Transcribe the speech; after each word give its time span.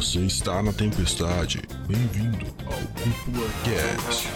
Você 0.00 0.20
está 0.20 0.62
na 0.62 0.72
tempestade. 0.72 1.60
Bem-vindo 1.86 2.46
ao 2.64 2.72
Cúpula 2.72 3.46
Cast. 3.62 4.28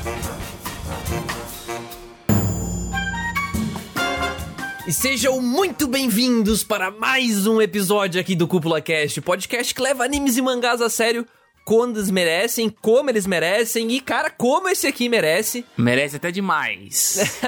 E 4.86 4.92
sejam 4.92 5.40
muito 5.40 5.88
bem-vindos 5.88 6.62
para 6.62 6.90
mais 6.90 7.46
um 7.46 7.62
episódio 7.62 8.20
aqui 8.20 8.36
do 8.36 8.46
Cúpula 8.46 8.82
Cast, 8.82 9.22
podcast 9.22 9.74
que 9.74 9.80
leva 9.80 10.04
animes 10.04 10.36
e 10.36 10.42
mangás 10.42 10.82
a 10.82 10.90
sério 10.90 11.26
quando 11.64 11.96
eles 11.96 12.10
merecem, 12.10 12.68
como 12.68 13.08
eles 13.08 13.26
merecem 13.26 13.90
e, 13.90 14.02
cara, 14.02 14.28
como 14.28 14.68
esse 14.68 14.86
aqui 14.86 15.08
merece. 15.08 15.64
Merece 15.78 16.16
até 16.16 16.30
demais. 16.30 17.40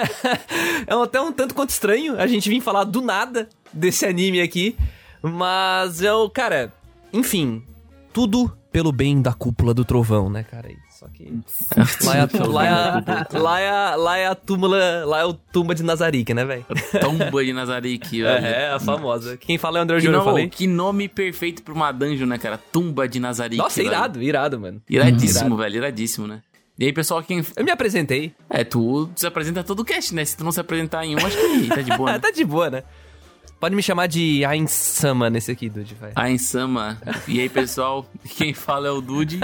é 0.89 0.95
até 0.95 1.21
um 1.21 1.31
tanto 1.31 1.55
quanto 1.55 1.69
estranho 1.69 2.19
a 2.19 2.27
gente 2.27 2.49
vir 2.49 2.63
falar 2.63 2.85
do 2.85 3.03
nada 3.03 3.47
desse 3.71 4.07
anime 4.07 4.41
aqui, 4.41 4.75
mas 5.21 6.01
eu, 6.01 6.31
cara, 6.31 6.73
enfim, 7.13 7.63
tudo 8.17 8.51
pelo 8.73 8.93
bem 8.93 9.21
da 9.21 9.35
cúpula 9.35 9.75
do 9.75 9.85
trovão, 9.85 10.31
né, 10.31 10.43
cara? 10.43 10.71
Só 10.89 11.07
que. 11.07 11.39
lá, 12.03 12.17
é 12.17 12.21
a, 12.21 12.47
lá, 12.47 12.65
é 12.65 12.69
a, 12.71 13.39
lá, 13.39 13.61
é 13.61 13.69
a, 13.69 13.95
lá 13.95 14.17
é 14.17 14.27
a 14.27 14.35
túmula. 14.35 15.05
Lá 15.05 15.21
é 15.21 15.25
o 15.27 15.35
tumba 15.35 15.75
de 15.75 15.83
Nazarick, 15.83 16.33
né, 16.33 16.43
velho? 16.43 16.65
Tumba 16.99 17.45
de 17.45 17.53
Nazarick, 17.53 18.09
velho. 18.23 18.47
É, 18.47 18.73
a 18.73 18.81
famosa. 18.81 19.37
Quem 19.37 19.59
fala 19.59 19.77
é 19.77 19.81
o 19.81 19.83
André 19.83 20.01
Júnior, 20.01 20.25
falei. 20.25 20.49
Que 20.49 20.67
nome 20.67 21.11
perfeito 21.11 21.63
pra 21.63 21.75
uma 21.75 21.93
dungeon, 21.93 22.27
né, 22.27 22.39
cara? 22.39 22.57
Tumba 22.57 23.07
de 23.07 23.21
Nazarick. 23.21 23.59
Nossa, 23.59 23.83
velho. 23.83 23.89
irado, 23.89 24.23
irado, 24.23 24.59
mano. 24.59 24.81
Iradíssimo, 24.89 25.41
irado. 25.41 25.57
velho, 25.59 25.77
iradíssimo, 25.77 26.27
né? 26.27 26.41
E 26.79 26.87
aí, 26.87 26.95
pessoal, 26.95 27.23
quem. 27.23 27.45
Eu 27.55 27.65
me 27.65 27.71
apresentei. 27.71 28.35
É, 28.49 28.65
tu 28.65 29.11
se 29.15 29.27
apresenta 29.27 29.63
todo 29.63 29.81
o 29.81 29.85
cast, 29.85 30.15
né? 30.15 30.25
Se 30.25 30.39
tu 30.39 30.43
não 30.43 30.53
se 30.53 30.61
apresentar 30.61 31.05
em 31.05 31.15
um, 31.15 31.19
acho 31.19 31.37
que 31.37 31.69
tá 31.69 31.83
de 31.83 31.95
boa. 31.95 32.13
Né? 32.13 32.19
tá 32.19 32.31
de 32.31 32.45
boa, 32.47 32.71
né? 32.71 32.83
Pode 33.59 33.75
me 33.75 33.83
chamar 33.83 34.07
de 34.07 34.45
Ainsama 34.45 35.31
nesse 35.31 35.51
aqui, 35.51 35.69
Dude, 35.69 35.95
vai. 35.95 36.13
Ainsama. 36.15 36.99
E 37.27 37.41
aí, 37.41 37.49
pessoal, 37.49 38.07
quem 38.37 38.53
fala 38.53 38.89
é 38.89 38.91
o 38.91 39.01
Dude. 39.01 39.41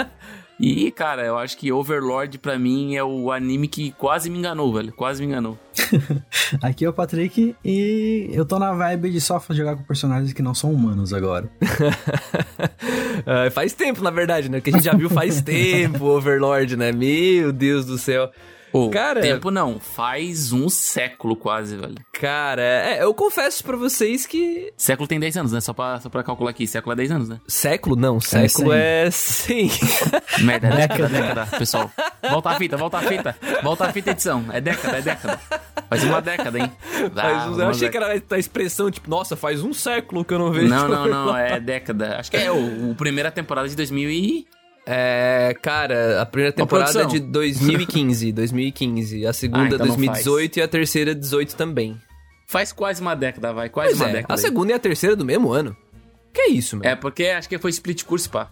E, 0.61 0.91
cara, 0.93 1.25
eu 1.25 1.39
acho 1.39 1.57
que 1.57 1.73
Overlord 1.73 2.39
pra 2.39 2.59
mim 2.59 2.95
é 2.95 3.03
o 3.03 3.33
anime 3.33 3.67
que 3.67 3.91
quase 3.93 4.31
me 4.31 4.39
enganou, 4.39 4.73
velho. 4.73 4.93
Quase 4.93 5.21
me 5.21 5.27
enganou. 5.27 5.59
Aqui 6.63 6.85
é 6.85 6.89
o 6.89 6.93
Patrick 6.93 7.57
e 7.65 8.29
eu 8.33 8.45
tô 8.45 8.59
na 8.59 8.73
vibe 8.73 9.11
de 9.11 9.21
só 9.21 9.43
jogar 9.51 9.77
com 9.77 9.83
personagens 9.83 10.33
que 10.33 10.43
não 10.43 10.55
são 10.55 10.73
humanos 10.73 11.13
agora. 11.13 11.51
uh, 13.27 13.51
faz 13.51 13.73
tempo, 13.73 14.05
na 14.05 14.11
verdade, 14.11 14.49
né? 14.49 14.61
Que 14.61 14.71
a 14.71 14.73
gente 14.75 14.85
já 14.85 14.95
viu 14.95 15.11
faz 15.11 15.41
tempo 15.43 16.05
Overlord, 16.05 16.77
né? 16.77 16.93
Meu 16.93 17.53
Deus 17.53 17.85
do 17.85 17.99
céu. 17.99 18.31
Oh, 18.73 18.89
cara, 18.89 19.21
tempo 19.21 19.51
não, 19.51 19.79
faz 19.79 20.53
um 20.53 20.69
século 20.69 21.37
quase, 21.37 21.77
velho. 21.77 21.97
Cara, 22.13 22.63
é, 22.63 23.03
eu 23.03 23.13
confesso 23.13 23.63
para 23.63 23.77
vocês 23.77 24.25
que. 24.25 24.73
Século 24.77 25.07
tem 25.07 25.21
10 25.21 25.37
anos, 25.37 25.53
né? 25.53 25.61
Só 25.61 25.73
pra, 25.73 26.01
só 26.01 26.09
pra 26.09 26.23
calcular 26.23 26.51
aqui. 26.51 26.67
Século 26.67 26.93
é 26.93 26.97
10 26.97 27.11
anos, 27.11 27.29
né? 27.29 27.41
Século? 27.47 27.97
Não, 27.97 28.21
século 28.21 28.73
é 28.73 29.11
100. 29.11 29.71
É 30.39 30.43
Merda, 30.43 30.69
é 30.69 30.77
década, 30.77 31.09
década, 31.09 31.47
pessoal. 31.59 31.91
Volta 32.31 32.51
a 32.51 32.55
fita, 32.55 32.77
volta 32.77 32.99
a 32.99 33.03
fita. 33.03 33.37
Volta 33.63 33.85
a 33.87 33.93
fita 33.93 34.11
edição. 34.11 34.45
É 34.53 34.61
década, 34.61 34.99
é 34.99 35.03
década. 35.03 35.41
Faz 35.89 36.05
uma 36.05 36.23
década, 36.23 36.59
hein? 36.59 36.73
Ah, 37.17 37.51
eu 37.59 37.69
achei 37.69 37.89
década. 37.89 37.91
que 37.91 37.97
era 37.97 38.37
a 38.37 38.39
expressão, 38.39 38.91
tipo, 38.91 39.11
nossa, 39.11 39.37
faz 39.37 39.63
um 39.63 39.75
século 39.75 40.25
que 40.25 40.33
eu 40.33 40.39
não 40.39 40.51
vejo. 40.51 40.69
Não, 40.69 40.89
não, 40.89 41.07
não, 41.07 41.37
é 41.37 41.61
década. 41.61 42.17
Acho 42.19 42.31
que 42.31 42.37
é 42.39 42.51
o, 42.51 42.91
o 42.91 42.95
primeira 42.95 43.31
temporada 43.31 43.69
de 43.69 43.77
2000 43.77 44.11
e... 44.11 44.47
É, 44.85 45.57
cara, 45.63 46.21
a 46.21 46.27
primeira 46.27 46.53
temporada 46.53 47.03
é 47.03 47.07
de 47.07 47.21
2015, 47.21 48.33
2015. 48.33 49.27
A 49.27 49.33
segunda 49.33 49.63
ah, 49.63 49.67
então 49.75 49.87
2018 49.87 50.59
e 50.59 50.63
a 50.63 50.69
terceira 50.69 51.15
18 51.15 51.55
também. 51.55 52.01
Faz 52.49 52.73
quase 52.73 53.01
uma 53.01 53.15
década, 53.15 53.53
vai, 53.53 53.69
quase 53.69 53.91
pois 53.91 54.01
uma 54.01 54.11
é, 54.11 54.13
década. 54.13 54.35
A 54.35 54.37
segunda 54.37 54.73
e 54.73 54.75
a 54.75 54.79
terceira 54.79 55.15
do 55.15 55.25
mesmo 55.25 55.53
ano. 55.53 55.77
Que 56.33 56.43
é 56.43 56.49
isso, 56.49 56.77
mano? 56.77 56.89
É, 56.89 56.97
porque 56.97 57.27
acho 57.27 57.49
que 57.49 57.59
foi 57.59 57.71
split 57.71 58.05
course, 58.05 58.29
pá. 58.29 58.51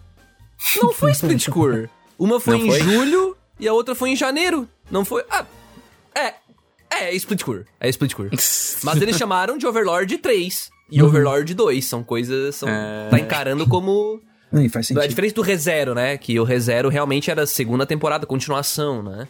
Não 0.81 0.93
foi 0.93 1.11
split 1.11 1.49
course. 1.51 1.89
Uma 2.17 2.39
foi 2.39 2.57
Não 2.57 2.65
em 2.65 2.69
foi? 2.69 2.79
julho 2.79 3.37
e 3.59 3.67
a 3.67 3.73
outra 3.73 3.93
foi 3.93 4.11
em 4.11 4.15
janeiro. 4.15 4.67
Não 4.89 5.03
foi. 5.03 5.23
Ah, 5.29 5.45
é. 6.15 6.33
É, 6.89 7.15
split 7.15 7.43
course. 7.43 7.65
É 7.79 7.89
split 7.89 8.13
course. 8.13 8.77
Mas 8.85 9.01
eles 9.01 9.17
chamaram 9.17 9.57
de 9.57 9.65
Overlord 9.65 10.17
3 10.17 10.69
e 10.91 11.01
uhum. 11.01 11.07
Overlord 11.07 11.53
2. 11.53 11.85
São 11.85 12.03
coisas. 12.03 12.55
São, 12.55 12.69
é... 12.69 13.09
Tá 13.09 13.19
encarando 13.19 13.67
como 13.67 14.21
Sim, 14.53 14.69
faz 14.69 14.87
sentido. 14.87 15.03
É 15.03 15.07
diferente 15.07 15.33
do 15.33 15.41
ReZero, 15.41 15.95
né? 15.95 16.17
Que 16.17 16.39
o 16.39 16.43
ReZero 16.43 16.89
realmente 16.89 17.31
era 17.31 17.43
a 17.43 17.47
segunda 17.47 17.85
temporada, 17.85 18.25
continuação, 18.25 19.01
né? 19.01 19.27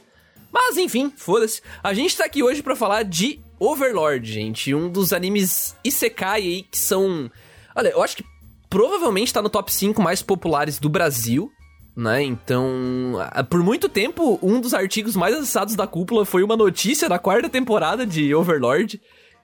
Mas 0.52 0.78
enfim, 0.78 1.12
foda-se. 1.16 1.62
A 1.82 1.94
gente 1.94 2.18
tá 2.18 2.26
aqui 2.26 2.44
hoje 2.44 2.62
para 2.62 2.76
falar 2.76 3.04
de 3.04 3.40
Overlord, 3.60 4.30
gente. 4.30 4.74
Um 4.74 4.90
dos 4.90 5.14
animes 5.14 5.76
Isekai 5.84 6.42
aí 6.42 6.64
que 6.64 6.78
são. 6.78 7.32
Olha, 7.76 7.90
eu 7.90 8.04
acho 8.04 8.18
que 8.18 8.26
provavelmente 8.70 9.34
tá 9.34 9.42
no 9.42 9.50
top 9.50 9.72
5 9.72 10.02
mais 10.02 10.22
populares 10.22 10.80
do 10.80 10.90
Brasil. 10.90 11.52
Né? 11.96 12.24
Então, 12.24 13.18
por 13.50 13.62
muito 13.62 13.90
tempo, 13.90 14.40
um 14.42 14.62
dos 14.62 14.74
artigos 14.74 15.16
mais 15.16 15.36
acessados 15.36 15.76
da 15.76 15.86
cúpula 15.86 16.26
foi 16.26 16.42
uma 16.42 16.56
notícia 16.56 17.10
da 17.10 17.20
quarta 17.20 17.50
temporada 17.50 18.06
de 18.06 18.34
Overlord. 18.34 19.00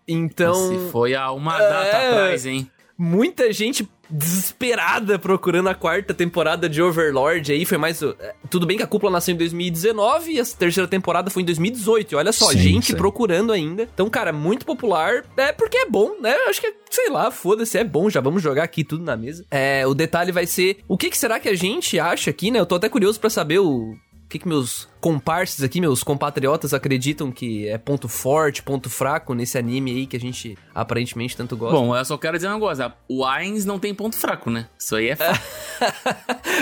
Então. 0.07 0.53
Se 0.69 0.91
foi 0.91 1.13
há 1.13 1.31
uma 1.31 1.57
data 1.57 1.97
é... 1.97 2.09
atrás, 2.09 2.45
hein? 2.45 2.69
Muita 2.97 3.51
gente 3.51 3.87
desesperada 4.09 5.19
procurando 5.19 5.69
a 5.69 5.75
quarta 5.75 6.13
temporada 6.13 6.69
de 6.69 6.81
Overlord 6.81 7.51
aí, 7.51 7.65
foi 7.65 7.77
mais... 7.77 8.01
É, 8.01 8.35
tudo 8.49 8.65
bem 8.65 8.77
que 8.77 8.83
a 8.83 8.87
cúpula 8.87 9.11
nasceu 9.11 9.33
em 9.33 9.37
2019 9.37 10.31
e 10.31 10.39
a 10.39 10.45
terceira 10.45 10.87
temporada 10.87 11.29
foi 11.29 11.43
em 11.43 11.45
2018, 11.45 12.17
olha 12.17 12.31
só, 12.31 12.51
sim, 12.51 12.57
gente 12.57 12.87
sim. 12.87 12.95
procurando 12.95 13.51
ainda. 13.51 13.83
Então, 13.93 14.09
cara, 14.09 14.31
muito 14.31 14.65
popular, 14.65 15.23
é 15.35 15.51
porque 15.51 15.77
é 15.77 15.89
bom, 15.89 16.15
né? 16.21 16.33
Acho 16.47 16.61
que, 16.61 16.73
sei 16.89 17.09
lá, 17.09 17.29
foda-se, 17.31 17.77
é 17.77 17.83
bom, 17.83 18.09
já 18.09 18.21
vamos 18.21 18.41
jogar 18.41 18.63
aqui 18.63 18.83
tudo 18.83 19.03
na 19.03 19.15
mesa. 19.15 19.45
É, 19.51 19.85
o 19.85 19.93
detalhe 19.93 20.31
vai 20.31 20.45
ser, 20.45 20.79
o 20.87 20.97
que, 20.97 21.09
que 21.09 21.17
será 21.17 21.39
que 21.39 21.49
a 21.49 21.55
gente 21.55 21.99
acha 21.99 22.29
aqui, 22.29 22.51
né? 22.51 22.59
Eu 22.59 22.65
tô 22.65 22.75
até 22.75 22.89
curioso 22.89 23.19
para 23.19 23.29
saber 23.29 23.59
o 23.59 23.95
o 24.27 24.29
que, 24.29 24.39
que 24.39 24.47
meus 24.47 24.89
comparsas 24.99 25.63
aqui, 25.63 25.79
meus 25.79 26.03
compatriotas 26.03 26.73
acreditam 26.73 27.31
que 27.31 27.65
é 27.69 27.77
ponto 27.77 28.09
forte, 28.09 28.61
ponto 28.61 28.89
fraco 28.89 29.33
nesse 29.33 29.57
anime 29.57 29.91
aí 29.91 30.05
que 30.05 30.17
a 30.17 30.19
gente 30.19 30.57
aparentemente 30.75 31.37
tanto 31.37 31.55
gosta? 31.55 31.77
Bom, 31.77 31.95
eu 31.95 32.03
só 32.03 32.17
quero 32.17 32.35
dizer 32.35 32.49
uma 32.49 32.59
coisa: 32.59 32.93
o 33.07 33.23
Ainz 33.23 33.63
não 33.63 33.79
tem 33.79 33.95
ponto 33.95 34.17
fraco, 34.17 34.49
né? 34.49 34.67
Isso 34.77 34.97
aí 34.97 35.11
é 35.11 35.15
fato. 35.15 35.39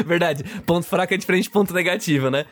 Verdade. 0.05 0.43
Ponto 0.63 0.85
fraco 0.85 1.15
é 1.15 1.17
diferente 1.17 1.45
de 1.45 1.49
ponto 1.49 1.73
negativo, 1.73 2.29
né? 2.29 2.45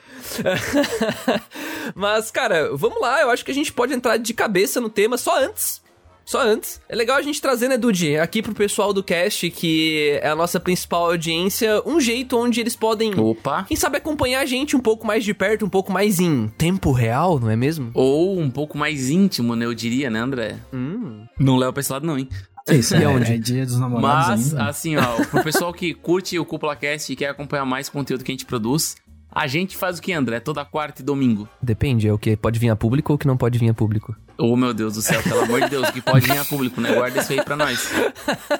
Mas, 1.93 2.31
cara, 2.31 2.75
vamos 2.75 2.99
lá. 2.99 3.21
Eu 3.21 3.29
acho 3.29 3.45
que 3.45 3.51
a 3.51 3.53
gente 3.55 3.71
pode 3.71 3.93
entrar 3.93 4.17
de 4.17 4.33
cabeça 4.33 4.81
no 4.81 4.89
tema 4.89 5.15
só 5.15 5.45
antes 5.45 5.82
só 6.25 6.41
antes. 6.41 6.81
É 6.87 6.95
legal 6.95 7.17
a 7.17 7.21
gente 7.21 7.41
trazer, 7.41 7.67
né, 7.67 7.77
Dudy, 7.77 8.17
aqui 8.17 8.41
pro 8.41 8.53
pessoal 8.53 8.93
do 8.93 9.03
cast, 9.03 9.49
que 9.51 10.19
é 10.21 10.29
a 10.29 10.35
nossa 10.35 10.59
principal 10.59 11.05
audiência, 11.05 11.81
um 11.85 11.99
jeito 11.99 12.37
onde 12.37 12.59
eles 12.59 12.75
podem, 12.75 13.17
Opa. 13.19 13.63
quem 13.63 13.77
sabe, 13.77 13.97
acompanhar 13.97 14.41
a 14.41 14.45
gente 14.45 14.75
um 14.75 14.79
pouco 14.79 15.05
mais 15.05 15.23
de 15.23 15.33
perto, 15.33 15.65
um 15.65 15.69
pouco 15.69 15.91
mais 15.91 16.19
em 16.19 16.47
tempo 16.57 16.91
real, 16.91 17.39
não 17.39 17.49
é 17.49 17.55
mesmo? 17.55 17.91
Ou 17.93 18.39
um 18.39 18.49
pouco 18.49 18.77
mais 18.77 19.09
íntimo, 19.09 19.55
né, 19.55 19.65
eu 19.65 19.73
diria, 19.73 20.09
né, 20.09 20.19
André? 20.19 20.55
Hum. 20.73 21.25
Não 21.39 21.57
leva 21.57 21.73
pra 21.73 21.81
esse 21.81 21.91
lado, 21.91 22.05
não, 22.05 22.17
hein? 22.17 22.27
Isso, 22.69 22.95
é, 22.95 23.05
onde? 23.05 23.33
é 23.33 23.37
dia 23.37 23.65
dos 23.65 23.77
namorados 23.77 24.27
Mas, 24.29 24.53
ainda. 24.53 24.69
assim, 24.69 24.95
ó, 24.95 25.25
pro 25.25 25.43
pessoal 25.43 25.73
que 25.73 25.93
curte 25.93 26.39
o 26.39 26.45
Cúpula 26.45 26.75
Cast 26.77 27.11
e 27.11 27.15
quer 27.15 27.27
acompanhar 27.27 27.65
mais 27.65 27.89
conteúdo 27.89 28.23
que 28.23 28.31
a 28.31 28.33
gente 28.33 28.45
produz, 28.45 28.95
a 29.33 29.47
gente 29.47 29.75
faz 29.75 29.97
o 29.97 30.01
que, 30.01 30.13
André? 30.13 30.39
Toda 30.39 30.63
quarta 30.63 31.01
e 31.01 31.05
domingo. 31.05 31.49
Depende, 31.61 32.07
é 32.07 32.13
o 32.13 32.17
que? 32.19 32.37
Pode 32.37 32.59
vir 32.59 32.69
a 32.69 32.75
público 32.75 33.13
ou 33.13 33.17
que 33.17 33.25
não 33.25 33.35
pode 33.35 33.57
vir 33.57 33.69
a 33.69 33.73
público? 33.73 34.15
Oh, 34.37 34.55
meu 34.55 34.73
Deus 34.73 34.93
do 34.93 35.01
céu, 35.01 35.21
pelo 35.23 35.41
amor 35.41 35.61
de 35.61 35.69
Deus, 35.69 35.89
que 35.89 36.01
pode 36.01 36.27
vir 36.27 36.37
a 36.37 36.45
público, 36.45 36.79
né? 36.79 36.93
Guarda 36.93 37.19
isso 37.19 37.31
aí 37.31 37.43
pra 37.43 37.55
nós. 37.55 37.89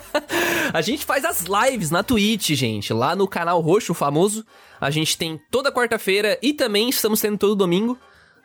a 0.74 0.82
gente 0.82 1.06
faz 1.06 1.24
as 1.26 1.46
lives 1.46 1.92
na 1.92 2.02
Twitch, 2.02 2.52
gente, 2.52 2.92
lá 2.92 3.16
no 3.16 3.28
canal 3.28 3.60
Roxo 3.62 3.94
famoso. 3.94 4.46
A 4.82 4.90
gente 4.90 5.18
tem 5.18 5.40
toda 5.52 5.72
quarta-feira 5.72 6.38
e 6.42 6.54
também 6.54 6.90
estamos 6.90 7.22
tendo 7.22 7.38
todo 7.38 7.56
domingo. 7.56 7.98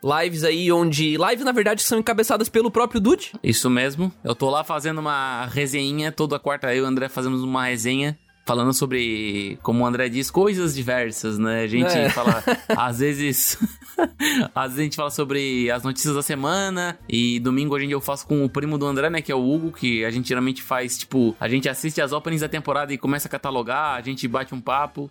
Lives 0.03 0.45
aí 0.45 0.71
onde. 0.71 1.17
Lives, 1.17 1.45
na 1.45 1.53
verdade, 1.53 1.83
são 1.83 1.99
encabeçadas 1.99 2.49
pelo 2.49 2.71
próprio 2.71 3.01
Dude. 3.01 3.33
Isso 3.43 3.69
mesmo. 3.69 4.13
Eu 4.23 4.35
tô 4.35 4.49
lá 4.49 4.63
fazendo 4.63 4.99
uma 4.99 5.47
resenha. 5.47 6.13
Toda 6.13 6.39
quarta 6.39 6.73
eu 6.73 6.79
e 6.79 6.81
o 6.83 6.87
André 6.87 7.09
fazemos 7.09 7.43
uma 7.43 7.67
resenha 7.67 8.17
falando 8.49 8.73
sobre, 8.73 9.59
como 9.63 9.85
o 9.85 9.87
André 9.87 10.09
diz, 10.09 10.31
coisas 10.31 10.75
diversas, 10.75 11.37
né? 11.37 11.65
A 11.65 11.67
gente 11.67 11.93
é. 11.93 12.09
fala, 12.09 12.43
às 12.75 13.01
vezes, 13.01 13.59
às 14.55 14.69
vezes 14.69 14.79
a 14.79 14.83
gente 14.85 14.97
fala 14.97 15.11
sobre 15.11 15.71
as 15.71 15.83
notícias 15.83 16.15
da 16.15 16.23
semana 16.23 16.99
e 17.07 17.39
domingo 17.41 17.77
a 17.77 17.79
gente 17.79 17.93
eu 17.93 18.01
faço 18.01 18.27
com 18.27 18.43
o 18.43 18.49
primo 18.49 18.79
do 18.79 18.87
André, 18.87 19.11
né, 19.11 19.21
que 19.21 19.31
é 19.31 19.35
o 19.35 19.47
Hugo, 19.47 19.71
que 19.71 20.03
a 20.03 20.11
gente 20.11 20.27
geralmente 20.27 20.63
faz, 20.63 20.97
tipo, 20.97 21.37
a 21.39 21.47
gente 21.47 21.69
assiste 21.69 22.01
as 22.01 22.11
openings 22.11 22.41
da 22.41 22.49
temporada 22.49 22.91
e 22.91 22.97
começa 22.97 23.29
a 23.29 23.31
catalogar, 23.31 23.97
a 23.97 24.01
gente 24.01 24.27
bate 24.27 24.55
um 24.55 24.63
papo. 24.63 25.11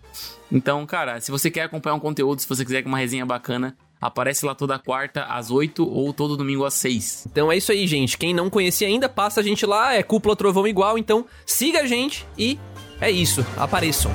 Então, 0.50 0.84
cara, 0.84 1.20
se 1.20 1.30
você 1.30 1.48
quer 1.48 1.62
acompanhar 1.62 1.94
um 1.94 2.00
conteúdo, 2.00 2.40
se 2.40 2.48
você 2.48 2.64
quiser 2.64 2.84
uma 2.84 2.98
resenha 2.98 3.24
bacana, 3.24 3.76
Aparece 4.00 4.46
lá 4.46 4.54
toda 4.54 4.78
quarta 4.78 5.24
às 5.24 5.50
8 5.50 5.84
ou 5.84 6.12
todo 6.12 6.36
domingo 6.36 6.64
às 6.64 6.74
6. 6.74 7.26
Então 7.30 7.50
é 7.50 7.56
isso 7.56 7.72
aí, 7.72 7.86
gente. 7.86 8.16
Quem 8.16 8.32
não 8.32 8.48
conhecia 8.48 8.86
ainda, 8.86 9.08
passa 9.08 9.40
a 9.40 9.42
gente 9.42 9.66
lá, 9.66 9.94
é 9.94 10.02
Cúpula 10.02 10.36
Trovão 10.36 10.68
igual. 10.68 10.96
Então 10.96 11.26
siga 11.44 11.80
a 11.80 11.86
gente 11.86 12.24
e 12.38 12.58
é 13.00 13.10
isso, 13.10 13.46
apareçam. 13.56 14.12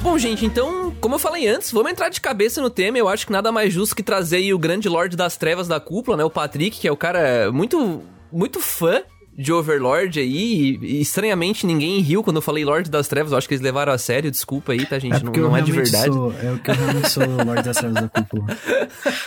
Bom, 0.00 0.18
gente, 0.18 0.44
então, 0.44 0.92
como 1.00 1.14
eu 1.14 1.18
falei 1.18 1.46
antes, 1.46 1.70
vamos 1.70 1.92
entrar 1.92 2.08
de 2.08 2.20
cabeça 2.20 2.60
no 2.60 2.70
tema. 2.70 2.98
Eu 2.98 3.08
acho 3.08 3.26
que 3.26 3.32
nada 3.32 3.52
mais 3.52 3.72
justo 3.72 3.94
que 3.94 4.02
trazer 4.02 4.52
o 4.52 4.58
grande 4.58 4.88
Lorde 4.88 5.16
das 5.16 5.36
Trevas 5.36 5.68
da 5.68 5.78
cúpula, 5.78 6.16
né? 6.16 6.24
O 6.24 6.30
Patrick, 6.30 6.80
que 6.80 6.88
é 6.88 6.92
o 6.92 6.96
cara 6.96 7.52
muito 7.52 8.02
muito 8.32 8.60
fã 8.60 9.02
de 9.40 9.52
Overlord 9.54 10.20
aí, 10.20 10.78
e 10.82 11.00
estranhamente 11.00 11.66
ninguém 11.66 11.98
riu 12.00 12.22
quando 12.22 12.36
eu 12.36 12.42
falei 12.42 12.62
Lorde 12.62 12.90
das 12.90 13.08
Trevas, 13.08 13.32
eu 13.32 13.38
acho 13.38 13.48
que 13.48 13.54
eles 13.54 13.64
levaram 13.64 13.90
a 13.90 13.96
sério, 13.96 14.30
desculpa 14.30 14.72
aí, 14.72 14.84
tá, 14.84 14.98
gente? 14.98 15.16
É 15.16 15.22
não, 15.22 15.32
não 15.32 15.56
é 15.56 15.62
de 15.62 15.72
verdade. 15.72 16.12
Sou, 16.12 16.34
é 16.42 16.52
o 16.52 16.58
que 16.58 16.70
eu 16.70 16.74
realmente 16.74 17.08
sou 17.08 17.24
Lorde 17.26 17.62
das 17.62 17.76
Trevas 17.78 18.02
da 18.02 18.08
cúpula. 18.08 18.44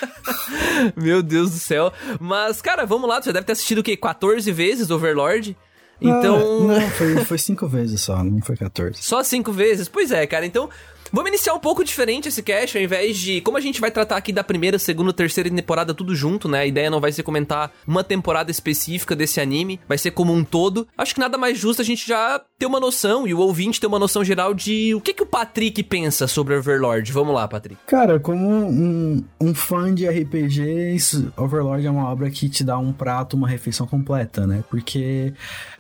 Meu 0.96 1.24
Deus 1.24 1.52
do 1.52 1.58
céu. 1.58 1.92
Mas, 2.20 2.62
cara, 2.62 2.86
vamos 2.86 3.10
lá, 3.10 3.20
você 3.20 3.34
deve 3.34 3.46
ter 3.46 3.54
assistido 3.54 3.80
o 3.80 3.84
quê? 3.84 3.98
14 3.98 4.52
vezes 4.52 4.92
Overlord? 4.92 5.58
Então. 6.00 6.36
Ah, 6.36 6.80
não, 6.80 6.90
foi, 6.92 7.16
foi 7.26 7.38
cinco 7.40 7.68
vezes 7.68 8.02
só, 8.02 8.24
não 8.24 8.42
foi 8.42 8.56
14. 8.56 9.02
Só 9.02 9.24
cinco 9.24 9.52
vezes? 9.52 9.88
Pois 9.88 10.12
é, 10.12 10.28
cara. 10.28 10.46
Então, 10.46 10.70
Vamos 11.16 11.30
iniciar 11.30 11.54
um 11.54 11.60
pouco 11.60 11.84
diferente 11.84 12.28
esse 12.28 12.42
cast, 12.42 12.76
ao 12.76 12.84
invés 12.84 13.16
de. 13.20 13.40
Como 13.42 13.56
a 13.56 13.62
gente 13.62 13.80
vai 13.80 13.92
tratar 13.92 14.18
aqui 14.18 14.34
da 14.34 14.44
primeira, 14.44 14.80
segunda, 14.80 15.14
terceira 15.14 15.48
temporada 15.48 15.94
tudo 15.94 16.16
junto, 16.16 16.50
né? 16.50 16.62
A 16.62 16.66
ideia 16.66 16.90
não 16.90 17.00
vai 17.00 17.12
ser 17.12 17.22
comentar 17.22 17.72
uma 17.86 18.04
temporada 18.04 18.50
específica 18.50 19.16
desse 19.16 19.40
anime, 19.40 19.80
vai 19.88 19.96
ser 19.96 20.10
como 20.10 20.34
um 20.34 20.44
todo. 20.44 20.88
Acho 20.98 21.14
que 21.14 21.20
nada 21.20 21.38
mais 21.38 21.56
justo 21.56 21.84
a 21.84 21.86
gente 21.86 22.08
já 22.08 22.42
ter 22.58 22.66
uma 22.66 22.80
noção 22.80 23.28
e 23.28 23.34
o 23.36 23.38
ouvinte 23.38 23.80
ter 23.80 23.86
uma 23.86 24.00
noção 24.00 24.24
geral 24.24 24.56
de 24.56 24.96
o 24.96 25.02
que, 25.02 25.14
que 25.14 25.22
o 25.22 25.28
Patrick 25.28 25.84
pensa 25.84 26.26
sobre 26.26 26.56
Overlord. 26.56 27.12
Vamos 27.12 27.36
lá, 27.36 27.48
Patrick. 27.48 27.80
Cara, 27.86 28.20
como 28.20 28.50
um, 28.50 29.24
um 29.40 29.54
fã 29.54 29.94
de 29.94 30.10
RPG, 30.10 30.96
isso, 30.96 31.32
Overlord 31.38 31.86
é 31.86 31.92
uma 31.92 32.10
obra 32.10 32.32
que 32.32 32.50
te 32.50 32.64
dá 32.64 32.80
um 32.80 32.92
prato, 32.92 33.38
uma 33.38 33.48
refeição 33.48 33.86
completa, 33.86 34.48
né? 34.48 34.64
Porque 34.68 35.32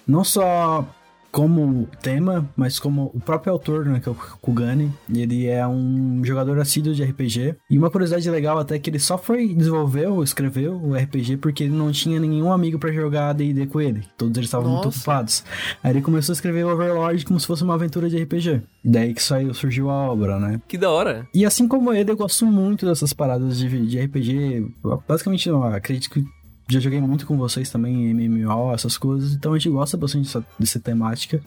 não 0.08 0.24
só 0.24 0.88
como 1.34 1.88
tema, 2.00 2.48
mas 2.56 2.80
como 2.80 3.10
o 3.12 3.20
próprio 3.20 3.52
autor, 3.52 3.88
né, 3.88 4.00
que 4.00 4.08
é 4.08 4.12
o 4.12 4.16
Kugani, 4.40 4.94
ele 5.12 5.48
é 5.48 5.68
um 5.68 6.24
jogador 6.24 6.60
assíduo 6.60 6.94
de 6.94 7.04
RPG. 7.04 7.56
E 7.72 7.78
uma 7.78 7.90
curiosidade 7.90 8.30
legal 8.30 8.60
até 8.60 8.76
é 8.76 8.80
que 8.80 8.88
ele 8.88 9.00
só 9.00 9.18
foi 9.18 9.52
desenvolver 9.52 10.06
ou 10.06 10.24
escreveu 10.24 10.76
o 10.76 10.96
RPG 10.96 11.38
porque 11.38 11.64
ele 11.64 11.74
não 11.74 11.92
tinha 11.92 12.20
nenhum 12.20 12.54
amigo 12.54 12.78
para 12.78 12.92
jogar 12.92 13.34
D&D 13.34 13.66
com 13.66 13.82
ele. 13.82 14.04
Todos 14.16 14.38
eles 14.38 14.48
estavam 14.48 14.72
muito 14.72 14.90
ocupados. 14.90 15.44
Aí 15.84 15.92
ele 15.92 16.02
começou 16.04 16.34
a 16.34 16.36
escrever 16.36 16.66
Overlord 16.66 17.26
como 17.26 17.40
se 17.40 17.48
fosse 17.48 17.64
uma 17.64 17.74
aventura 17.74 18.08
de 18.08 18.22
RPG. 18.22 18.62
Daí 18.86 19.12
que 19.16 19.24
saiu, 19.24 19.56
surgiu 19.56 19.90
a 19.90 19.94
obra, 19.94 20.40
né? 20.40 20.62
Que 20.68 20.78
da 20.78 20.92
hora. 20.92 21.28
E 21.34 21.48
assim 21.48 21.68
como 21.68 21.92
ele, 21.92 22.12
eu 22.12 22.18
gosto 22.18 22.46
muito 22.46 22.86
dessas 22.86 23.12
paradas 23.12 23.58
de, 23.58 23.88
de 23.88 24.00
RPG. 24.00 24.68
Basicamente, 25.08 25.50
não, 25.50 25.64
acredito 25.64 26.12
que 26.12 26.24
já 26.68 26.80
joguei 26.80 27.02
muito 27.02 27.26
com 27.26 27.38
vocês 27.38 27.70
também, 27.70 28.14
MMO, 28.14 28.74
essas 28.74 28.98
coisas, 28.98 29.34
então 29.34 29.54
a 29.54 29.58
gente 29.58 29.70
gosta 29.70 29.98
bastante 29.98 30.26
dessa, 30.26 30.46
dessa 30.60 30.80
temática. 30.80 31.42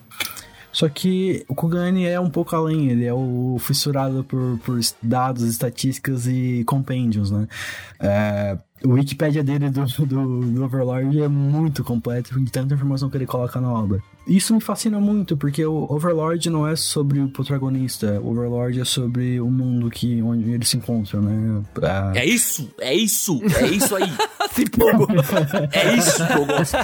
Só 0.76 0.90
que 0.90 1.42
o 1.48 1.54
Kugani 1.54 2.04
é 2.04 2.20
um 2.20 2.28
pouco 2.28 2.54
além, 2.54 2.90
ele 2.90 3.06
é 3.06 3.14
o 3.14 3.56
fissurado 3.58 4.22
por, 4.22 4.58
por 4.58 4.78
dados, 5.02 5.42
estatísticas 5.42 6.26
e 6.26 6.64
compêndios, 6.66 7.30
né? 7.30 7.48
É, 7.98 8.58
o 8.84 8.90
Wikipedia 8.90 9.42
dele 9.42 9.70
do, 9.70 9.86
do, 9.86 10.40
do, 10.50 10.64
Overlord 10.64 11.22
é 11.22 11.28
muito 11.28 11.82
completo, 11.82 12.38
de 12.38 12.52
tanta 12.52 12.74
informação 12.74 13.08
que 13.08 13.16
ele 13.16 13.24
coloca 13.24 13.58
na 13.58 13.72
obra. 13.72 14.02
Isso 14.26 14.54
me 14.54 14.60
fascina 14.60 14.98
muito, 14.98 15.36
porque 15.36 15.64
o 15.64 15.86
Overlord 15.88 16.50
não 16.50 16.66
é 16.66 16.74
sobre 16.74 17.20
o 17.20 17.28
protagonista, 17.28 18.20
o 18.20 18.30
Overlord 18.30 18.80
é 18.80 18.84
sobre 18.84 19.40
o 19.40 19.50
mundo 19.50 19.88
que, 19.88 20.20
onde 20.20 20.50
ele 20.50 20.64
se 20.64 20.76
encontra, 20.76 21.20
né? 21.20 21.62
Pra... 21.72 22.12
É 22.14 22.24
isso, 22.24 22.68
é 22.78 22.92
isso, 22.92 23.40
é 23.60 23.66
isso 23.68 23.94
aí. 23.94 24.12
se 24.50 24.62
empolgou. 24.62 25.06
É 25.72 25.94
isso 25.96 26.26
que 26.26 26.32
eu 26.32 26.46
gosto. 26.46 26.76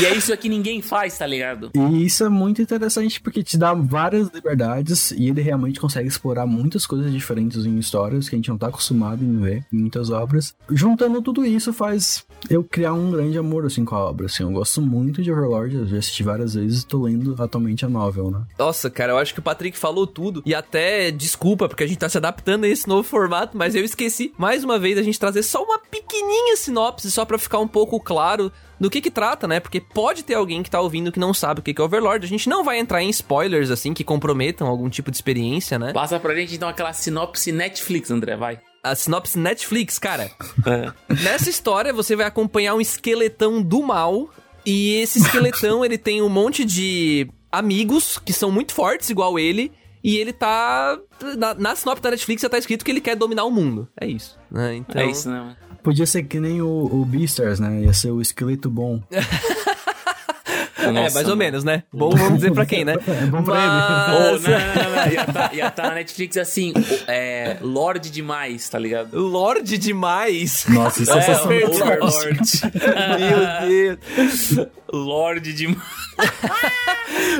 E 0.00 0.06
é 0.06 0.14
isso 0.14 0.36
que 0.36 0.48
ninguém 0.48 0.82
faz, 0.82 1.16
tá 1.18 1.26
ligado? 1.26 1.70
E 1.74 2.04
isso 2.04 2.24
é 2.24 2.28
muito 2.28 2.60
interessante 2.60 3.20
porque 3.20 3.42
te 3.42 3.56
dá 3.56 3.74
várias 3.74 4.28
liberdades 4.28 5.10
e 5.12 5.28
ele 5.28 5.40
realmente 5.40 5.80
consegue 5.80 6.08
explorar 6.08 6.46
muitas 6.46 6.86
coisas 6.86 7.12
diferentes 7.12 7.64
em 7.64 7.78
histórias 7.78 8.28
que 8.28 8.34
a 8.34 8.38
gente 8.38 8.48
não 8.48 8.58
tá 8.58 8.68
acostumado 8.68 9.24
em 9.24 9.40
ver 9.40 9.64
em 9.72 9.78
muitas 9.78 10.10
obras. 10.10 10.54
Juntando 10.70 11.22
tudo 11.22 11.44
isso 11.44 11.72
faz 11.72 12.24
eu 12.50 12.62
criar 12.62 12.92
um 12.92 13.10
grande 13.10 13.38
amor 13.38 13.64
assim 13.64 13.84
com 13.84 13.94
a 13.94 13.98
obra, 13.98 14.26
assim. 14.26 14.42
Eu 14.42 14.50
gosto 14.50 14.80
muito 14.80 15.22
de 15.22 15.32
Overlord, 15.32 15.76
eu 15.76 15.86
já 15.86 15.98
assisti 15.98 16.22
várias 16.22 16.54
vezes 16.54 16.82
e 16.82 16.86
tô 16.86 17.02
lendo 17.02 17.34
atualmente 17.42 17.84
a 17.84 17.88
novel, 17.88 18.30
né? 18.30 18.42
Nossa, 18.58 18.90
cara, 18.90 19.12
eu 19.12 19.18
acho 19.18 19.32
que 19.32 19.40
o 19.40 19.42
Patrick 19.42 19.78
falou 19.78 20.06
tudo 20.06 20.42
e 20.44 20.54
até 20.54 21.10
desculpa 21.10 21.68
porque 21.68 21.84
a 21.84 21.86
gente 21.86 21.98
tá 21.98 22.08
se 22.08 22.18
adaptando 22.18 22.64
a 22.64 22.68
esse 22.68 22.88
novo 22.88 23.02
formato, 23.02 23.56
mas 23.56 23.74
eu 23.74 23.84
esqueci 23.84 24.32
mais 24.38 24.64
uma 24.64 24.78
vez 24.78 24.98
a 24.98 25.02
gente 25.02 25.18
trazer 25.18 25.42
só 25.42 25.62
uma 25.62 25.78
pequenininha 25.78 26.56
sinopse 26.56 27.10
só 27.10 27.24
para 27.24 27.38
ficar 27.38 27.58
um 27.58 27.68
pouco 27.68 27.98
claro 28.00 28.52
do 28.78 28.90
que 28.90 29.00
que 29.00 29.10
trata, 29.16 29.48
né? 29.48 29.60
Porque 29.60 29.80
pode 29.80 30.22
ter 30.22 30.34
alguém 30.34 30.62
que 30.62 30.70
tá 30.70 30.78
ouvindo 30.78 31.10
que 31.10 31.18
não 31.18 31.32
sabe 31.32 31.60
o 31.60 31.62
que 31.62 31.80
é 31.80 31.82
Overlord. 31.82 32.26
A 32.26 32.28
gente 32.28 32.50
não 32.50 32.62
vai 32.62 32.78
entrar 32.78 33.02
em 33.02 33.08
spoilers, 33.08 33.70
assim, 33.70 33.94
que 33.94 34.04
comprometam 34.04 34.66
algum 34.66 34.90
tipo 34.90 35.10
de 35.10 35.16
experiência, 35.16 35.78
né? 35.78 35.94
Passa 35.94 36.20
pra 36.20 36.34
gente, 36.34 36.54
então, 36.54 36.68
aquela 36.68 36.92
sinopse 36.92 37.50
Netflix, 37.50 38.10
André, 38.10 38.36
vai. 38.36 38.60
A 38.84 38.94
sinopse 38.94 39.38
Netflix, 39.38 39.98
cara. 39.98 40.30
É. 40.66 40.92
Nessa 41.22 41.48
história, 41.48 41.92
você 41.92 42.14
vai 42.16 42.26
acompanhar 42.26 42.74
um 42.74 42.80
esqueletão 42.80 43.62
do 43.62 43.82
mal. 43.82 44.28
E 44.66 44.96
esse 44.96 45.20
esqueletão, 45.20 45.84
ele 45.84 45.96
tem 45.96 46.20
um 46.20 46.28
monte 46.28 46.64
de 46.64 47.28
amigos 47.50 48.18
que 48.18 48.32
são 48.32 48.50
muito 48.50 48.74
fortes, 48.74 49.08
igual 49.08 49.38
ele. 49.38 49.72
E 50.02 50.16
ele 50.16 50.32
tá. 50.32 50.98
Na, 51.38 51.54
na 51.54 51.76
sinopse 51.76 52.02
da 52.02 52.10
Netflix 52.10 52.42
já 52.42 52.48
tá 52.48 52.58
escrito 52.58 52.84
que 52.84 52.90
ele 52.90 53.00
quer 53.00 53.16
dominar 53.16 53.44
o 53.44 53.50
mundo. 53.50 53.88
É 54.00 54.06
isso. 54.06 54.38
Né? 54.50 54.76
Então... 54.76 55.00
É 55.00 55.06
isso, 55.06 55.30
né? 55.30 55.56
Podia 55.86 56.04
ser 56.04 56.24
que 56.24 56.40
nem 56.40 56.60
o, 56.60 56.66
o 56.66 57.04
Beastars, 57.04 57.60
né? 57.60 57.82
Ia 57.82 57.92
ser 57.92 58.10
o 58.10 58.20
esqueleto 58.20 58.68
bom. 58.68 59.00
É, 59.08 60.90
Nossa, 60.90 61.10
é, 61.10 61.14
mais 61.14 61.28
ou 61.28 61.36
menos, 61.36 61.62
né? 61.62 61.84
Bom, 61.92 62.10
vamos 62.10 62.34
dizer 62.34 62.52
pra 62.52 62.66
quem, 62.66 62.84
né? 62.84 62.94
É 63.06 63.26
bom 63.26 63.40
pra 63.44 63.54
Mas... 63.54 64.44
ele. 64.44 64.50
Oh, 64.50 64.50
não, 64.50 64.58
não, 64.58 64.90
não, 64.90 65.04
não. 65.04 65.12
Ia 65.12 65.24
tá, 65.26 65.50
ia 65.52 65.70
tá 65.70 65.82
na 65.84 65.94
Netflix 65.94 66.36
assim, 66.38 66.72
é, 67.06 67.58
Lorde 67.60 68.10
demais, 68.10 68.68
tá 68.68 68.80
ligado? 68.80 69.16
Lorde 69.16 69.78
demais? 69.78 70.66
Nossa, 70.68 71.04
isso 71.04 71.12
é, 71.12 71.30
é 71.30 71.66
Overlord. 71.68 72.40
Meu 73.70 73.96
Deus. 73.96 74.68
Lorde 74.92 75.52
demais. 75.52 76.05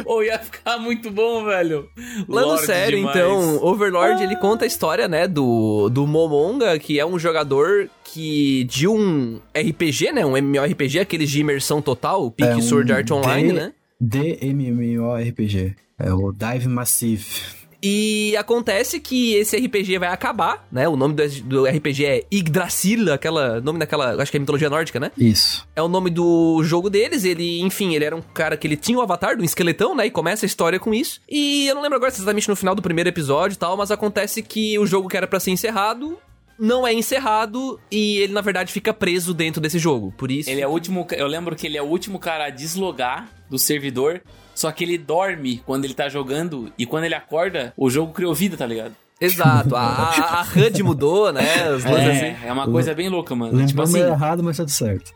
Ou 0.04 0.18
oh, 0.18 0.22
ia 0.22 0.38
ficar 0.38 0.78
muito 0.78 1.10
bom, 1.10 1.44
velho. 1.44 1.88
Falando 2.26 2.58
sério, 2.58 2.98
demais. 2.98 3.16
então, 3.16 3.64
Overlord, 3.64 4.20
ah. 4.20 4.24
ele 4.24 4.36
conta 4.36 4.64
a 4.64 4.66
história, 4.66 5.08
né, 5.08 5.26
do, 5.26 5.88
do 5.88 6.06
Momonga, 6.06 6.78
que 6.78 7.00
é 7.00 7.06
um 7.06 7.18
jogador 7.18 7.88
que 8.04 8.64
de 8.64 8.86
um 8.86 9.40
RPG, 9.54 10.12
né, 10.12 10.24
um 10.24 10.36
MMORPG, 10.36 11.00
aqueles 11.00 11.30
de 11.30 11.40
imersão 11.40 11.80
total, 11.80 12.30
Peak 12.30 12.52
é 12.52 12.56
um 12.56 12.62
Sword 12.62 12.92
Art 12.92 13.10
Online, 13.10 13.52
D 13.52 13.52
né? 13.52 13.72
DMMORPG. 14.00 15.74
É 15.98 16.12
o 16.12 16.30
Dive 16.30 16.68
Massive. 16.68 17.24
E 17.82 18.36
acontece 18.36 19.00
que 19.00 19.34
esse 19.34 19.56
RPG 19.56 19.98
vai 19.98 20.08
acabar, 20.08 20.66
né? 20.70 20.88
O 20.88 20.96
nome 20.96 21.14
do, 21.14 21.42
do 21.42 21.64
RPG 21.66 22.04
é 22.04 22.24
Yggdrasil, 22.32 23.12
aquela 23.12 23.60
nome 23.60 23.78
daquela, 23.78 24.20
acho 24.20 24.30
que 24.30 24.36
é 24.36 24.40
mitologia 24.40 24.70
nórdica, 24.70 24.98
né? 24.98 25.10
Isso. 25.16 25.66
É 25.74 25.82
o 25.82 25.88
nome 25.88 26.10
do 26.10 26.62
jogo 26.64 26.90
deles. 26.90 27.24
Ele, 27.24 27.60
enfim, 27.60 27.94
ele 27.94 28.04
era 28.04 28.16
um 28.16 28.22
cara 28.22 28.56
que 28.56 28.66
ele 28.66 28.76
tinha 28.76 28.98
o 28.98 29.00
um 29.00 29.04
avatar 29.04 29.36
do 29.36 29.42
um 29.42 29.44
esqueletão, 29.44 29.94
né? 29.94 30.06
E 30.06 30.10
começa 30.10 30.44
a 30.44 30.48
história 30.48 30.78
com 30.78 30.92
isso. 30.92 31.20
E 31.28 31.66
eu 31.66 31.74
não 31.74 31.82
lembro 31.82 31.96
agora 31.96 32.12
exatamente 32.12 32.48
no 32.48 32.56
final 32.56 32.74
do 32.74 32.82
primeiro 32.82 33.08
episódio 33.08 33.54
e 33.54 33.58
tal, 33.58 33.76
mas 33.76 33.90
acontece 33.90 34.42
que 34.42 34.78
o 34.78 34.86
jogo 34.86 35.08
que 35.08 35.16
era 35.16 35.26
para 35.26 35.40
ser 35.40 35.50
encerrado 35.50 36.18
não 36.58 36.86
é 36.86 36.92
encerrado 36.92 37.78
e 37.90 38.18
ele, 38.18 38.32
na 38.32 38.40
verdade, 38.40 38.72
fica 38.72 38.92
preso 38.92 39.34
dentro 39.34 39.60
desse 39.60 39.78
jogo. 39.78 40.12
Por 40.16 40.30
isso. 40.30 40.48
Ele 40.48 40.60
é 40.60 40.66
o 40.66 40.70
último. 40.70 41.06
Eu 41.12 41.26
lembro 41.26 41.54
que 41.54 41.66
ele 41.66 41.76
é 41.76 41.82
o 41.82 41.86
último 41.86 42.18
cara 42.18 42.46
a 42.46 42.50
deslogar 42.50 43.28
do 43.48 43.58
servidor 43.58 44.22
só 44.56 44.72
que 44.72 44.82
ele 44.82 44.96
dorme 44.96 45.62
quando 45.66 45.84
ele 45.84 45.92
tá 45.92 46.08
jogando 46.08 46.72
e 46.78 46.86
quando 46.86 47.04
ele 47.04 47.14
acorda, 47.14 47.74
o 47.76 47.90
jogo 47.90 48.14
criou 48.14 48.34
vida, 48.34 48.56
tá 48.56 48.64
ligado? 48.64 48.94
Exato, 49.20 49.76
a, 49.76 49.80
a, 50.10 50.40
a 50.40 50.44
HUD 50.44 50.82
mudou, 50.82 51.30
né? 51.30 51.42
As 51.68 51.84
é, 51.84 52.10
assim. 52.10 52.46
é 52.46 52.52
uma 52.52 52.66
coisa 52.66 52.94
bem 52.94 53.10
louca, 53.10 53.34
mano. 53.34 53.52
Lembrou 53.52 53.68
tipo 53.68 53.82
assim, 53.82 54.00
errado, 54.00 54.42
mas 54.42 54.56
tá 54.56 54.62
tudo 54.62 54.72
certo. 54.72 55.12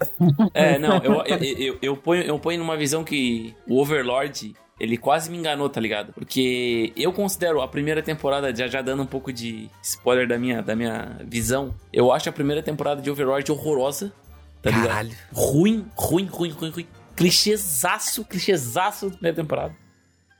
É, 0.52 0.78
não, 0.78 0.98
eu, 0.98 1.24
eu, 1.24 1.38
eu, 1.38 1.78
eu, 1.80 1.96
ponho, 1.96 2.22
eu 2.22 2.38
ponho 2.38 2.58
numa 2.58 2.76
visão 2.76 3.02
que 3.02 3.54
o 3.66 3.80
Overlord, 3.80 4.54
ele 4.78 4.98
quase 4.98 5.30
me 5.30 5.38
enganou, 5.38 5.70
tá 5.70 5.80
ligado? 5.80 6.12
Porque 6.12 6.92
eu 6.94 7.10
considero 7.10 7.62
a 7.62 7.68
primeira 7.68 8.02
temporada, 8.02 8.54
já, 8.54 8.68
já 8.68 8.82
dando 8.82 9.02
um 9.02 9.06
pouco 9.06 9.32
de 9.32 9.70
spoiler 9.82 10.28
da 10.28 10.38
minha, 10.38 10.60
da 10.60 10.76
minha 10.76 11.16
visão, 11.26 11.74
eu 11.90 12.12
acho 12.12 12.28
a 12.28 12.32
primeira 12.32 12.62
temporada 12.62 13.00
de 13.00 13.10
Overlord 13.10 13.50
horrorosa, 13.50 14.12
tá 14.60 14.70
ligado? 14.70 14.86
Caralho. 14.86 15.10
Ruim, 15.32 15.86
ruim, 15.96 16.26
ruim, 16.26 16.50
ruim, 16.50 16.70
ruim 16.70 16.86
clichêzaço, 17.20 18.24
clichêzaço 18.24 19.10
da 19.10 19.12
primeira 19.12 19.36
temporada. 19.36 19.76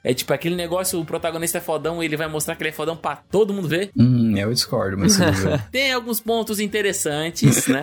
É 0.03 0.15
tipo 0.15 0.33
aquele 0.33 0.57
negócio, 0.57 0.99
o 0.99 1.05
protagonista 1.05 1.59
é 1.59 1.61
fodão 1.61 2.03
e 2.03 2.07
ele 2.07 2.17
vai 2.17 2.27
mostrar 2.27 2.57
que 2.57 2.63
ele 2.63 2.71
é 2.71 2.73
fodão 2.73 2.97
pra 2.97 3.17
todo 3.17 3.53
mundo 3.53 3.69
ver. 3.69 3.91
Hum, 3.95 4.35
eu 4.35 4.51
discordo, 4.51 4.97
mas 4.97 5.19
Tem 5.71 5.93
alguns 5.93 6.21
pontos 6.21 6.59
interessantes, 6.59 7.67
né? 7.67 7.83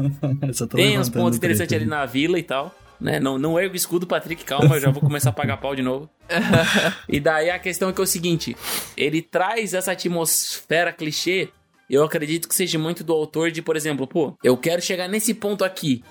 Tem 0.74 0.98
uns 0.98 1.10
pontos 1.10 1.36
interessantes 1.36 1.76
ali 1.76 1.84
na 1.84 2.06
vila 2.06 2.38
e 2.38 2.42
tal. 2.42 2.74
Né? 2.98 3.20
Não, 3.20 3.36
não 3.36 3.60
ergo 3.60 3.74
o 3.74 3.76
escudo, 3.76 4.06
Patrick, 4.06 4.42
calma, 4.42 4.76
eu 4.76 4.80
já 4.80 4.90
vou 4.90 5.02
começar 5.02 5.28
a 5.28 5.32
pagar 5.34 5.58
pau 5.58 5.76
de 5.76 5.82
novo. 5.82 6.08
e 7.06 7.20
daí 7.20 7.50
a 7.50 7.58
questão 7.58 7.90
é 7.90 7.92
que 7.92 8.00
é 8.00 8.04
o 8.04 8.06
seguinte: 8.06 8.56
ele 8.96 9.20
traz 9.20 9.74
essa 9.74 9.92
atmosfera 9.92 10.94
clichê. 10.94 11.50
Eu 11.90 12.02
acredito 12.02 12.48
que 12.48 12.54
seja 12.54 12.78
muito 12.78 13.04
do 13.04 13.12
autor 13.12 13.50
de, 13.50 13.60
por 13.60 13.76
exemplo, 13.76 14.06
pô, 14.06 14.34
eu 14.42 14.56
quero 14.56 14.80
chegar 14.80 15.06
nesse 15.06 15.34
ponto 15.34 15.62
aqui. 15.62 16.02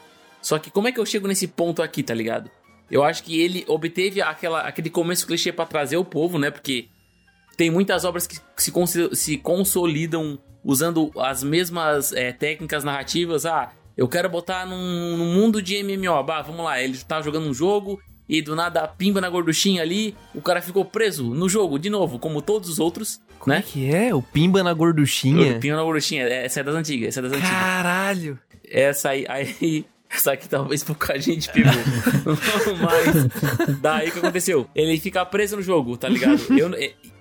Só 0.44 0.60
que 0.60 0.70
como 0.70 0.88
é 0.88 0.92
que 0.92 1.00
eu 1.00 1.06
chego 1.06 1.28
nesse 1.28 1.48
ponto 1.48 1.82
aqui, 1.82 2.04
tá 2.04 2.14
ligado? 2.14 2.52
Eu 2.92 3.04
acho 3.04 3.24
que 3.24 3.40
ele 3.42 3.64
obteve 3.68 4.22
aquela, 4.22 4.62
aquele 4.62 4.90
começo 4.90 5.26
clichê 5.26 5.52
para 5.52 5.66
trazer 5.66 5.98
o 5.98 6.06
povo, 6.06 6.38
né? 6.38 6.52
Porque 6.52 6.90
tem 7.58 7.72
muitas 7.72 8.06
obras 8.06 8.28
que 8.28 8.38
se, 8.58 8.72
se 9.14 9.38
consolidam 9.38 10.38
usando 10.64 11.10
as 11.18 11.44
mesmas 11.44 12.14
é, 12.14 12.32
técnicas 12.32 12.84
narrativas. 12.84 13.46
Ah, 13.46 13.72
Eu 13.98 14.08
quero 14.08 14.30
botar 14.30 14.66
num, 14.66 15.18
num 15.18 15.34
mundo 15.34 15.62
de 15.62 15.82
MMO. 15.82 16.22
Bah, 16.24 16.42
vamos 16.42 16.64
lá, 16.64 16.80
ele 16.82 16.98
tá 16.98 17.22
jogando 17.22 17.48
um 17.48 17.54
jogo 17.54 18.00
e 18.28 18.42
do 18.42 18.56
nada 18.56 18.88
pimba 18.88 19.20
na 19.22 19.30
gorduchinha 19.30 19.82
ali, 19.82 20.16
o 20.34 20.42
cara 20.42 20.62
ficou 20.62 20.86
preso 20.86 21.34
no 21.34 21.50
jogo 21.50 21.78
de 21.78 21.90
novo, 21.90 22.18
como 22.18 22.42
todos 22.42 22.70
os 22.70 22.80
outros, 22.80 23.22
como 23.38 23.54
né? 23.54 23.60
é 23.60 23.62
que 23.62 23.94
é? 23.94 24.16
O 24.16 24.22
pimba 24.22 24.64
na 24.64 24.74
gorduchinha? 24.74 25.58
O 25.58 25.60
pimba 25.60 25.76
na 25.76 25.84
gorduchinha, 25.84 26.24
essa 26.24 26.62
é 26.62 26.64
das 26.64 26.74
antigas, 26.76 27.10
essa 27.10 27.20
é 27.20 27.24
das 27.24 27.32
antigas. 27.34 27.50
Caralho! 27.50 28.40
Essa 28.66 29.10
aí, 29.10 29.26
aí 29.28 29.86
essa 30.16 30.34
aqui 30.34 30.48
talvez 30.48 30.84
pouca 30.84 31.20
gente 31.20 31.52
pegou. 31.52 31.72
Mas 32.82 33.78
daí 33.80 34.10
o 34.10 34.12
que 34.12 34.20
aconteceu? 34.20 34.68
Ele 34.76 35.00
fica 35.00 35.26
preso 35.26 35.56
no 35.56 35.62
jogo, 35.62 35.98
tá 35.98 36.08
ligado? 36.08 36.42
Eu, 36.58 36.72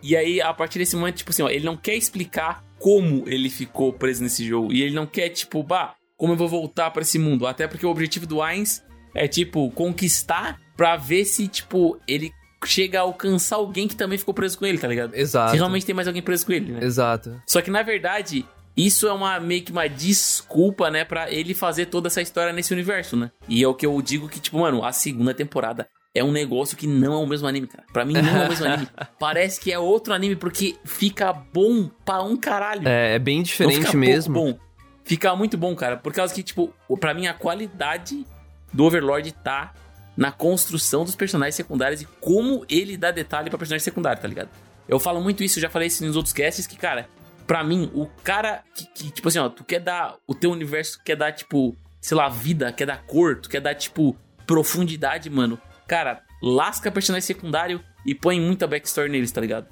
e 0.03 0.17
aí, 0.17 0.41
a 0.41 0.53
partir 0.53 0.79
desse 0.79 0.97
momento, 0.97 1.17
tipo 1.17 1.31
assim, 1.31 1.43
ó, 1.43 1.49
ele 1.49 1.65
não 1.65 1.77
quer 1.77 1.95
explicar 1.95 2.65
como 2.79 3.25
ele 3.27 3.49
ficou 3.49 3.93
preso 3.93 4.23
nesse 4.23 4.45
jogo. 4.45 4.73
E 4.73 4.83
ele 4.83 4.95
não 4.95 5.07
quer, 5.07 5.29
tipo, 5.29 5.63
bah, 5.63 5.95
como 6.17 6.33
eu 6.33 6.37
vou 6.37 6.49
voltar 6.49 6.91
para 6.91 7.03
esse 7.03 7.19
mundo? 7.19 7.47
Até 7.47 7.69
porque 7.69 7.87
o 7.87 7.91
objetivo 7.91 8.27
do 8.27 8.43
Ainz 8.43 8.83
é, 9.15 9.29
tipo, 9.29 9.71
conquistar 9.71 10.59
pra 10.77 10.97
ver 10.97 11.25
se, 11.25 11.47
tipo, 11.47 11.99
ele 12.09 12.33
chega 12.65 12.99
a 12.99 13.03
alcançar 13.03 13.57
alguém 13.57 13.87
que 13.87 13.97
também 13.97 14.19
ficou 14.19 14.35
preso 14.35 14.59
com 14.59 14.67
ele, 14.67 14.79
tá 14.79 14.89
ligado? 14.89 15.15
Exato. 15.15 15.53
Se 15.53 15.57
realmente 15.57 15.87
tem 15.87 15.95
mais 15.95 16.09
alguém 16.09 16.23
preso 16.23 16.47
com 16.47 16.53
ele, 16.53 16.73
né? 16.73 16.81
Exato. 16.83 17.41
Só 17.47 17.61
que, 17.61 17.71
na 17.71 17.83
verdade, 17.83 18.45
isso 18.77 19.07
é 19.07 19.13
uma 19.13 19.39
meio 19.39 19.63
que 19.63 19.73
uma 19.73 19.89
desculpa, 19.89 20.91
né, 20.91 21.05
para 21.05 21.31
ele 21.31 21.55
fazer 21.55 21.87
toda 21.87 22.09
essa 22.09 22.23
história 22.23 22.53
nesse 22.53 22.73
universo, 22.73 23.17
né? 23.17 23.31
E 23.49 23.63
é 23.63 23.69
o 23.69 23.75
que 23.75 23.85
eu 23.85 24.01
digo 24.01 24.29
que, 24.29 24.41
tipo, 24.41 24.59
mano, 24.59 24.85
a 24.85 24.93
segunda 24.93 25.35
temporada 25.35 25.89
é 26.15 26.23
um 26.23 26.33
negócio 26.33 26.77
que 26.77 26.87
não 26.87 27.15
é 27.15 27.17
o 27.17 27.27
mesmo 27.27 27.49
anime, 27.49 27.67
cara. 27.67 27.85
Pra 27.93 28.05
mim 28.05 28.15
não 28.15 28.43
é 28.43 28.47
o 28.47 28.49
mesmo 28.49 28.67
anime. 28.67 28.89
Parece 29.19 29.61
que 29.61 29.73
é 29.73 29.79
outro 29.79 30.13
anime 30.13 30.37
porque 30.37 30.77
fica 30.85 31.33
bom 31.33 31.89
pra 32.05 32.23
um 32.23 32.37
caralho. 32.37 32.87
É, 32.87 33.15
é 33.15 33.19
bem 33.19 33.43
diferente 33.43 33.97
mesmo. 33.97 34.35
Bom. 34.35 34.59
Fica 35.05 35.35
muito 35.35 35.57
bom, 35.57 35.75
cara. 35.75 35.97
Por 35.97 36.13
causa 36.13 36.33
que, 36.33 36.43
tipo, 36.43 36.73
pra 37.01 37.15
mim 37.15 37.27
a 37.27 37.35
qualidade 37.35 38.27
do 38.73 38.85
Overlord 38.85 39.33
tá 39.33 39.75
na 40.17 40.31
construção 40.31 41.05
dos 41.05 41.17
personagens 41.17 41.55
secundários 41.55 42.03
e 42.03 42.05
como 42.21 42.65
ele 42.69 42.97
dá 42.97 43.11
detalhe 43.11 43.49
pra 43.49 43.59
personagem 43.59 43.83
secundário, 43.83 44.21
tá 44.21 44.29
ligado? 44.29 44.51
Eu 44.89 45.01
falo 45.01 45.21
muito 45.21 45.43
isso, 45.43 45.59
já 45.61 45.71
falei 45.71 45.89
isso 45.89 46.05
nos 46.05 46.17
outros 46.17 46.35
casts, 46.35 46.67
que, 46.67 46.77
cara, 46.77 47.09
pra 47.53 47.63
mim, 47.63 47.91
o 47.93 48.07
cara 48.25 48.65
que, 48.75 48.87
que, 48.87 49.11
tipo 49.11 49.29
assim, 49.29 49.39
ó, 49.39 49.47
tu 49.51 49.63
quer 49.63 49.79
dar. 49.79 50.17
O 50.27 50.35
teu 50.35 50.51
universo 50.51 50.99
quer 51.05 51.17
dar, 51.17 51.33
tipo, 51.33 51.77
sei 52.01 52.17
lá, 52.17 52.27
vida, 52.27 52.73
quer 52.73 52.87
dar 52.87 53.05
cor, 53.05 53.39
tu 53.43 53.51
quer 53.51 53.61
dar, 53.61 53.75
tipo, 53.75 54.17
profundidade, 54.47 55.29
mano. 55.29 55.61
Cara, 55.87 56.23
lasca 56.43 56.91
personagem 56.91 57.27
secundário 57.27 57.85
e 58.07 58.15
põe 58.15 58.41
muita 58.41 58.67
backstory 58.67 59.11
neles, 59.11 59.31
tá 59.31 59.43
ligado? 59.43 59.69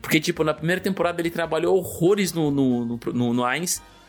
Porque, 0.00 0.20
tipo, 0.20 0.44
na 0.44 0.54
primeira 0.54 0.80
temporada 0.80 1.20
ele 1.20 1.28
trabalhou 1.28 1.76
horrores 1.76 2.32
no, 2.32 2.52
no, 2.52 2.84
no, 2.84 3.00
no, 3.12 3.34
no. 3.34 3.44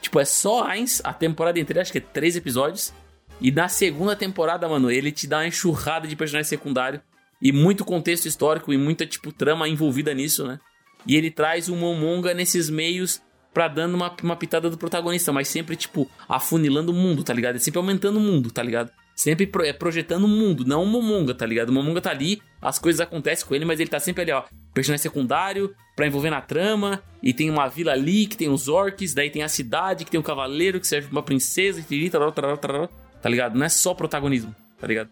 Tipo, 0.02 0.20
é 0.20 0.26
só 0.26 0.64
Ainz, 0.64 1.02
a 1.04 1.12
temporada 1.12 1.60
inteira, 1.60 1.82
acho 1.82 1.92
que 1.92 1.98
é 1.98 2.02
três 2.02 2.36
episódios. 2.36 2.94
E 3.42 3.52
na 3.52 3.68
segunda 3.68 4.16
temporada, 4.16 4.70
mano, 4.70 4.92
ele 4.92 5.12
te 5.12 5.26
dá 5.26 5.38
uma 5.38 5.48
enxurrada 5.48 6.08
de 6.08 6.16
personagem 6.16 6.48
secundário. 6.48 7.02
E 7.42 7.52
muito 7.52 7.84
contexto 7.84 8.28
histórico 8.28 8.72
e 8.72 8.78
muita, 8.78 9.04
tipo, 9.04 9.32
trama 9.32 9.68
envolvida 9.68 10.14
nisso, 10.14 10.46
né? 10.46 10.60
E 11.06 11.16
ele 11.16 11.30
traz 11.30 11.70
o 11.70 11.76
Momonga 11.76 12.34
nesses 12.34 12.70
meios 12.70 13.22
pra 13.54 13.68
dando 13.70 13.96
uma, 13.96 14.14
uma 14.22 14.36
pitada 14.36 14.70
do 14.70 14.78
protagonista, 14.78 15.32
mas 15.32 15.48
sempre, 15.48 15.78
tipo, 15.78 16.10
afunilando 16.28 16.92
o 16.92 16.96
mundo, 16.96 17.24
tá 17.24 17.34
ligado? 17.34 17.56
É 17.56 17.60
sempre 17.60 17.78
aumentando 17.78 18.18
o 18.18 18.22
mundo, 18.22 18.52
tá 18.52 18.62
ligado? 18.62 18.92
Sempre 19.16 19.48
pro, 19.48 19.64
é 19.64 19.72
projetando 19.72 20.26
o 20.26 20.28
mundo, 20.28 20.66
não 20.66 20.84
o 20.84 20.86
Momonga, 20.86 21.34
tá 21.34 21.46
ligado? 21.46 21.70
O 21.70 21.72
Momonga 21.72 22.02
tá 22.02 22.12
ali, 22.12 22.42
as 22.62 22.78
coisas 22.78 23.00
acontecem 23.00 23.48
com 23.48 23.56
ele, 23.56 23.64
mas 23.64 23.80
ele 23.80 23.90
tá 23.90 23.98
sempre 23.98 24.24
ali, 24.24 24.32
ó. 24.34 24.44
Personagem 24.74 25.02
secundário, 25.02 25.74
pra 25.96 26.06
envolver 26.06 26.30
na 26.30 26.42
trama. 26.42 27.02
E 27.24 27.34
tem 27.34 27.50
uma 27.50 27.70
vila 27.70 27.94
ali 27.94 28.28
que 28.28 28.36
tem 28.36 28.50
os 28.50 28.68
orcs, 28.68 29.14
daí 29.14 29.30
tem 29.30 29.42
a 29.42 29.48
cidade 29.48 30.04
que 30.04 30.12
tem 30.12 30.20
um 30.20 30.24
cavaleiro 30.24 30.82
que 30.82 30.86
serve 30.86 31.08
pra 31.08 31.16
uma 31.16 31.24
princesa, 31.24 31.82
e 31.90 32.10
tal, 32.10 32.30
tal, 32.34 32.58
tal, 32.58 32.90
tá 33.22 33.30
ligado? 33.30 33.58
Não 33.58 33.66
é 33.66 33.70
só 33.70 33.94
protagonismo, 33.94 34.54
tá 34.78 34.86
ligado? 34.86 35.10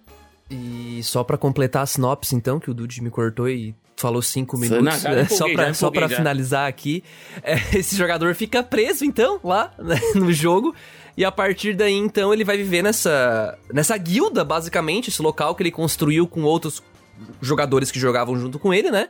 E 0.50 1.02
só 1.04 1.24
pra 1.24 1.38
completar 1.38 1.84
a 1.84 1.86
sinopse, 1.86 2.36
então, 2.36 2.60
que 2.60 2.70
o 2.70 2.74
Dude 2.74 3.02
me 3.02 3.10
cortou 3.10 3.50
e 3.50 3.76
falou 3.96 4.22
cinco 4.22 4.58
minutos, 4.58 4.84
Não, 4.84 5.00
cara, 5.00 5.28
só 5.30 5.48
já 5.48 5.74
só 5.74 5.92
finalizar 5.92 6.68
aqui, 6.68 7.04
é, 7.42 7.54
esse 7.78 7.96
jogador 7.96 8.36
fica 8.36 8.62
preso, 8.62 9.06
então, 9.06 9.40
lá 9.44 9.74
né, 9.80 10.00
no 10.16 10.32
jogo, 10.34 10.76
e 11.16 11.24
a 11.24 11.32
partir 11.32 11.76
daí, 11.76 11.94
então, 11.94 12.34
ele 12.34 12.44
vai 12.44 12.58
viver 12.58 12.82
nessa, 12.82 13.58
nessa 13.72 13.96
guilda, 13.98 14.44
basicamente, 14.44 15.10
esse 15.10 15.22
local 15.22 15.56
que 15.56 15.64
ele 15.64 15.72
construiu 15.72 16.28
com 16.28 16.44
outros 16.44 16.84
jogadores 17.42 17.92
que 17.92 18.00
jogavam 18.00 18.38
junto 18.38 18.60
com 18.60 18.74
ele, 18.74 18.90
né? 18.90 19.08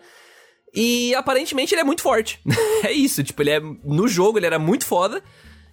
E 0.74 1.14
aparentemente 1.14 1.74
ele 1.74 1.82
é 1.82 1.84
muito 1.84 2.02
forte. 2.02 2.40
é 2.84 2.92
isso, 2.92 3.24
tipo, 3.24 3.42
ele 3.42 3.52
é. 3.52 3.60
No 3.60 4.08
jogo 4.08 4.40
ele 4.40 4.46
era 4.46 4.58
muito 4.58 4.86
foda. 4.86 5.22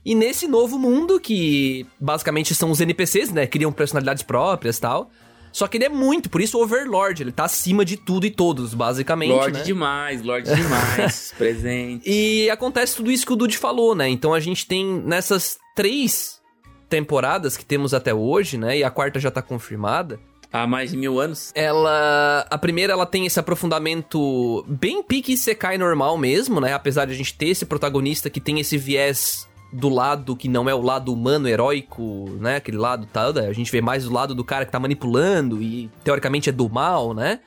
E 0.04 0.14
nesse 0.14 0.46
novo 0.46 0.78
mundo, 0.78 1.18
que 1.18 1.86
basicamente 1.98 2.54
são 2.54 2.70
os 2.70 2.80
NPCs, 2.80 3.32
né? 3.32 3.46
Criam 3.46 3.72
personalidades 3.72 4.22
próprias 4.22 4.78
e 4.78 4.80
tal. 4.80 5.10
Só 5.52 5.66
que 5.66 5.76
ele 5.76 5.84
é 5.84 5.88
muito, 5.88 6.30
por 6.30 6.40
isso 6.40 6.58
o 6.58 6.62
Overlord, 6.62 7.22
ele 7.22 7.32
tá 7.32 7.44
acima 7.44 7.84
de 7.84 7.96
tudo 7.96 8.26
e 8.26 8.30
todos, 8.30 8.74
basicamente. 8.74 9.30
Lorde 9.30 9.58
né? 9.58 9.64
demais, 9.64 10.22
Lorde 10.22 10.48
demais, 10.54 11.34
presente. 11.36 12.08
E 12.08 12.48
acontece 12.50 12.96
tudo 12.96 13.10
isso 13.10 13.26
que 13.26 13.32
o 13.32 13.36
Dude 13.36 13.58
falou, 13.58 13.94
né? 13.94 14.08
Então 14.08 14.32
a 14.32 14.40
gente 14.40 14.66
tem 14.66 14.84
nessas 14.84 15.58
três 15.74 16.40
temporadas 16.88 17.56
que 17.56 17.64
temos 17.64 17.94
até 17.94 18.12
hoje, 18.14 18.58
né? 18.58 18.78
E 18.78 18.84
a 18.84 18.90
quarta 18.90 19.18
já 19.18 19.30
tá 19.30 19.42
confirmada. 19.42 20.20
Há 20.52 20.66
mais 20.66 20.90
de 20.90 20.96
mil 20.96 21.20
anos. 21.20 21.52
Ela. 21.54 22.44
A 22.50 22.58
primeira, 22.58 22.92
ela 22.92 23.06
tem 23.06 23.24
esse 23.24 23.38
aprofundamento 23.38 24.64
bem 24.66 25.00
pique 25.00 25.36
Sekai 25.36 25.78
normal 25.78 26.18
mesmo, 26.18 26.60
né? 26.60 26.74
Apesar 26.74 27.04
de 27.04 27.12
a 27.12 27.16
gente 27.16 27.34
ter 27.34 27.48
esse 27.48 27.64
protagonista 27.64 28.28
que 28.28 28.40
tem 28.40 28.58
esse 28.58 28.76
viés 28.76 29.48
do 29.72 29.88
lado 29.88 30.36
que 30.36 30.48
não 30.48 30.68
é 30.68 30.74
o 30.74 30.80
lado 30.80 31.12
humano, 31.12 31.48
heróico, 31.48 32.30
né? 32.40 32.56
Aquele 32.56 32.76
lado 32.76 33.06
tal. 33.12 33.30
A 33.38 33.52
gente 33.52 33.70
vê 33.70 33.80
mais 33.80 34.06
o 34.06 34.12
lado 34.12 34.34
do 34.34 34.44
cara 34.44 34.64
que 34.64 34.72
tá 34.72 34.80
manipulando 34.80 35.62
e 35.62 35.90
teoricamente 36.02 36.48
é 36.48 36.52
do 36.52 36.68
mal, 36.68 37.14
né? 37.14 37.40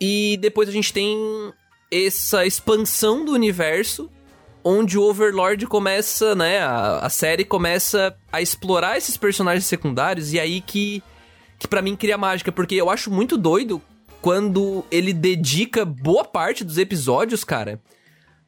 E 0.00 0.36
depois 0.40 0.68
a 0.68 0.72
gente 0.72 0.92
tem 0.92 1.16
essa 1.90 2.44
expansão 2.44 3.24
do 3.24 3.32
universo 3.32 4.10
onde 4.64 4.98
o 4.98 5.02
Overlord 5.02 5.64
começa, 5.66 6.34
né? 6.34 6.58
A, 6.58 6.98
a 6.98 7.08
série 7.08 7.44
começa 7.44 8.16
a 8.32 8.42
explorar 8.42 8.98
esses 8.98 9.16
personagens 9.16 9.64
secundários 9.64 10.32
e 10.32 10.40
aí 10.40 10.60
que 10.60 11.02
que 11.58 11.66
para 11.66 11.80
mim 11.80 11.96
cria 11.96 12.18
mágica, 12.18 12.52
porque 12.52 12.74
eu 12.74 12.90
acho 12.90 13.10
muito 13.10 13.38
doido 13.38 13.80
quando 14.20 14.84
ele 14.90 15.12
dedica 15.12 15.84
boa 15.84 16.24
parte 16.24 16.64
dos 16.64 16.76
episódios, 16.76 17.44
cara, 17.44 17.80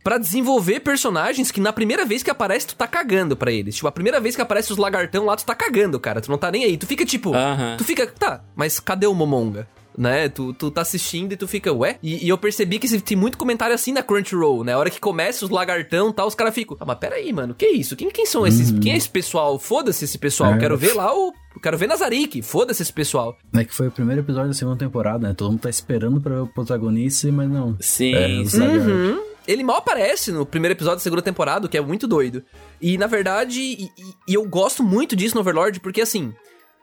Pra 0.08 0.16
desenvolver 0.16 0.80
personagens 0.80 1.50
que 1.50 1.60
na 1.60 1.70
primeira 1.70 2.02
vez 2.06 2.22
que 2.22 2.30
aparece 2.30 2.68
tu 2.68 2.74
tá 2.74 2.86
cagando 2.86 3.36
pra 3.36 3.52
eles. 3.52 3.74
Tipo, 3.76 3.88
a 3.88 3.92
primeira 3.92 4.18
vez 4.18 4.34
que 4.34 4.40
aparece 4.40 4.72
os 4.72 4.78
lagartão 4.78 5.26
lá 5.26 5.36
tu 5.36 5.44
tá 5.44 5.54
cagando, 5.54 6.00
cara, 6.00 6.18
tu 6.18 6.30
não 6.30 6.38
tá 6.38 6.50
nem 6.50 6.64
aí. 6.64 6.78
Tu 6.78 6.86
fica 6.86 7.04
tipo, 7.04 7.34
Aham. 7.34 7.76
tu 7.76 7.84
fica, 7.84 8.06
tá, 8.06 8.42
mas 8.56 8.80
cadê 8.80 9.06
o 9.06 9.12
Momonga? 9.12 9.68
Né? 9.94 10.30
Tu, 10.30 10.54
tu 10.54 10.70
tá 10.70 10.80
assistindo 10.80 11.34
e 11.34 11.36
tu 11.36 11.46
fica, 11.46 11.74
ué? 11.74 11.98
E, 12.02 12.24
e 12.24 12.28
eu 12.30 12.38
percebi 12.38 12.78
que 12.78 12.88
tem 13.02 13.18
muito 13.18 13.36
comentário 13.36 13.74
assim 13.74 13.92
na 13.92 14.02
Crunchyroll, 14.02 14.64
né? 14.64 14.72
A 14.72 14.78
hora 14.78 14.88
que 14.88 14.98
começa 14.98 15.44
os 15.44 15.50
lagartão 15.50 16.08
e 16.08 16.12
tal, 16.14 16.26
os 16.26 16.34
caras 16.34 16.54
ficam, 16.54 16.74
ah, 16.80 16.86
mas 16.86 16.96
peraí, 16.96 17.30
mano, 17.30 17.54
que 17.54 17.66
isso? 17.66 17.94
Quem, 17.94 18.08
quem 18.08 18.24
são 18.24 18.46
esses? 18.46 18.70
Quem 18.80 18.92
é 18.92 18.96
esse 18.96 19.10
pessoal? 19.10 19.58
Foda-se 19.58 20.06
esse 20.06 20.16
pessoal. 20.16 20.54
É. 20.54 20.58
Quero 20.58 20.78
ver 20.78 20.94
lá 20.94 21.14
o. 21.14 21.34
Quero 21.62 21.76
ver 21.76 21.86
Nazarik. 21.86 22.40
Foda-se 22.40 22.80
esse 22.80 22.92
pessoal. 22.94 23.36
É 23.54 23.62
que 23.62 23.74
foi 23.74 23.88
o 23.88 23.90
primeiro 23.90 24.22
episódio 24.22 24.48
da 24.48 24.54
segunda 24.54 24.78
temporada, 24.78 25.28
né? 25.28 25.34
Todo 25.34 25.50
mundo 25.50 25.60
tá 25.60 25.68
esperando 25.68 26.18
pra 26.18 26.34
ver 26.36 26.40
o 26.40 26.46
protagonista, 26.46 27.30
mas 27.30 27.50
não. 27.50 27.76
Sim, 27.78 28.14
É, 28.14 28.40
os. 28.40 28.54
Uhum. 28.54 29.27
Ele 29.48 29.64
mal 29.64 29.78
aparece 29.78 30.30
no 30.30 30.44
primeiro 30.44 30.74
episódio 30.74 30.98
da 30.98 31.02
segunda 31.02 31.22
temporada, 31.22 31.64
o 31.66 31.68
que 31.68 31.78
é 31.78 31.80
muito 31.80 32.06
doido. 32.06 32.44
E, 32.80 32.98
na 32.98 33.06
verdade, 33.06 33.60
e, 33.62 33.84
e- 34.28 34.34
eu 34.34 34.44
gosto 34.46 34.82
muito 34.82 35.16
disso 35.16 35.34
no 35.34 35.40
Overlord, 35.40 35.80
porque, 35.80 36.02
assim, 36.02 36.34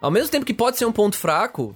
ao 0.01 0.09
mesmo 0.09 0.29
tempo 0.31 0.45
que 0.45 0.53
pode 0.53 0.77
ser 0.77 0.85
um 0.85 0.91
ponto 0.91 1.15
fraco, 1.15 1.75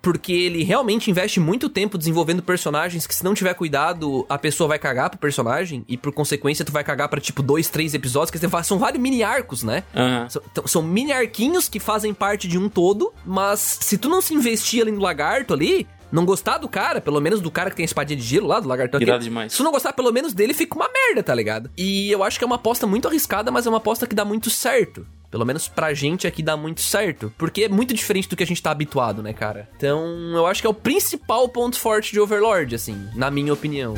porque 0.00 0.32
ele 0.32 0.62
realmente 0.62 1.10
investe 1.10 1.40
muito 1.40 1.68
tempo 1.68 1.98
desenvolvendo 1.98 2.40
personagens 2.40 3.04
que, 3.04 3.12
se 3.12 3.24
não 3.24 3.34
tiver 3.34 3.52
cuidado, 3.54 4.24
a 4.28 4.38
pessoa 4.38 4.68
vai 4.68 4.78
cagar 4.78 5.10
pro 5.10 5.18
personagem, 5.18 5.84
e 5.88 5.96
por 5.96 6.12
consequência, 6.12 6.64
tu 6.64 6.70
vai 6.70 6.84
cagar 6.84 7.08
pra, 7.08 7.20
tipo, 7.20 7.42
dois, 7.42 7.68
três 7.68 7.92
episódios, 7.92 8.30
que 8.30 8.38
são 8.64 8.78
vários 8.78 9.02
mini 9.02 9.24
arcos, 9.24 9.64
né? 9.64 9.82
Aham. 9.92 10.28
São, 10.30 10.42
então, 10.52 10.66
são 10.68 10.82
mini 10.82 11.10
arquinhos 11.12 11.68
que 11.68 11.80
fazem 11.80 12.14
parte 12.14 12.46
de 12.46 12.56
um 12.56 12.68
todo, 12.68 13.12
mas 13.26 13.78
se 13.80 13.98
tu 13.98 14.08
não 14.08 14.22
se 14.22 14.32
investir 14.34 14.82
ali 14.82 14.92
no 14.92 15.00
lagarto 15.00 15.52
ali, 15.52 15.84
não 16.10 16.24
gostar 16.24 16.58
do 16.58 16.68
cara, 16.68 17.00
pelo 17.00 17.20
menos 17.20 17.40
do 17.40 17.50
cara 17.50 17.70
que 17.70 17.76
tem 17.76 17.84
a 17.84 17.86
espadinha 17.86 18.16
de 18.18 18.22
gelo 18.24 18.46
lá, 18.46 18.60
do 18.60 18.68
lagartão 18.68 19.00
Irado 19.00 19.16
aqui, 19.16 19.24
demais. 19.24 19.52
se 19.52 19.62
não 19.62 19.70
gostar 19.70 19.92
pelo 19.92 20.12
menos 20.12 20.32
dele, 20.32 20.54
fica 20.54 20.74
uma 20.74 20.88
merda, 20.88 21.22
tá 21.22 21.34
ligado? 21.34 21.70
E 21.76 22.10
eu 22.10 22.22
acho 22.24 22.38
que 22.38 22.44
é 22.44 22.46
uma 22.46 22.56
aposta 22.56 22.86
muito 22.86 23.08
arriscada, 23.08 23.50
mas 23.50 23.66
é 23.66 23.68
uma 23.68 23.78
aposta 23.78 24.06
que 24.06 24.14
dá 24.14 24.24
muito 24.24 24.50
certo. 24.50 25.06
Pelo 25.30 25.44
menos 25.44 25.68
pra 25.68 25.92
gente 25.92 26.26
aqui 26.26 26.42
dá 26.42 26.56
muito 26.56 26.80
certo. 26.80 27.32
Porque 27.36 27.64
é 27.64 27.68
muito 27.68 27.92
diferente 27.92 28.28
do 28.28 28.34
que 28.36 28.42
a 28.42 28.46
gente 28.46 28.62
tá 28.62 28.70
habituado, 28.70 29.22
né, 29.22 29.34
cara? 29.34 29.68
Então, 29.76 30.06
eu 30.34 30.46
acho 30.46 30.62
que 30.62 30.66
é 30.66 30.70
o 30.70 30.74
principal 30.74 31.46
ponto 31.50 31.78
forte 31.78 32.12
de 32.12 32.20
Overlord, 32.20 32.74
assim, 32.74 33.08
na 33.14 33.30
minha 33.30 33.52
opinião. 33.52 33.94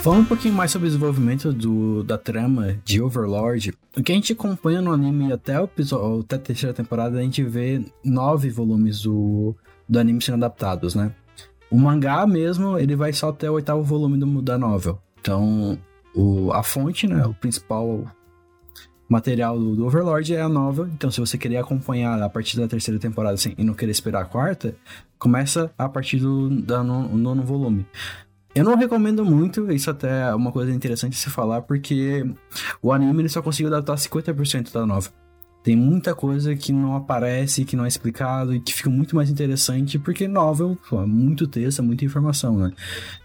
Falando 0.00 0.20
um 0.20 0.24
pouquinho 0.24 0.54
mais 0.54 0.70
sobre 0.70 0.86
o 0.86 0.90
desenvolvimento 0.90 1.52
do, 1.52 2.04
da 2.04 2.16
trama 2.16 2.78
de 2.84 3.02
Overlord, 3.02 3.74
o 3.96 4.02
que 4.02 4.12
a 4.12 4.14
gente 4.14 4.32
acompanha 4.32 4.80
no 4.80 4.92
anime 4.92 5.32
até 5.32 5.60
o 5.60 5.64
até 5.64 6.36
a 6.36 6.38
terceira 6.38 6.72
temporada, 6.72 7.18
a 7.18 7.22
gente 7.22 7.42
vê 7.42 7.84
nove 8.04 8.48
volumes 8.48 9.02
do, 9.02 9.56
do 9.88 9.98
anime 9.98 10.22
sendo 10.22 10.36
adaptados, 10.36 10.94
né? 10.94 11.12
O 11.70 11.76
mangá 11.76 12.26
mesmo, 12.26 12.78
ele 12.78 12.94
vai 12.94 13.12
só 13.12 13.30
até 13.30 13.50
o 13.50 13.54
oitavo 13.54 13.82
volume 13.82 14.16
do, 14.16 14.40
da 14.40 14.56
novel. 14.56 14.98
Então, 15.20 15.76
o, 16.14 16.52
a 16.52 16.62
fonte, 16.62 17.06
né, 17.06 17.26
o 17.26 17.34
principal 17.34 18.04
material 19.08 19.58
do, 19.58 19.74
do, 19.74 19.86
Overlord 19.86 20.34
é 20.34 20.40
a 20.40 20.48
novel. 20.48 20.86
Então, 20.86 21.10
se 21.10 21.20
você 21.20 21.36
querer 21.36 21.56
acompanhar 21.56 22.22
a 22.22 22.28
partir 22.28 22.56
da 22.56 22.68
terceira 22.68 23.00
temporada 23.00 23.34
assim, 23.34 23.52
e 23.58 23.64
não 23.64 23.74
querer 23.74 23.90
esperar 23.90 24.22
a 24.22 24.26
quarta, 24.26 24.76
começa 25.18 25.72
a 25.76 25.88
partir 25.88 26.18
do 26.18 26.48
da 26.62 26.84
nono, 26.84 27.16
nono 27.18 27.42
volume. 27.42 27.84
Eu 28.54 28.64
não 28.64 28.76
recomendo 28.76 29.24
muito, 29.24 29.70
isso 29.70 29.90
até 29.90 30.28
é 30.28 30.34
uma 30.34 30.50
coisa 30.50 30.72
interessante 30.72 31.16
se 31.16 31.30
falar, 31.30 31.62
porque 31.62 32.24
o 32.82 32.92
anime 32.92 33.22
ele 33.22 33.28
só 33.28 33.42
conseguiu 33.42 33.72
adaptar 33.72 33.96
50% 33.96 34.72
da 34.72 34.86
novel. 34.86 35.12
Tem 35.62 35.76
muita 35.76 36.14
coisa 36.14 36.56
que 36.56 36.72
não 36.72 36.96
aparece, 36.96 37.64
que 37.64 37.76
não 37.76 37.84
é 37.84 37.88
explicado 37.88 38.54
e 38.54 38.60
que 38.60 38.72
fica 38.72 38.88
muito 38.88 39.14
mais 39.14 39.28
interessante 39.28 39.98
porque 39.98 40.26
novel, 40.26 40.78
é 40.92 41.06
muito 41.06 41.46
texto, 41.46 41.80
é 41.80 41.82
muita 41.82 42.04
informação, 42.04 42.56
né? 42.56 42.72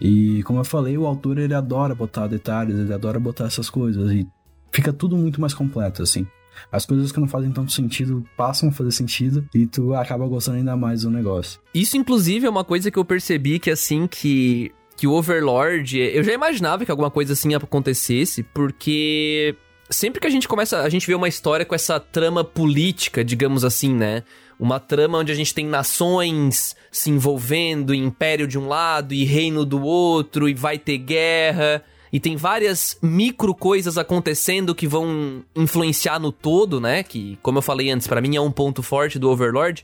E 0.02 0.44
como 0.44 0.60
eu 0.60 0.66
falei, 0.66 0.98
o 0.98 1.06
autor 1.06 1.38
ele 1.38 1.54
adora 1.54 1.96
botar 1.96 2.28
detalhes, 2.28 2.78
ele 2.78 2.94
adora 2.94 3.20
botar 3.20 3.46
essas 3.46 3.70
coisas 3.70 4.12
e 4.12 4.28
fica 4.72 4.92
tudo 4.92 5.16
muito 5.16 5.40
mais 5.40 5.54
completo, 5.54 6.04
assim. 6.04 6.28
As 6.72 6.86
coisas 6.86 7.12
que 7.12 7.20
não 7.20 7.28
fazem 7.28 7.52
tanto 7.52 7.72
sentido 7.72 8.24
passam 8.36 8.70
a 8.70 8.72
fazer 8.72 8.92
sentido 8.92 9.48
e 9.54 9.66
tu 9.66 9.94
acaba 9.94 10.28
gostando 10.28 10.58
ainda 10.58 10.76
mais 10.76 11.04
do 11.04 11.10
negócio. 11.10 11.60
Isso, 11.74 11.98
inclusive, 11.98 12.46
é 12.46 12.50
uma 12.50 12.64
coisa 12.64 12.92
que 12.92 12.98
eu 12.98 13.06
percebi 13.06 13.60
que, 13.60 13.72
assim, 13.72 14.08
que, 14.08 14.72
que 14.96 15.08
o 15.08 15.14
Overlord. 15.14 15.98
Eu 15.98 16.24
já 16.24 16.34
imaginava 16.34 16.86
que 16.86 16.92
alguma 16.92 17.12
coisa 17.12 17.34
assim 17.34 17.54
acontecesse, 17.54 18.44
porque 18.44 19.56
sempre 19.90 20.20
que 20.20 20.28
a 20.28 20.30
gente 20.30 20.48
começa, 20.48 20.82
a 20.82 20.90
gente 20.90 21.08
vê 21.08 21.16
uma 21.16 21.28
história 21.28 21.66
com 21.66 21.76
essa 21.76 22.00
trama 22.00 22.44
política, 22.44 23.24
digamos 23.24 23.64
assim, 23.64 23.94
né? 23.94 24.24
Uma 24.60 24.80
trama 24.80 25.18
onde 25.18 25.32
a 25.32 25.36
gente 25.36 25.54
tem 25.54 25.66
nações 25.66 26.76
se 26.92 27.10
envolvendo, 27.10 27.94
império 27.94 28.48
de 28.48 28.58
um 28.58 28.68
lado 28.68 29.14
e 29.14 29.24
reino 29.26 29.66
do 29.66 29.82
outro, 29.82 30.48
e 30.48 30.54
vai 30.54 30.78
ter 30.78 30.98
guerra, 31.00 31.84
e 32.14 32.20
tem 32.20 32.36
várias 32.36 32.96
micro 33.02 33.56
coisas 33.56 33.98
acontecendo 33.98 34.76
que 34.76 34.88
vão 34.88 35.44
influenciar 35.56 36.20
no 36.20 36.32
todo, 36.32 36.80
né? 36.80 37.02
Que, 37.02 37.40
como 37.42 37.58
eu 37.58 37.62
falei 37.64 37.90
antes, 37.90 38.06
para 38.06 38.22
mim 38.22 38.36
é 38.36 38.40
um 38.40 38.52
ponto 38.52 38.84
forte 38.84 39.18
do 39.18 39.32
Overlord. 39.32 39.84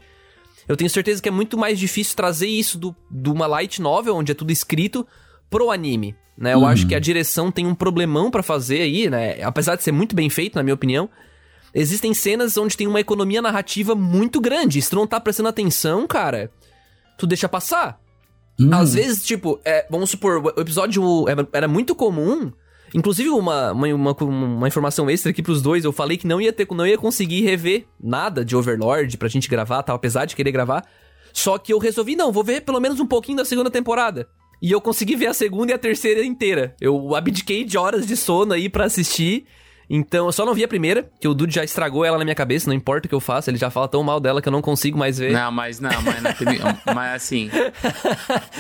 Eu 0.70 0.78
tenho 0.78 0.90
certeza 0.90 1.22
que 1.22 1.28
é 1.28 1.32
muito 1.32 1.58
mais 1.58 1.78
difícil 1.78 2.16
trazer 2.16 2.48
isso 2.48 2.78
do, 2.78 2.96
de 3.12 3.30
uma 3.30 3.48
light 3.48 3.82
novel, 3.82 4.16
onde 4.16 4.32
é 4.32 4.36
tudo 4.36 4.52
escrito, 4.52 5.06
pro 5.50 5.72
anime 5.72 6.16
né? 6.40 6.54
Eu 6.54 6.60
uhum. 6.60 6.68
acho 6.68 6.88
que 6.88 6.96
a 6.96 7.00
direção 7.00 7.52
tem 7.52 7.68
um 7.68 7.76
problemão 7.76 8.32
para 8.32 8.42
fazer 8.42 8.82
aí, 8.82 9.10
né? 9.10 9.44
Apesar 9.44 9.76
de 9.76 9.84
ser 9.84 9.92
muito 9.92 10.16
bem 10.16 10.30
feito, 10.30 10.56
na 10.56 10.64
minha 10.64 10.74
opinião. 10.74 11.10
Existem 11.74 12.14
cenas 12.14 12.58
onde 12.58 12.78
tem 12.78 12.88
uma 12.88 13.02
economia 13.02 13.42
narrativa 13.42 13.94
muito 13.94 14.40
grande. 14.40 14.82
Se 14.82 14.90
tu 14.90 14.96
não 14.96 15.06
tá 15.06 15.20
prestando 15.20 15.50
atenção, 15.50 16.08
cara, 16.08 16.50
tu 17.18 17.28
deixa 17.28 17.50
passar. 17.50 18.00
Uhum. 18.58 18.74
Às 18.74 18.94
vezes, 18.94 19.26
tipo, 19.26 19.60
é, 19.66 19.86
vamos 19.90 20.10
supor, 20.12 20.54
o 20.58 20.62
episódio 20.62 21.04
era 21.52 21.68
muito 21.68 21.94
comum. 21.94 22.52
Inclusive, 22.94 23.30
uma, 23.30 23.72
uma, 23.72 23.88
uma, 23.94 24.16
uma, 24.24 24.68
informação 24.68 25.10
extra 25.10 25.32
aqui 25.32 25.42
pros 25.42 25.62
dois, 25.62 25.86
eu 25.86 25.92
falei 25.92 26.18
que 26.18 26.28
não 26.28 26.42
ia 26.42 26.52
ter, 26.52 26.68
não 26.72 26.86
ia 26.86 26.98
conseguir 26.98 27.42
rever 27.42 27.86
nada 28.02 28.44
de 28.44 28.56
Overlord 28.56 29.18
pra 29.18 29.28
gente 29.28 29.50
gravar, 29.50 29.84
tal, 29.84 29.96
apesar 29.96 30.26
de 30.26 30.36
querer 30.36 30.52
gravar. 30.52 30.86
Só 31.34 31.58
que 31.58 31.72
eu 31.72 31.78
resolvi, 31.78 32.16
não, 32.16 32.32
vou 32.32 32.44
ver 32.44 32.62
pelo 32.62 32.80
menos 32.80 33.00
um 33.00 33.06
pouquinho 33.06 33.38
da 33.38 33.46
segunda 33.46 33.70
temporada. 33.70 34.28
E 34.62 34.72
eu 34.72 34.82
consegui 34.82 35.16
ver 35.16 35.28
a 35.28 35.34
segunda 35.34 35.72
e 35.72 35.76
a 35.76 35.78
terceira 35.78 36.24
inteira. 36.24 36.76
Eu 36.82 37.16
abdiquei 37.16 37.64
de 37.64 37.78
horas 37.78 38.06
de 38.06 38.18
sono 38.18 38.54
aí 38.54 38.68
para 38.68 38.86
assistir. 38.86 39.46
Então, 39.90 40.28
eu 40.28 40.32
só 40.32 40.46
não 40.46 40.54
vi 40.54 40.64
a 40.64 40.68
primeira, 40.68 41.10
que 41.20 41.28
o 41.28 41.34
Dude 41.34 41.56
já 41.56 41.64
estragou 41.64 42.06
ela 42.06 42.18
na 42.18 42.24
minha 42.24 42.36
cabeça, 42.36 42.70
não 42.70 42.76
importa 42.76 43.08
o 43.08 43.10
que 43.10 43.16
eu 43.16 43.20
faça, 43.20 43.50
ele 43.50 43.58
já 43.58 43.72
fala 43.72 43.88
tão 43.88 44.04
mal 44.04 44.20
dela 44.20 44.40
que 44.40 44.48
eu 44.48 44.52
não 44.52 44.62
consigo 44.62 44.98
mais 44.98 45.18
ver. 45.18 45.32
Não, 45.32 45.52
mas 45.52 45.80
não, 45.80 45.90
mas, 46.04 46.22
não, 46.22 46.78
mas 46.94 47.16
assim. 47.16 47.50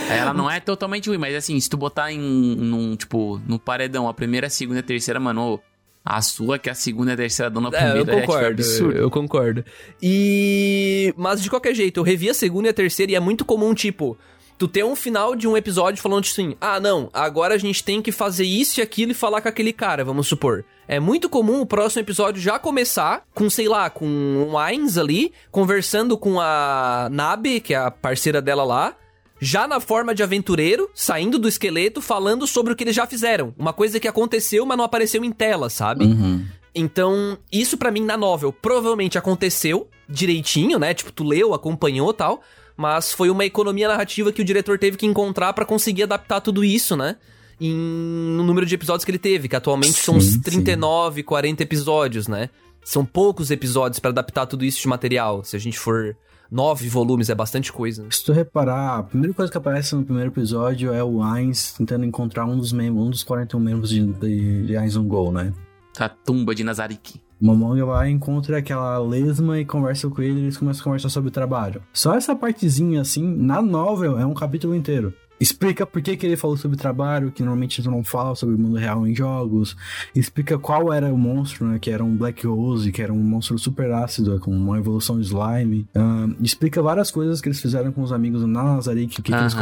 ela 0.09 0.33
não 0.33 0.49
é 0.49 0.59
totalmente 0.59 1.07
ruim, 1.07 1.19
mas 1.19 1.35
assim, 1.35 1.59
se 1.59 1.69
tu 1.69 1.77
botar 1.77 2.11
em 2.11 2.19
num, 2.19 2.95
tipo, 2.95 3.39
no 3.47 3.59
paredão 3.59 4.07
a 4.07 4.13
primeira, 4.13 4.47
a 4.47 4.49
segunda 4.49 4.79
e 4.79 4.81
a 4.81 4.83
terceira, 4.83 5.19
mano, 5.19 5.59
a 6.03 6.19
sua, 6.21 6.57
que 6.57 6.67
é 6.67 6.71
a 6.71 6.75
segunda 6.75 7.11
e 7.11 7.13
a 7.13 7.17
terceira 7.17 7.49
dona 7.51 7.69
primeira. 7.69 7.99
É, 7.99 8.01
eu 8.01 8.05
concordo, 8.05 8.45
é, 8.45 8.49
tipo, 8.49 8.61
absurdo. 8.61 8.97
Eu, 8.97 9.01
eu 9.03 9.11
concordo. 9.11 9.65
E. 10.01 11.13
Mas 11.15 11.43
de 11.43 11.49
qualquer 11.49 11.75
jeito, 11.75 11.99
eu 11.99 12.03
revi 12.03 12.29
a 12.29 12.33
segunda 12.33 12.69
e 12.69 12.71
a 12.71 12.73
terceira 12.73 13.11
e 13.11 13.15
é 13.15 13.19
muito 13.19 13.45
comum, 13.45 13.73
tipo 13.75 14.17
tu 14.59 14.67
ter 14.67 14.83
um 14.83 14.95
final 14.95 15.35
de 15.35 15.47
um 15.47 15.55
episódio 15.55 16.03
falando 16.03 16.25
assim: 16.25 16.55
ah, 16.59 16.79
não, 16.79 17.09
agora 17.13 17.55
a 17.55 17.57
gente 17.57 17.83
tem 17.83 18.01
que 18.01 18.11
fazer 18.11 18.43
isso 18.43 18.79
e 18.79 18.83
aquilo 18.83 19.13
e 19.13 19.15
falar 19.15 19.41
com 19.41 19.47
aquele 19.47 19.71
cara, 19.71 20.03
vamos 20.03 20.27
supor. 20.27 20.65
É 20.87 20.99
muito 20.99 21.29
comum 21.29 21.61
o 21.61 21.65
próximo 21.65 22.01
episódio 22.01 22.41
já 22.41 22.59
começar 22.59 23.23
com, 23.33 23.49
sei 23.49 23.69
lá, 23.69 23.89
com 23.89 24.49
o 24.51 24.57
Ainz 24.57 24.97
ali, 24.97 25.31
conversando 25.49 26.17
com 26.17 26.39
a 26.39 27.07
Nabe, 27.11 27.61
que 27.61 27.73
é 27.73 27.77
a 27.77 27.91
parceira 27.91 28.41
dela 28.41 28.63
lá, 28.63 28.95
já 29.39 29.67
na 29.67 29.79
forma 29.79 30.13
de 30.13 30.23
aventureiro, 30.23 30.89
saindo 30.93 31.39
do 31.39 31.47
esqueleto, 31.47 32.01
falando 32.01 32.45
sobre 32.45 32.73
o 32.73 32.75
que 32.75 32.83
eles 32.83 32.95
já 32.95 33.07
fizeram. 33.07 33.53
Uma 33.57 33.71
coisa 33.71 33.99
que 33.99 34.07
aconteceu, 34.07 34.65
mas 34.65 34.77
não 34.77 34.83
apareceu 34.83 35.23
em 35.23 35.31
tela, 35.31 35.69
sabe? 35.69 36.05
Uhum. 36.05 36.45
Então, 36.73 37.37
isso 37.51 37.77
para 37.77 37.91
mim 37.91 38.03
na 38.03 38.17
novel 38.17 38.51
provavelmente 38.51 39.17
aconteceu 39.17 39.87
direitinho, 40.07 40.79
né? 40.79 40.93
Tipo, 40.93 41.11
tu 41.11 41.23
leu, 41.23 41.53
acompanhou 41.53 42.11
tal 42.13 42.41
mas 42.79 43.11
foi 43.11 43.29
uma 43.29 43.43
economia 43.43 43.89
narrativa 43.89 44.31
que 44.31 44.41
o 44.41 44.45
diretor 44.45 44.79
teve 44.79 44.95
que 44.95 45.05
encontrar 45.05 45.51
para 45.51 45.65
conseguir 45.65 46.03
adaptar 46.03 46.39
tudo 46.39 46.63
isso, 46.63 46.95
né? 46.95 47.17
Em, 47.59 47.75
no 47.75 48.41
número 48.41 48.65
de 48.65 48.73
episódios 48.73 49.03
que 49.03 49.11
ele 49.11 49.19
teve, 49.19 49.49
que 49.49 49.55
atualmente 49.57 49.95
sim, 49.95 50.03
são 50.03 50.15
uns 50.15 50.37
39, 50.37 51.19
sim. 51.19 51.25
40 51.25 51.61
episódios, 51.61 52.29
né? 52.29 52.49
São 52.81 53.03
poucos 53.03 53.51
episódios 53.51 53.99
para 53.99 54.11
adaptar 54.11 54.45
tudo 54.45 54.63
isso 54.63 54.79
de 54.79 54.87
material. 54.87 55.43
Se 55.43 55.57
a 55.57 55.59
gente 55.59 55.77
for 55.77 56.15
nove 56.49 56.87
volumes, 56.87 57.29
é 57.29 57.35
bastante 57.35 57.69
coisa. 57.69 58.05
Se 58.09 58.23
tu 58.23 58.31
reparar, 58.31 58.99
a 58.99 59.03
primeira 59.03 59.33
coisa 59.33 59.51
que 59.51 59.57
aparece 59.57 59.93
no 59.93 60.05
primeiro 60.05 60.29
episódio 60.29 60.93
é 60.93 61.03
o 61.03 61.21
Ainz 61.21 61.73
tentando 61.73 62.05
encontrar 62.05 62.45
um 62.45 62.57
dos 62.57 62.71
membros, 62.71 63.05
um 63.05 63.09
dos 63.09 63.23
41 63.23 63.59
membros 63.59 63.89
de, 63.89 64.05
de, 64.05 64.67
de 64.67 64.77
Ainz 64.77 64.95
on 64.95 65.03
Go, 65.03 65.33
né? 65.33 65.51
A 65.99 66.07
tumba 66.07 66.55
de 66.55 66.63
Nazarick. 66.63 67.19
Momonga 67.39 67.85
vai, 67.85 68.09
encontra 68.09 68.57
aquela 68.57 68.97
lesma 68.99 69.59
e 69.59 69.65
conversa 69.65 70.09
com 70.09 70.21
ele 70.21 70.39
e 70.39 70.43
eles 70.43 70.57
começam 70.57 70.81
a 70.81 70.83
conversar 70.83 71.09
sobre 71.09 71.29
o 71.29 71.31
trabalho. 71.31 71.81
Só 71.93 72.15
essa 72.15 72.35
partezinha, 72.35 73.01
assim, 73.01 73.23
na 73.23 73.61
novel, 73.61 74.19
é 74.19 74.25
um 74.25 74.33
capítulo 74.33 74.75
inteiro. 74.75 75.13
Explica 75.39 75.85
por 75.85 76.01
que, 76.01 76.17
que 76.17 76.25
ele 76.25 76.35
falou 76.35 76.57
sobre 76.57 76.75
trabalho, 76.75 77.31
que 77.31 77.41
normalmente 77.41 77.81
tu 77.81 77.89
não 77.89 78.03
fala 78.03 78.35
sobre 78.35 78.55
o 78.55 78.59
mundo 78.59 78.75
real 78.75 79.07
em 79.07 79.15
jogos. 79.15 79.75
Explica 80.13 80.59
qual 80.59 80.91
era 80.91 81.13
o 81.13 81.17
monstro, 81.17 81.65
né? 81.65 81.79
Que 81.79 81.89
era 81.89 82.03
um 82.03 82.15
Black 82.17 82.45
Rose, 82.45 82.91
que 82.91 83.01
era 83.01 83.13
um 83.13 83.23
monstro 83.23 83.57
super 83.57 83.89
ácido, 83.93 84.37
com 84.41 84.51
uma 84.51 84.77
evolução 84.77 85.17
de 85.17 85.25
slime. 85.25 85.87
Uh, 85.95 86.35
explica 86.41 86.81
várias 86.81 87.09
coisas 87.09 87.39
que 87.39 87.47
eles 87.47 87.61
fizeram 87.61 87.93
com 87.93 88.01
os 88.01 88.11
amigos 88.11 88.41
na 88.45 88.63
Nazarick, 88.63 89.21
o 89.21 89.23
que, 89.23 89.31
que 89.31 89.37
eles 89.37 89.55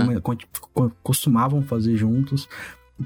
costumavam 1.03 1.61
fazer 1.61 1.95
juntos. 1.95 2.49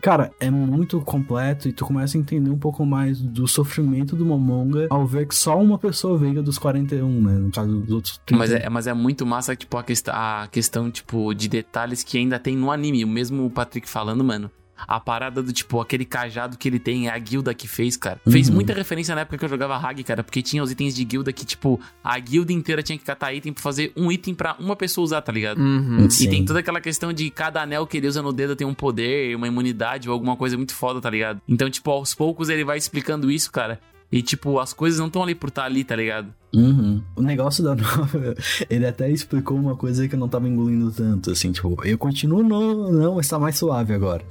Cara, 0.01 0.31
é 0.39 0.49
muito 0.49 1.01
completo 1.01 1.67
e 1.67 1.73
tu 1.73 1.85
começa 1.85 2.17
a 2.17 2.19
entender 2.19 2.49
um 2.49 2.57
pouco 2.57 2.85
mais 2.85 3.19
do 3.19 3.47
sofrimento 3.47 4.15
do 4.15 4.25
Momonga 4.25 4.87
ao 4.89 5.05
ver 5.05 5.27
que 5.27 5.35
só 5.35 5.59
uma 5.59 5.77
pessoa 5.77 6.17
veio 6.17 6.41
dos 6.41 6.57
41, 6.57 7.21
né? 7.21 7.33
No 7.33 7.51
caso 7.51 7.79
dos 7.79 7.91
outros 7.91 8.21
30. 8.25 8.39
Mas 8.39 8.51
é, 8.51 8.69
mas 8.69 8.87
é 8.87 8.93
muito 8.93 9.25
massa, 9.25 9.55
tipo, 9.55 9.77
a, 9.77 9.83
quest 9.83 10.07
a 10.09 10.47
questão, 10.49 10.89
tipo, 10.89 11.33
de 11.33 11.49
detalhes 11.49 12.03
que 12.03 12.17
ainda 12.17 12.39
tem 12.39 12.55
no 12.55 12.71
anime. 12.71 13.03
O 13.03 13.07
mesmo 13.07 13.49
Patrick 13.49 13.89
falando, 13.89 14.23
mano 14.23 14.49
a 14.87 14.99
parada 14.99 15.41
do 15.41 15.51
tipo, 15.51 15.79
aquele 15.79 16.05
cajado 16.05 16.57
que 16.57 16.67
ele 16.67 16.79
tem 16.79 17.07
é 17.07 17.11
a 17.11 17.17
guilda 17.17 17.53
que 17.53 17.67
fez, 17.67 17.97
cara. 17.97 18.19
Uhum. 18.25 18.31
Fez 18.31 18.49
muita 18.49 18.73
referência 18.73 19.15
na 19.15 19.21
época 19.21 19.37
que 19.37 19.45
eu 19.45 19.49
jogava 19.49 19.75
Hag, 19.75 20.03
cara, 20.03 20.23
porque 20.23 20.41
tinha 20.41 20.61
os 20.63 20.71
itens 20.71 20.95
de 20.95 21.03
guilda 21.03 21.31
que, 21.31 21.45
tipo, 21.45 21.79
a 22.03 22.17
guilda 22.19 22.53
inteira 22.53 22.83
tinha 22.83 22.97
que 22.97 23.05
catar 23.05 23.33
item 23.33 23.53
pra 23.53 23.63
fazer 23.63 23.91
um 23.95 24.11
item 24.11 24.33
para 24.33 24.55
uma 24.59 24.75
pessoa 24.75 25.03
usar, 25.03 25.21
tá 25.21 25.31
ligado? 25.31 25.59
Uhum. 25.59 26.07
E 26.19 26.27
tem 26.27 26.45
toda 26.45 26.59
aquela 26.59 26.81
questão 26.81 27.13
de 27.13 27.29
cada 27.29 27.61
anel 27.61 27.85
que 27.87 27.97
ele 27.97 28.07
usa 28.07 28.21
no 28.21 28.33
dedo 28.33 28.55
tem 28.55 28.67
um 28.67 28.73
poder, 28.73 29.35
uma 29.35 29.47
imunidade 29.47 30.09
ou 30.09 30.13
alguma 30.13 30.35
coisa 30.35 30.57
muito 30.57 30.73
foda, 30.73 30.99
tá 30.99 31.09
ligado? 31.09 31.41
Então, 31.47 31.69
tipo, 31.69 31.89
aos 31.91 32.13
poucos 32.13 32.49
ele 32.49 32.63
vai 32.63 32.77
explicando 32.77 33.31
isso, 33.31 33.51
cara. 33.51 33.79
E, 34.11 34.21
tipo, 34.21 34.59
as 34.59 34.73
coisas 34.73 34.99
não 34.99 35.07
estão 35.07 35.23
ali 35.23 35.33
por 35.33 35.47
estar 35.47 35.61
tá 35.61 35.67
ali, 35.67 35.85
tá 35.85 35.95
ligado? 35.95 36.33
Uhum. 36.53 37.01
O 37.15 37.21
negócio 37.21 37.63
da 37.63 37.73
nova, 37.75 38.35
ele 38.69 38.85
até 38.85 39.09
explicou 39.09 39.57
uma 39.57 39.75
coisa 39.75 40.05
que 40.07 40.15
eu 40.15 40.19
não 40.19 40.27
tava 40.27 40.49
engolindo 40.49 40.91
tanto, 40.91 41.31
assim, 41.31 41.51
tipo, 41.51 41.77
eu 41.85 41.97
continuo 41.97 42.43
no, 42.43 42.91
não, 42.91 43.19
está 43.21 43.39
mais 43.39 43.57
suave 43.57 43.93
agora 43.93 44.25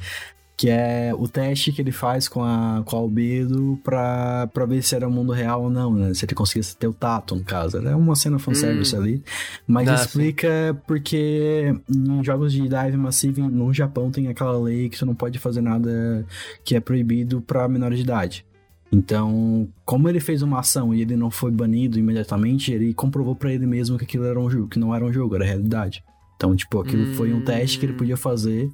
que 0.61 0.69
é 0.69 1.11
o 1.17 1.27
teste 1.27 1.73
que 1.73 1.81
ele 1.81 1.91
faz 1.91 2.29
com 2.29 2.45
a, 2.45 2.83
com 2.85 2.95
a 2.95 2.99
Albedo 2.99 3.81
pra, 3.83 4.47
pra 4.49 4.67
ver 4.67 4.83
se 4.83 4.95
era 4.95 5.09
o 5.09 5.11
mundo 5.11 5.33
real 5.33 5.63
ou 5.63 5.71
não, 5.71 5.95
né? 5.95 6.13
Se 6.13 6.27
ele 6.27 6.35
conseguisse 6.35 6.77
ter 6.77 6.87
o 6.87 6.93
tato, 6.93 7.35
no 7.35 7.43
caso. 7.43 7.79
É 7.79 7.97
uma 7.97 8.15
cena 8.15 8.39
fanservice 8.39 8.95
hum. 8.95 8.99
ali. 8.99 9.23
Mas 9.67 9.89
explica 9.89 10.79
porque 10.87 11.75
em 11.89 12.23
jogos 12.23 12.53
de 12.53 12.61
Dive 12.69 12.99
Massive 12.99 13.41
no 13.41 13.73
Japão 13.73 14.11
tem 14.11 14.29
aquela 14.29 14.61
lei 14.61 14.91
que 14.91 14.99
você 14.99 15.07
não 15.07 15.15
pode 15.15 15.39
fazer 15.39 15.63
nada 15.63 16.27
que 16.63 16.77
é 16.77 16.81
proibido 16.81 17.41
pra 17.41 17.67
menor 17.67 17.95
de 17.95 18.03
idade. 18.03 18.45
Então, 18.93 19.67
como 19.87 20.11
ele 20.11 20.21
fez 20.21 20.43
uma 20.43 20.61
ação 20.61 20.95
e 20.95 21.01
ele 21.01 21.17
não 21.17 21.31
foi 21.31 21.51
banido 21.51 21.99
imediatamente, 21.99 22.71
ele 22.71 22.93
comprovou 22.93 23.35
para 23.35 23.51
ele 23.51 23.65
mesmo 23.65 23.97
que 23.97 24.05
aquilo 24.05 24.27
era 24.27 24.39
um 24.39 24.51
jogo, 24.51 24.69
que 24.69 24.79
não 24.79 24.95
era 24.95 25.07
um 25.07 25.11
jogo, 25.11 25.37
era 25.37 25.45
realidade. 25.47 26.05
Então, 26.37 26.55
tipo, 26.55 26.81
aquilo 26.81 27.05
hum. 27.05 27.15
foi 27.15 27.33
um 27.33 27.43
teste 27.43 27.79
que 27.79 27.87
ele 27.87 27.95
podia 27.95 28.19
fazer 28.19 28.71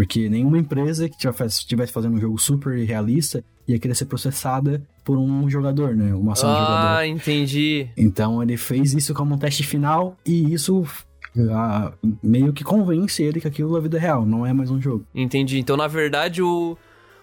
porque 0.00 0.30
nenhuma 0.30 0.56
empresa 0.56 1.10
que 1.10 1.28
estivesse 1.46 1.92
fazendo 1.92 2.16
um 2.16 2.18
jogo 2.18 2.38
super 2.38 2.74
realista 2.86 3.44
ia 3.68 3.78
querer 3.78 3.94
ser 3.94 4.06
processada 4.06 4.82
por 5.04 5.18
um 5.18 5.46
jogador, 5.50 5.94
né? 5.94 6.14
Uma 6.14 6.32
ação 6.32 6.48
ah, 6.48 6.54
de 6.54 6.60
jogador. 6.60 6.86
Ah, 6.86 7.06
entendi. 7.06 7.86
Então 7.98 8.42
ele 8.42 8.56
fez 8.56 8.94
isso 8.94 9.12
como 9.12 9.34
um 9.34 9.38
teste 9.38 9.62
final 9.62 10.16
e 10.24 10.54
isso 10.54 10.86
a, 11.52 11.92
meio 12.22 12.50
que 12.54 12.64
convence 12.64 13.22
ele 13.22 13.42
que 13.42 13.46
aquilo 13.46 13.76
é 13.76 13.80
vida 13.82 13.98
real, 13.98 14.24
não 14.24 14.46
é 14.46 14.54
mais 14.54 14.70
um 14.70 14.80
jogo. 14.80 15.04
Entendi. 15.14 15.58
Então, 15.58 15.76
na 15.76 15.86
verdade, 15.86 16.40
o, 16.40 16.78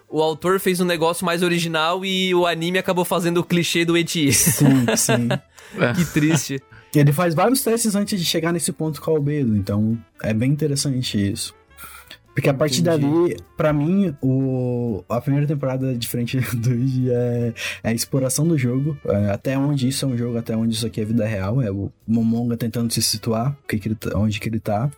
o 0.08 0.22
autor 0.22 0.60
fez 0.60 0.80
um 0.80 0.84
negócio 0.84 1.26
mais 1.26 1.42
original 1.42 2.04
e 2.04 2.32
o 2.32 2.46
anime 2.46 2.78
acabou 2.78 3.04
fazendo 3.04 3.38
o 3.38 3.44
clichê 3.44 3.84
do 3.84 3.98
Eti. 3.98 4.32
Sim, 4.32 4.86
sim. 4.96 5.28
que 5.96 6.04
triste. 6.12 6.62
Ele 6.94 7.12
faz 7.12 7.34
vários 7.34 7.60
testes 7.60 7.96
antes 7.96 8.20
de 8.20 8.24
chegar 8.24 8.52
nesse 8.52 8.70
ponto 8.70 9.02
com 9.02 9.10
o 9.10 9.16
Albedo, 9.16 9.56
então 9.56 9.98
é 10.22 10.32
bem 10.32 10.52
interessante 10.52 11.32
isso. 11.32 11.57
Porque 12.38 12.48
a 12.48 12.54
partir 12.54 12.82
Entendi. 12.82 13.00
dali, 13.04 13.36
para 13.56 13.72
mim, 13.72 14.14
o, 14.22 15.02
a 15.08 15.20
primeira 15.20 15.44
temporada, 15.44 15.92
diferente 15.92 16.38
do 16.54 16.70
é, 17.10 17.52
é 17.82 17.88
a 17.88 17.92
exploração 17.92 18.46
do 18.46 18.56
jogo. 18.56 18.96
É, 19.06 19.30
até 19.30 19.58
onde 19.58 19.88
isso 19.88 20.04
é 20.04 20.08
um 20.08 20.16
jogo, 20.16 20.38
até 20.38 20.56
onde 20.56 20.72
isso 20.72 20.86
aqui 20.86 21.00
é 21.00 21.04
vida 21.04 21.26
real. 21.26 21.60
É 21.60 21.68
o 21.68 21.90
Momonga 22.06 22.56
tentando 22.56 22.92
se 22.92 23.02
situar, 23.02 23.56
que 23.66 23.76
que 23.80 23.88
ele, 23.88 23.96
tá, 23.96 24.16
onde 24.16 24.38
que 24.38 24.48
ele 24.48 24.60
tá. 24.60 24.88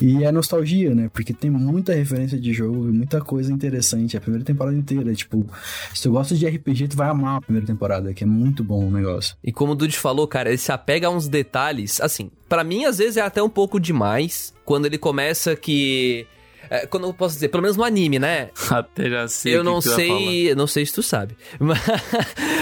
E 0.00 0.24
é 0.24 0.32
nostalgia, 0.32 0.96
né? 0.96 1.08
Porque 1.12 1.32
tem 1.32 1.48
muita 1.48 1.94
referência 1.94 2.36
de 2.36 2.52
jogo 2.52 2.88
e 2.88 2.92
muita 2.92 3.20
coisa 3.20 3.52
interessante. 3.52 4.16
A 4.16 4.20
primeira 4.20 4.44
temporada 4.44 4.76
inteira. 4.76 5.14
Tipo, 5.14 5.46
se 5.94 6.02
tu 6.02 6.10
gosta 6.10 6.34
de 6.34 6.44
RPG, 6.44 6.88
tu 6.88 6.96
vai 6.96 7.08
amar 7.08 7.36
a 7.36 7.40
primeira 7.40 7.68
temporada, 7.68 8.12
que 8.12 8.24
é 8.24 8.26
muito 8.26 8.64
bom 8.64 8.88
o 8.88 8.90
negócio. 8.90 9.36
E 9.44 9.52
como 9.52 9.74
o 9.74 9.74
Dude 9.76 9.96
falou, 9.96 10.26
cara, 10.26 10.48
ele 10.48 10.58
se 10.58 10.72
apega 10.72 11.06
a 11.06 11.10
uns 11.10 11.28
detalhes. 11.28 12.00
Assim, 12.00 12.32
para 12.48 12.64
mim, 12.64 12.84
às 12.84 12.98
vezes 12.98 13.16
é 13.16 13.20
até 13.20 13.40
um 13.40 13.48
pouco 13.48 13.78
demais. 13.78 14.52
Quando 14.64 14.86
ele 14.86 14.98
começa 14.98 15.54
que 15.54 16.26
é, 16.70 16.86
quando 16.86 17.06
eu 17.06 17.14
posso 17.14 17.34
dizer, 17.34 17.48
pelo 17.48 17.62
menos 17.62 17.76
no 17.76 17.84
anime, 17.84 18.18
né? 18.18 18.50
Até 18.70 19.10
já 19.10 19.28
sei. 19.28 19.56
Eu 19.56 19.64
não 19.64 19.80
sei, 19.80 20.54
não 20.54 20.66
sei 20.66 20.86
se 20.86 20.92
tu 20.92 21.02
sabe. 21.02 21.36
Mas, 21.60 21.80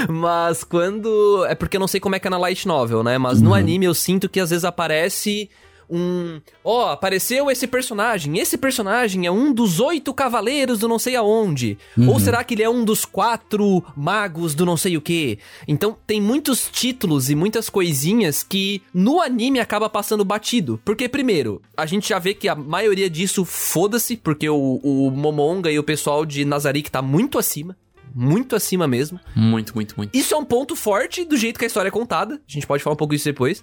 mas, 0.08 0.64
quando. 0.64 1.44
É 1.46 1.54
porque 1.54 1.76
eu 1.76 1.80
não 1.80 1.88
sei 1.88 2.00
como 2.00 2.14
é 2.14 2.18
que 2.18 2.26
é 2.26 2.30
na 2.30 2.38
Light 2.38 2.66
Novel, 2.66 3.02
né? 3.02 3.18
Mas 3.18 3.38
uhum. 3.38 3.44
no 3.44 3.54
anime 3.54 3.86
eu 3.86 3.94
sinto 3.94 4.28
que 4.28 4.40
às 4.40 4.50
vezes 4.50 4.64
aparece 4.64 5.48
um. 5.88 6.40
Ó, 6.64 6.84
oh, 6.84 6.90
apareceu 6.90 7.50
esse 7.50 7.66
personagem. 7.66 8.38
Esse 8.38 8.56
personagem 8.56 9.26
é 9.26 9.30
um 9.30 9.52
dos 9.52 9.80
oito 9.80 10.12
cavaleiros 10.12 10.80
do 10.80 10.88
não 10.88 10.98
sei 10.98 11.16
aonde. 11.16 11.78
Uhum. 11.96 12.10
Ou 12.10 12.20
será 12.20 12.42
que 12.44 12.54
ele 12.54 12.62
é 12.62 12.70
um 12.70 12.84
dos 12.84 13.04
quatro 13.04 13.84
magos 13.96 14.54
do 14.54 14.64
não 14.64 14.76
sei 14.76 14.96
o 14.96 15.00
que? 15.00 15.38
Então 15.66 15.96
tem 16.06 16.20
muitos 16.20 16.68
títulos 16.70 17.30
e 17.30 17.34
muitas 17.34 17.68
coisinhas 17.68 18.42
que 18.42 18.82
no 18.92 19.20
anime 19.20 19.60
acaba 19.60 19.88
passando 19.88 20.24
batido. 20.24 20.80
Porque, 20.84 21.08
primeiro, 21.08 21.60
a 21.76 21.86
gente 21.86 22.08
já 22.08 22.18
vê 22.18 22.34
que 22.34 22.48
a 22.48 22.54
maioria 22.54 23.08
disso 23.08 23.44
foda-se, 23.44 24.16
porque 24.16 24.48
o, 24.48 24.80
o 24.82 25.10
Momonga 25.10 25.70
e 25.70 25.78
o 25.78 25.82
pessoal 25.82 26.24
de 26.24 26.44
Nazarick 26.44 26.90
tá 26.90 27.02
muito 27.02 27.38
acima 27.38 27.76
muito 28.14 28.54
acima 28.54 28.86
mesmo. 28.86 29.18
Muito, 29.34 29.74
muito, 29.74 29.94
muito. 29.96 30.14
Isso 30.14 30.34
é 30.34 30.36
um 30.36 30.44
ponto 30.44 30.76
forte 30.76 31.24
do 31.24 31.36
jeito 31.36 31.58
que 31.58 31.64
a 31.64 31.66
história 31.66 31.88
é 31.88 31.90
contada. 31.90 32.34
A 32.34 32.52
gente 32.52 32.66
pode 32.66 32.82
falar 32.82 32.94
um 32.94 32.96
pouco 32.96 33.14
disso 33.14 33.24
depois. 33.24 33.62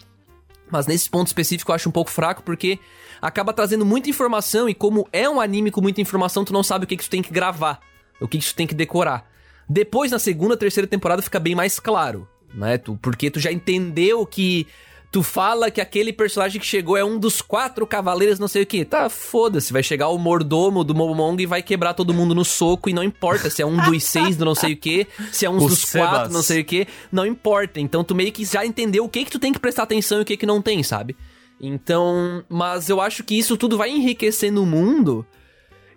Mas 0.72 0.88
nesse 0.88 1.10
ponto 1.10 1.28
específico 1.28 1.72
eu 1.72 1.76
acho 1.76 1.90
um 1.90 1.92
pouco 1.92 2.12
fraco 2.12 2.44
porque 2.44 2.80
acaba 3.22 3.54
trazendo 3.54 3.86
muita 3.86 4.10
informação 4.10 4.70
e 4.70 4.74
como 4.74 5.08
é 5.12 5.30
um 5.30 5.42
anime 5.42 5.72
com 5.72 5.82
muita 5.82 6.02
informação, 6.02 6.46
tu 6.46 6.54
não 6.54 6.64
sabe 6.64 6.86
o 6.86 6.88
que, 6.88 6.98
que 6.98 7.04
tu 7.04 7.10
tem 7.10 7.22
que 7.22 7.34
gravar, 7.34 7.80
o 8.20 8.28
que, 8.28 8.38
que 8.38 8.46
tu 8.46 8.56
tem 8.56 8.68
que 8.68 8.76
decorar. 8.76 9.30
Depois, 9.68 10.12
na 10.12 10.20
segunda, 10.20 10.58
terceira 10.58 10.88
temporada, 10.88 11.22
fica 11.22 11.40
bem 11.40 11.54
mais 11.54 11.80
claro, 11.80 12.28
né? 12.54 12.78
Tu, 12.78 12.98
porque 13.02 13.30
tu 13.30 13.40
já 13.40 13.52
entendeu 13.52 14.26
que 14.26 14.66
Tu 15.12 15.24
fala 15.24 15.72
que 15.72 15.82
aquele 15.82 16.14
personagem 16.14 16.62
que 16.62 16.68
chegou 16.68 16.96
é 16.96 17.04
um 17.04 17.18
dos 17.18 17.42
quatro 17.42 17.88
cavaleiros, 17.88 18.38
não 18.38 18.48
sei 18.48 18.62
o 18.62 18.66
que. 18.66 18.86
Tá, 18.86 19.10
foda-se. 19.10 19.74
Vai 19.74 19.82
chegar 19.82 20.10
o 20.10 20.20
mordomo 20.20 20.84
do 20.84 20.94
Momong 20.94 21.42
e 21.42 21.48
vai 21.48 21.64
quebrar 21.64 21.96
todo 21.96 22.14
mundo 22.14 22.36
no 22.36 22.46
soco. 22.46 22.90
E 22.90 22.94
não 22.94 23.04
importa 23.04 23.50
se 23.50 23.62
é 23.62 23.66
um 23.66 23.76
dos 23.76 24.04
seis 24.06 24.38
do 24.38 24.46
não 24.46 24.54
sei 24.54 24.74
o 24.74 24.78
que, 24.78 25.08
se 25.32 25.48
é 25.48 25.50
um 25.50 25.58
dos 25.58 25.80
Sebas. 25.80 26.10
quatro, 26.10 26.34
não 26.34 26.44
sei 26.44 26.62
o 26.62 26.66
que. 26.66 26.88
Não 27.12 27.26
importa. 27.26 27.80
Então 27.80 28.04
tu 28.04 28.14
meio 28.14 28.32
que 28.32 28.46
já 28.46 28.64
entendeu 28.64 29.04
o 29.04 29.10
que 29.10 29.26
que 29.26 29.32
tu 29.32 29.40
tem 29.40 29.52
que 29.52 29.60
prestar 29.60 29.84
atenção 29.84 30.20
e 30.20 30.22
o 30.22 30.26
que 30.26 30.38
que 30.38 30.46
não 30.46 30.62
tem, 30.62 30.84
sabe? 30.84 31.18
Então, 31.60 32.44
mas 32.48 32.88
eu 32.88 33.02
acho 33.02 33.24
que 33.24 33.38
isso 33.38 33.58
tudo 33.58 33.78
vai 33.78 33.90
enriquecendo 33.90 34.62
o 34.62 34.66
mundo. 34.66 35.26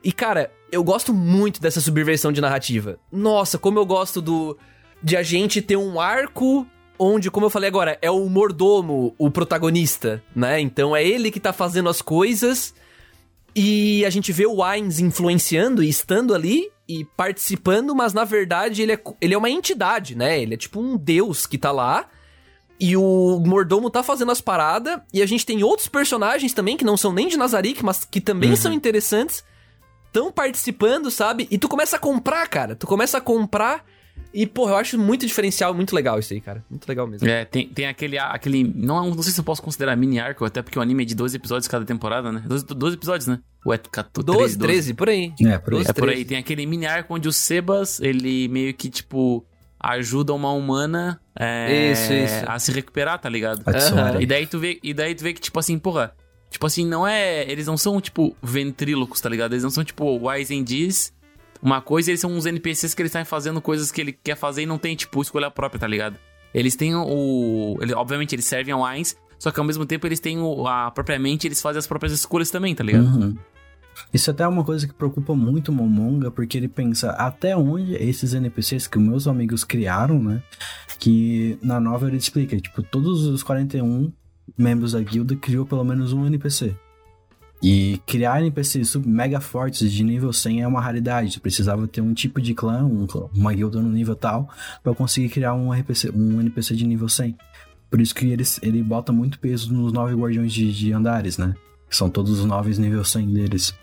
E 0.03 0.11
cara, 0.11 0.51
eu 0.73 0.83
gosto 0.83 1.13
muito 1.13 1.61
dessa 1.61 1.83
subversão 1.83 2.33
de 2.33 2.41
narrativa. 2.41 2.99
Nossa, 3.13 3.59
como 3.59 3.79
eu 3.79 3.85
gosto 3.85 4.23
do 4.23 4.57
de 5.03 5.17
a 5.17 5.23
gente 5.23 5.61
ter 5.61 5.77
um 5.77 6.01
arco 6.01 6.67
onde, 7.03 7.31
como 7.31 7.47
eu 7.47 7.51
falei 7.51 7.69
agora, 7.69 7.99
é 8.01 8.11
o 8.11 8.29
mordomo 8.29 9.15
o 9.19 9.31
protagonista, 9.31 10.23
né? 10.35 10.61
Então 10.61 10.95
é 10.95 11.05
ele 11.05 11.31
que 11.31 11.41
tá 11.41 11.53
fazendo 11.53 11.89
as 11.89 12.01
coisas 12.01 12.75
e 13.55 14.05
a 14.05 14.11
gente 14.11 14.33
vê 14.33 14.47
o 14.47 14.63
Ainz 14.63 15.01
influenciando 15.01 15.83
e 15.83 15.89
estando 15.89 16.35
ali 16.35 16.71
e 16.89 17.05
participando, 17.05 17.95
mas 17.95 18.13
na 18.13 18.25
verdade 18.25 18.83
ele 18.83 18.93
é, 18.93 19.03
ele 19.21 19.35
é 19.35 19.39
uma 19.39 19.51
entidade, 19.51 20.15
né? 20.15 20.41
Ele 20.41 20.55
é 20.55 20.57
tipo 20.57 20.81
um 20.81 20.97
deus 20.97 21.47
que 21.47 21.59
tá 21.59 21.73
lá. 21.73 22.09
E 22.81 22.97
o 22.97 23.41
mordomo 23.47 23.91
tá 23.91 24.03
fazendo 24.03 24.33
as 24.33 24.41
paradas. 24.41 25.01
E 25.13 25.23
a 25.23 25.27
gente 25.27 25.47
tem 25.47 25.63
outros 25.63 25.87
personagens 25.87 26.53
também 26.53 26.77
que 26.77 26.85
não 26.85 26.97
são 26.97 27.13
nem 27.13 27.29
de 27.29 27.37
Nazarick, 27.37 27.85
mas 27.85 28.05
que 28.05 28.21
também 28.21 28.51
uhum. 28.51 28.57
são 28.57 28.73
interessantes. 28.73 29.45
Estão 30.07 30.33
participando, 30.33 31.11
sabe? 31.11 31.47
E 31.51 31.59
tu 31.59 31.69
começa 31.69 31.97
a 31.97 31.99
comprar, 31.99 32.47
cara. 32.49 32.75
Tu 32.75 32.87
começa 32.87 33.19
a 33.19 33.21
comprar 33.21 33.85
e, 34.33 34.47
porra, 34.47 34.73
eu 34.73 34.77
acho 34.77 34.99
muito 34.99 35.27
diferencial, 35.27 35.75
muito 35.75 35.95
legal 35.95 36.19
isso 36.19 36.33
aí, 36.33 36.41
cara. 36.41 36.65
Muito 36.71 36.89
legal 36.89 37.07
mesmo. 37.07 37.29
É, 37.29 37.45
tem, 37.45 37.69
tem 37.69 37.87
aquele, 37.87 38.19
aquele. 38.19 38.65
Não, 38.65 39.11
não 39.11 39.23
sei 39.23 39.33
se 39.33 39.41
eu 39.41 39.45
posso 39.45 39.63
considerar 39.63 39.95
mini 39.97 40.19
arco, 40.19 40.45
até 40.45 40.63
porque 40.63 40.79
o 40.79 40.83
anime 40.83 41.03
é 41.03 41.07
de 41.07 41.15
12 41.15 41.37
episódios 41.37 41.69
cada 41.69 41.85
temporada, 41.85 42.33
né? 42.33 42.43
12, 42.47 42.65
12 42.67 42.97
episódios, 42.97 43.27
né? 43.27 43.41
Ou 43.65 43.73
é 43.73 43.79
14, 43.79 44.25
12, 44.25 44.59
13, 44.59 44.59
13, 44.59 44.95
por 44.95 45.09
aí. 45.09 45.33
É, 45.41 45.59
por 45.59 45.75
aí. 45.75 45.79
12, 45.81 45.91
é 45.91 45.93
por 45.93 46.09
aí. 46.09 46.25
Tem 46.25 46.39
aquele 46.39 46.67
mini 46.67 46.87
arco 46.87 47.15
onde 47.15 47.29
o 47.29 47.33
Sebas, 47.33 48.01
ele 48.01 48.49
meio 48.49 48.73
que, 48.75 48.89
tipo, 48.89 49.45
ajuda 49.79 50.33
uma 50.33 50.53
humana 50.53 51.21
é, 51.39 51.93
isso, 51.93 52.13
isso. 52.13 52.45
a 52.47 52.59
se 52.59 52.73
recuperar, 52.73 53.19
tá 53.19 53.29
ligado? 53.29 53.59
Uhum. 53.67 54.21
E 54.21 54.27
daí 54.27 54.47
tu 54.47 54.59
vê, 54.59 54.79
e 54.83 54.95
daí 54.95 55.15
tu 55.15 55.23
vê 55.23 55.33
que, 55.33 55.41
tipo 55.41 55.59
assim, 55.59 55.79
porra. 55.79 56.15
Tipo 56.51 56.67
assim, 56.67 56.87
não 56.87 57.07
é. 57.07 57.51
Eles 57.51 57.67
não 57.67 57.77
são, 57.77 58.01
tipo, 58.01 58.37
ventrílocos, 58.43 59.21
tá 59.21 59.29
ligado? 59.29 59.53
Eles 59.55 59.63
não 59.63 59.71
são, 59.71 59.83
tipo, 59.83 60.29
Wise 60.29 60.55
and 60.55 60.65
Diz 60.65 61.13
uma 61.63 61.81
coisa, 61.81 62.11
eles 62.11 62.21
são 62.21 62.33
uns 62.33 62.45
NPCs 62.45 62.93
que 62.93 63.03
eles 63.03 63.11
estão 63.11 63.25
fazendo 63.25 63.61
coisas 63.61 63.93
que 63.93 64.01
ele 64.01 64.13
quer 64.13 64.37
fazer 64.37 64.63
e 64.63 64.67
não 64.67 64.79
tem, 64.79 64.97
tipo, 64.97 65.23
escolha 65.23 65.51
própria, 65.51 65.79
tá 65.79 65.87
ligado? 65.87 66.19
Eles 66.53 66.75
têm 66.75 66.95
o. 66.95 67.79
Ele, 67.81 67.95
obviamente, 67.95 68.35
eles 68.35 68.45
servem 68.45 68.75
ao 68.75 68.85
Ainz, 68.85 69.17
só 69.39 69.51
que 69.51 69.61
ao 69.61 69.65
mesmo 69.65 69.87
tempo 69.87 70.07
eles 70.07 70.21
têm 70.21 70.39
o, 70.39 70.67
a 70.67 70.91
propriamente, 70.91 71.47
eles 71.47 71.63
fazem 71.63 71.79
as 71.79 71.87
próprias 71.87 72.13
escolhas 72.13 72.51
também, 72.51 72.75
tá 72.75 72.83
ligado? 72.83 73.07
Uhum. 73.07 73.37
Isso 74.13 74.31
até 74.31 74.43
é 74.43 74.49
uma 74.49 74.65
coisa 74.65 74.87
que 74.87 74.95
preocupa 74.95 75.35
muito 75.35 75.71
o 75.71 75.73
Momonga, 75.73 76.31
porque 76.31 76.57
ele 76.57 76.69
pensa 76.69 77.11
até 77.11 77.57
onde 77.57 77.95
esses 77.95 78.35
NPCs 78.35 78.87
que 78.87 78.99
meus 78.99 79.29
amigos 79.29 79.65
criaram, 79.65 80.23
né? 80.23 80.43
Que 80.99 81.59
na 81.63 81.79
novela 81.79 82.11
ele 82.11 82.19
explica, 82.19 82.57
tipo, 82.57 82.83
todos 82.83 83.25
os 83.27 83.43
41 83.43 84.13
membros 84.57 84.93
da 84.93 85.01
guilda 85.01 85.37
criou 85.37 85.65
pelo 85.65 85.85
menos 85.85 86.13
um 86.13 86.27
NPC. 86.27 86.75
E 87.63 88.01
criar 88.07 88.41
NPCs 88.41 88.97
mega 88.97 89.41
fortes 89.41 89.93
de 89.93 90.03
nível 90.03 90.33
100 90.33 90.63
é 90.63 90.67
uma 90.67 90.81
raridade. 90.81 91.35
Tu 91.35 91.41
precisava 91.41 91.87
ter 91.87 92.01
um 92.01 92.13
tipo 92.13 92.41
de 92.41 92.55
clã, 92.55 92.85
um, 92.85 93.07
uma 93.35 93.55
guilda 93.55 93.81
no 93.81 93.89
nível 93.89 94.17
tal, 94.17 94.49
para 94.83 94.93
conseguir 94.95 95.29
criar 95.29 95.55
um, 95.55 95.73
RPC, 95.73 96.11
um 96.11 96.41
NPC 96.41 96.75
de 96.75 96.85
nível 96.85 97.09
100. 97.09 97.37
Por 97.89 98.01
isso 98.01 98.15
que 98.15 98.27
ele, 98.27 98.43
ele 98.63 98.83
bota 98.83 99.13
muito 99.13 99.39
peso 99.39 99.73
nos 99.73 99.93
nove 99.93 100.15
guardiões 100.15 100.53
de, 100.53 100.73
de 100.73 100.93
andares, 100.93 101.39
né? 101.39 101.55
Que 101.89 101.97
são 101.97 102.11
todos 102.11 102.41
os 102.41 102.45
nove 102.45 102.77
nível 102.81 103.05
100 103.05 103.33
deles. 103.33 103.75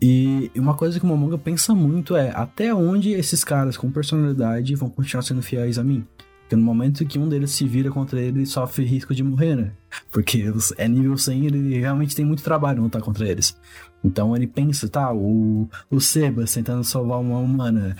E 0.00 0.50
uma 0.54 0.74
coisa 0.74 0.98
que 1.00 1.04
o 1.04 1.08
Momonga 1.08 1.38
pensa 1.38 1.74
muito 1.74 2.14
é 2.14 2.30
até 2.30 2.74
onde 2.74 3.10
esses 3.10 3.42
caras 3.42 3.76
com 3.76 3.90
personalidade 3.90 4.74
vão 4.74 4.90
continuar 4.90 5.22
sendo 5.22 5.40
fiéis 5.40 5.78
a 5.78 5.82
mim. 5.82 6.06
Porque 6.48 6.56
no 6.56 6.62
momento 6.62 7.04
que 7.04 7.18
um 7.18 7.28
deles 7.28 7.50
se 7.50 7.68
vira 7.68 7.90
contra 7.90 8.18
ele, 8.18 8.38
ele 8.38 8.46
sofre 8.46 8.82
risco 8.82 9.14
de 9.14 9.22
morrer, 9.22 9.54
né? 9.54 9.72
Porque 10.10 10.50
é 10.78 10.88
nível 10.88 11.18
100 11.18 11.44
ele 11.44 11.78
realmente 11.78 12.16
tem 12.16 12.24
muito 12.24 12.42
trabalho 12.42 12.80
lutar 12.80 13.02
contra 13.02 13.28
eles. 13.28 13.54
Então 14.02 14.34
ele 14.34 14.46
pensa, 14.46 14.88
tá, 14.88 15.12
o, 15.12 15.68
o 15.90 16.00
Sebas 16.00 16.54
tentando 16.54 16.82
salvar 16.82 17.20
uma 17.20 17.38
humana. 17.38 17.94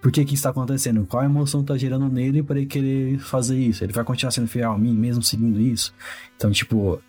Por 0.00 0.12
que 0.12 0.24
que 0.24 0.34
está 0.34 0.50
acontecendo? 0.50 1.04
Qual 1.06 1.24
emoção 1.24 1.64
tá 1.64 1.76
gerando 1.76 2.08
nele 2.08 2.40
para 2.40 2.58
ele 2.58 2.66
querer 2.66 3.18
fazer 3.18 3.58
isso? 3.58 3.82
Ele 3.82 3.92
vai 3.92 4.04
continuar 4.04 4.30
sendo 4.30 4.46
fiel 4.46 4.70
a 4.70 4.78
mim, 4.78 4.94
mesmo 4.94 5.20
seguindo 5.20 5.60
isso? 5.60 5.92
Então, 6.36 6.52
tipo, 6.52 7.02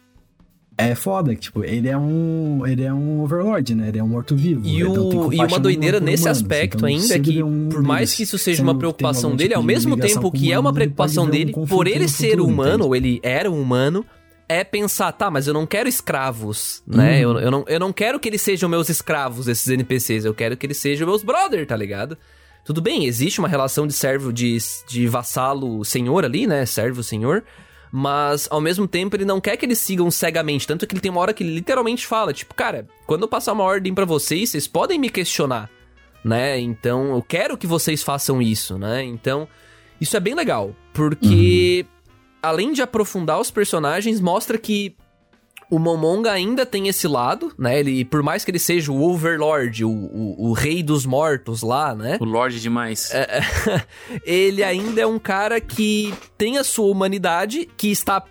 é 0.80 0.96
foda, 0.96 1.36
tipo, 1.36 1.62
ele 1.62 1.89
é 1.89 1.98
um. 1.98 2.65
Ele 2.65 2.84
é 2.84 2.94
um 2.94 3.22
overlord, 3.22 3.76
né? 3.76 3.89
Ele 3.89 4.00
é 4.00 4.04
um 4.04 4.08
morto-vivo. 4.08 4.65
E, 4.65 4.82
então, 4.82 5.34
e 5.34 5.38
uma 5.38 5.60
doideira 5.60 6.00
nesse 6.00 6.24
humanos. 6.24 6.42
aspecto 6.42 6.78
então, 6.78 6.88
ainda 6.88 7.15
é 7.15 7.20
que, 7.20 7.44
um 7.44 7.68
por 7.68 7.84
mais 7.84 8.13
que 8.13 8.24
isso 8.24 8.38
seja 8.38 8.63
uma 8.63 8.74
preocupação 8.74 9.36
dele, 9.36 9.54
ao 9.54 9.62
mesmo 9.62 9.98
tempo 9.98 10.32
que 10.32 10.54
é 10.54 10.58
uma 10.58 10.72
preocupação 10.72 11.30
dele, 11.30 11.54
um 11.58 11.65
por 11.65 11.86
ele 11.86 12.08
ser 12.08 12.32
futuro, 12.32 12.48
humano, 12.48 12.86
ou 12.86 12.96
ele 12.96 13.20
era 13.22 13.52
um 13.52 13.62
humano, 13.62 14.06
é 14.48 14.63
pensar, 14.63 15.12
tá, 15.12 15.30
mas 15.30 15.48
eu 15.48 15.54
não 15.54 15.68
quero 15.68 15.89
escravos, 15.89 16.82
né? 16.88 17.18
Hum. 17.18 17.32
Eu, 17.32 17.39
eu, 17.39 17.52
não, 17.52 17.65
eu 17.68 17.80
não 17.80 17.92
quero 17.92 18.18
que 18.18 18.30
eles 18.30 18.42
sejam 18.42 18.70
meus 18.70 18.88
escravos, 18.88 19.50
esses 19.50 19.68
NPCs. 19.68 20.24
Eu 20.24 20.34
quero 20.34 20.56
que 20.56 20.65
eles 20.65 20.78
sejam 20.78 21.06
meus 21.06 21.24
brother, 21.24 21.68
tá 21.68 21.76
ligado? 21.76 22.18
Tudo 22.63 22.82
bem, 22.82 23.06
existe 23.06 23.39
uma 23.39 23.50
relação 23.50 23.86
de 23.86 23.92
servo, 23.92 24.32
de, 24.32 24.58
de 24.88 25.08
vassalo-senhor 25.08 26.24
ali, 26.24 26.48
né? 26.48 26.65
Servo-senhor 26.65 27.44
mas 27.91 28.47
ao 28.52 28.62
mesmo 28.62 28.88
tempo 28.88 29.15
ele 29.15 29.25
não 29.25 29.41
quer 29.41 29.58
que 29.58 29.65
eles 29.65 29.80
sigam 29.80 30.10
cegamente. 30.12 30.67
Tanto 30.67 30.86
que 30.86 30.93
ele 30.93 31.02
tem 31.02 31.12
uma 31.12 31.21
hora 31.21 31.34
que 31.34 31.43
ele 31.43 31.54
literalmente 31.54 32.06
fala: 32.06 32.34
tipo, 32.34 32.54
cara, 32.54 32.88
quando 33.06 33.23
eu 33.23 33.28
passar 33.28 33.54
uma 33.54 33.63
ordem 33.63 33.93
para 33.93 34.06
vocês, 34.06 34.49
vocês 34.49 34.67
podem 34.67 34.99
me 34.99 35.10
questionar, 35.10 35.69
né? 36.23 36.60
Então 36.60 37.15
eu 37.15 37.21
quero 37.21 37.58
que 37.58 37.67
vocês 37.67 38.04
façam 38.04 38.41
isso, 38.41 38.78
né? 38.78 39.04
Então 39.04 39.47
isso 39.99 40.15
é 40.15 40.19
bem 40.19 40.36
legal, 40.36 40.75
porque 40.93 41.86
uhum. 41.86 42.10
além 42.41 42.73
de 42.73 42.82
aprofundar 42.82 43.39
os 43.39 43.52
personagens, 43.52 44.21
mostra 44.21 44.58
que 44.58 44.95
O 45.70 45.78
Momonga 45.78 46.32
ainda 46.32 46.66
tem 46.66 46.88
esse 46.88 47.08
lado, 47.08 47.52
né? 47.58 47.80
Ele, 47.80 48.04
por 48.04 48.24
mais 48.24 48.44
que 48.44 48.50
ele 48.50 48.60
seja 48.60 48.92
o 48.92 49.04
Overlord, 49.04 49.86
o, 49.86 49.90
o, 49.90 50.50
o 50.50 50.54
rei 50.54 50.82
dos 50.82 51.06
mortos 51.06 51.62
lá, 51.62 51.94
né? 51.94 52.18
O 52.20 52.26
Lorde 52.26 52.60
demais. 52.60 53.14
É, 53.14 53.42
ele 54.26 54.64
ainda 54.64 55.02
é 55.02 55.06
um 55.06 55.20
cara 55.20 55.62
que 55.62 56.14
tem 56.38 56.58
a 56.58 56.64
sua 56.64 56.92
humanidade, 56.92 57.70
que 57.78 57.92
está 57.92 58.24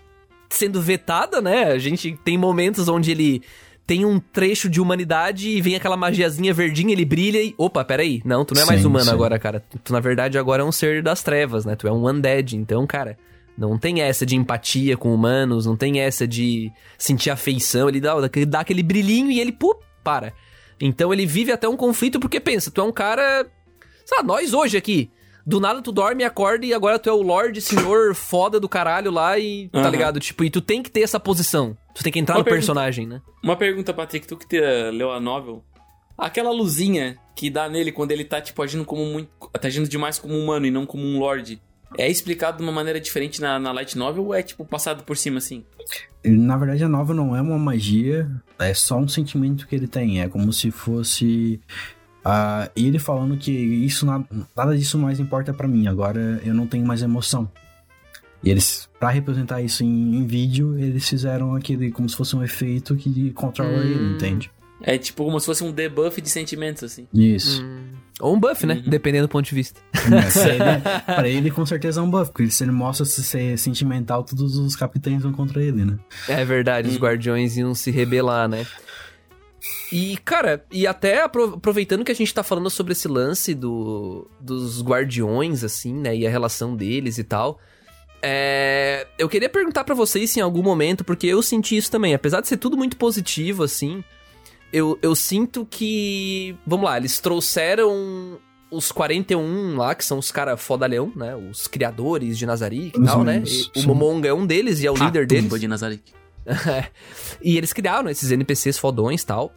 sendo 0.50 0.80
vetada, 0.82 1.40
né? 1.40 1.64
A 1.64 1.78
gente 1.78 2.18
tem 2.24 2.36
momentos 2.36 2.88
onde 2.88 3.12
ele 3.12 3.42
tem 3.88 4.04
um 4.04 4.20
trecho 4.20 4.68
de 4.68 4.82
humanidade 4.82 5.48
e 5.48 5.62
vem 5.62 5.74
aquela 5.74 5.96
magiazinha 5.96 6.52
verdinha, 6.52 6.92
ele 6.92 7.06
brilha 7.06 7.42
e. 7.42 7.54
Opa, 7.56 7.82
peraí. 7.82 8.20
Não, 8.22 8.44
tu 8.44 8.54
não 8.54 8.60
é 8.60 8.66
mais 8.66 8.84
humano 8.84 9.06
sim. 9.06 9.10
agora, 9.10 9.38
cara. 9.38 9.64
Tu, 9.82 9.92
na 9.92 9.98
verdade, 10.00 10.36
agora 10.36 10.62
é 10.62 10.64
um 10.64 10.70
ser 10.70 11.02
das 11.02 11.22
trevas, 11.22 11.64
né? 11.64 11.74
Tu 11.74 11.88
é 11.88 11.92
um 11.92 12.06
undead. 12.06 12.54
Então, 12.54 12.86
cara. 12.86 13.16
Não 13.58 13.76
tem 13.76 14.00
essa 14.00 14.24
de 14.24 14.36
empatia 14.36 14.96
com 14.96 15.12
humanos, 15.12 15.66
não 15.66 15.76
tem 15.76 15.98
essa 16.00 16.28
de 16.28 16.70
sentir 16.96 17.28
afeição. 17.28 17.88
Ele 17.88 18.00
dá, 18.00 18.14
dá 18.46 18.60
aquele 18.60 18.84
brilhinho 18.84 19.32
e 19.32 19.40
ele, 19.40 19.50
pô, 19.50 19.76
para. 20.04 20.32
Então 20.80 21.12
ele 21.12 21.26
vive 21.26 21.50
até 21.50 21.68
um 21.68 21.76
conflito 21.76 22.20
porque 22.20 22.38
pensa, 22.38 22.70
tu 22.70 22.80
é 22.80 22.84
um 22.84 22.92
cara. 22.92 23.50
Sabe, 24.06 24.28
nós 24.28 24.54
hoje 24.54 24.76
aqui. 24.76 25.10
Do 25.44 25.58
nada 25.58 25.82
tu 25.82 25.90
dorme 25.90 26.22
e 26.22 26.26
acorda 26.26 26.66
e 26.66 26.74
agora 26.74 26.98
tu 26.98 27.08
é 27.08 27.12
o 27.12 27.22
Lorde 27.22 27.60
Senhor 27.60 28.14
foda 28.16 28.60
do 28.60 28.68
caralho 28.68 29.10
lá 29.10 29.36
e. 29.38 29.68
Uhum. 29.74 29.82
Tá 29.82 29.90
ligado? 29.90 30.20
Tipo, 30.20 30.44
e 30.44 30.50
tu 30.50 30.60
tem 30.60 30.80
que 30.80 30.90
ter 30.90 31.00
essa 31.00 31.18
posição. 31.18 31.76
Tu 31.94 32.04
tem 32.04 32.12
que 32.12 32.18
entrar 32.20 32.34
uma 32.34 32.40
no 32.40 32.44
pergunta, 32.44 32.60
personagem, 32.60 33.08
né? 33.08 33.20
Uma 33.42 33.56
pergunta, 33.56 33.92
Patrick, 33.92 34.26
tu 34.28 34.36
que 34.36 34.46
te, 34.46 34.60
leu 34.92 35.10
a 35.10 35.18
novel. 35.18 35.64
Aquela 36.16 36.52
luzinha 36.52 37.18
que 37.34 37.50
dá 37.50 37.68
nele 37.68 37.90
quando 37.90 38.12
ele 38.12 38.24
tá, 38.24 38.40
tipo, 38.40 38.62
agindo 38.62 38.84
como 38.84 39.04
muito. 39.06 39.30
Tá 39.58 39.66
agindo 39.66 39.88
demais 39.88 40.18
como 40.18 40.34
um 40.34 40.44
humano 40.44 40.66
e 40.66 40.70
não 40.70 40.84
como 40.84 41.02
um 41.02 41.18
Lorde 41.18 41.60
é 41.96 42.08
explicado 42.08 42.58
de 42.58 42.62
uma 42.62 42.72
maneira 42.72 43.00
diferente 43.00 43.40
na, 43.40 43.58
na 43.58 43.72
Light 43.72 43.96
Novel 43.96 44.26
ou 44.26 44.34
é, 44.34 44.42
tipo, 44.42 44.64
passado 44.64 45.02
por 45.04 45.16
cima, 45.16 45.38
assim? 45.38 45.64
Na 46.24 46.56
verdade, 46.56 46.84
a 46.84 46.88
novel 46.88 47.14
não 47.14 47.34
é 47.34 47.40
uma 47.40 47.58
magia, 47.58 48.28
é 48.58 48.74
só 48.74 48.98
um 48.98 49.08
sentimento 49.08 49.66
que 49.66 49.74
ele 49.74 49.86
tem. 49.86 50.20
É 50.20 50.28
como 50.28 50.52
se 50.52 50.70
fosse... 50.70 51.60
Uh, 52.18 52.68
ele 52.76 52.98
falando 52.98 53.38
que 53.38 53.50
isso 53.50 54.04
nada, 54.04 54.26
nada 54.54 54.76
disso 54.76 54.98
mais 54.98 55.18
importa 55.18 55.54
para 55.54 55.68
mim, 55.68 55.86
agora 55.86 56.42
eu 56.44 56.52
não 56.52 56.66
tenho 56.66 56.84
mais 56.84 57.00
emoção. 57.00 57.50
E 58.42 58.50
eles, 58.50 58.88
para 59.00 59.08
representar 59.10 59.62
isso 59.62 59.82
em, 59.82 60.16
em, 60.16 60.26
vídeo, 60.26 60.78
eles 60.78 61.08
fizeram 61.08 61.54
aquele 61.54 61.90
como 61.90 62.08
se 62.08 62.16
fosse 62.16 62.36
um 62.36 62.42
efeito 62.42 62.96
que 62.96 63.30
controla 63.32 63.78
hum. 63.78 63.82
ele, 63.82 64.14
entende? 64.14 64.50
É 64.80 64.96
tipo 64.96 65.24
como 65.24 65.38
se 65.40 65.46
fosse 65.46 65.64
um 65.64 65.72
debuff 65.72 66.20
de 66.20 66.28
sentimentos, 66.28 66.84
assim. 66.84 67.08
Isso. 67.12 67.62
Hum. 67.62 67.88
Ou 68.20 68.34
um 68.34 68.40
buff, 68.40 68.64
né? 68.66 68.74
Uhum. 68.74 68.90
Dependendo 68.90 69.26
do 69.26 69.30
ponto 69.30 69.44
de 69.44 69.54
vista. 69.54 69.80
É, 69.94 69.98
ele, 70.54 71.04
pra 71.04 71.28
ele, 71.28 71.50
com 71.50 71.66
certeza 71.66 72.00
é 72.00 72.02
um 72.02 72.10
buff, 72.10 72.30
porque 72.30 72.50
se 72.50 72.64
ele 72.64 72.72
mostra 72.72 73.04
se 73.04 73.22
ser 73.22 73.58
sentimental, 73.58 74.24
todos 74.24 74.56
os 74.56 74.76
capitães 74.76 75.22
vão 75.22 75.32
contra 75.32 75.62
ele, 75.62 75.84
né? 75.84 75.98
É 76.28 76.44
verdade, 76.44 76.88
os 76.88 76.94
uhum. 76.94 77.00
guardiões 77.00 77.56
iam 77.56 77.74
se 77.74 77.90
rebelar, 77.90 78.48
né? 78.48 78.66
E, 79.90 80.16
cara, 80.18 80.64
e 80.70 80.86
até 80.86 81.22
aproveitando 81.22 82.04
que 82.04 82.12
a 82.12 82.14
gente 82.14 82.32
tá 82.32 82.42
falando 82.42 82.70
sobre 82.70 82.92
esse 82.92 83.08
lance 83.08 83.54
do, 83.54 84.28
dos 84.40 84.82
guardiões, 84.82 85.64
assim, 85.64 85.94
né? 85.94 86.16
E 86.16 86.26
a 86.26 86.30
relação 86.30 86.76
deles 86.76 87.18
e 87.18 87.24
tal. 87.24 87.58
É, 88.20 89.06
eu 89.16 89.28
queria 89.28 89.48
perguntar 89.48 89.84
para 89.84 89.94
vocês 89.94 90.30
se 90.30 90.40
em 90.40 90.42
algum 90.42 90.62
momento, 90.62 91.04
porque 91.04 91.26
eu 91.26 91.40
senti 91.40 91.76
isso 91.76 91.90
também, 91.90 92.14
apesar 92.14 92.40
de 92.40 92.48
ser 92.48 92.56
tudo 92.56 92.76
muito 92.76 92.96
positivo, 92.96 93.62
assim 93.62 94.02
eu, 94.72 94.98
eu 95.00 95.14
sinto 95.14 95.66
que. 95.68 96.56
Vamos 96.66 96.84
lá, 96.84 96.96
eles 96.96 97.18
trouxeram 97.18 98.38
os 98.70 98.92
41 98.92 99.76
lá, 99.76 99.94
que 99.94 100.04
são 100.04 100.18
os 100.18 100.30
caras 100.30 100.60
fodalhão, 100.60 101.10
né? 101.16 101.34
Os 101.34 101.66
criadores 101.66 102.36
de 102.36 102.44
Nazarick 102.44 103.00
e 103.00 103.04
tal, 103.04 103.24
né? 103.24 103.42
E 103.74 103.80
o 103.80 103.86
Momonga 103.86 104.28
é 104.28 104.34
um 104.34 104.46
deles 104.46 104.80
e 104.80 104.86
é 104.86 104.90
o 104.90 104.96
A 105.00 105.06
líder 105.06 105.26
deles. 105.26 105.60
de 105.60 105.68
Nazarick. 105.68 106.12
e 107.42 107.56
eles 107.56 107.72
criaram 107.72 108.08
esses 108.10 108.30
NPCs 108.30 108.78
fodões 108.78 109.22
e 109.22 109.26
tal. 109.26 109.52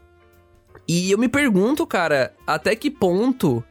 E 0.87 1.11
eu 1.11 1.17
me 1.17 1.27
pergunto, 1.27 1.85
cara, 1.85 2.33
até 2.47 2.75
que 2.75 2.89
ponto 2.89 3.63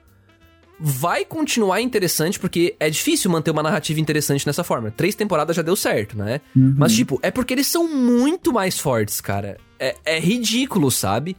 vai 0.78 1.24
continuar 1.24 1.80
interessante, 1.80 2.38
porque 2.38 2.74
é 2.80 2.88
difícil 2.88 3.30
manter 3.30 3.50
uma 3.50 3.62
narrativa 3.62 4.00
interessante 4.00 4.46
nessa 4.46 4.64
forma. 4.64 4.90
Três 4.90 5.14
temporadas 5.14 5.56
já 5.56 5.62
deu 5.62 5.76
certo, 5.76 6.16
né? 6.16 6.40
Uhum. 6.56 6.74
Mas, 6.78 6.94
tipo, 6.94 7.18
é 7.22 7.30
porque 7.30 7.52
eles 7.52 7.66
são 7.66 7.86
muito 7.88 8.52
mais 8.52 8.78
fortes, 8.78 9.20
cara 9.20 9.58
é, 9.80 9.96
é 10.04 10.20
ridículo, 10.20 10.90
sabe? 10.90 11.36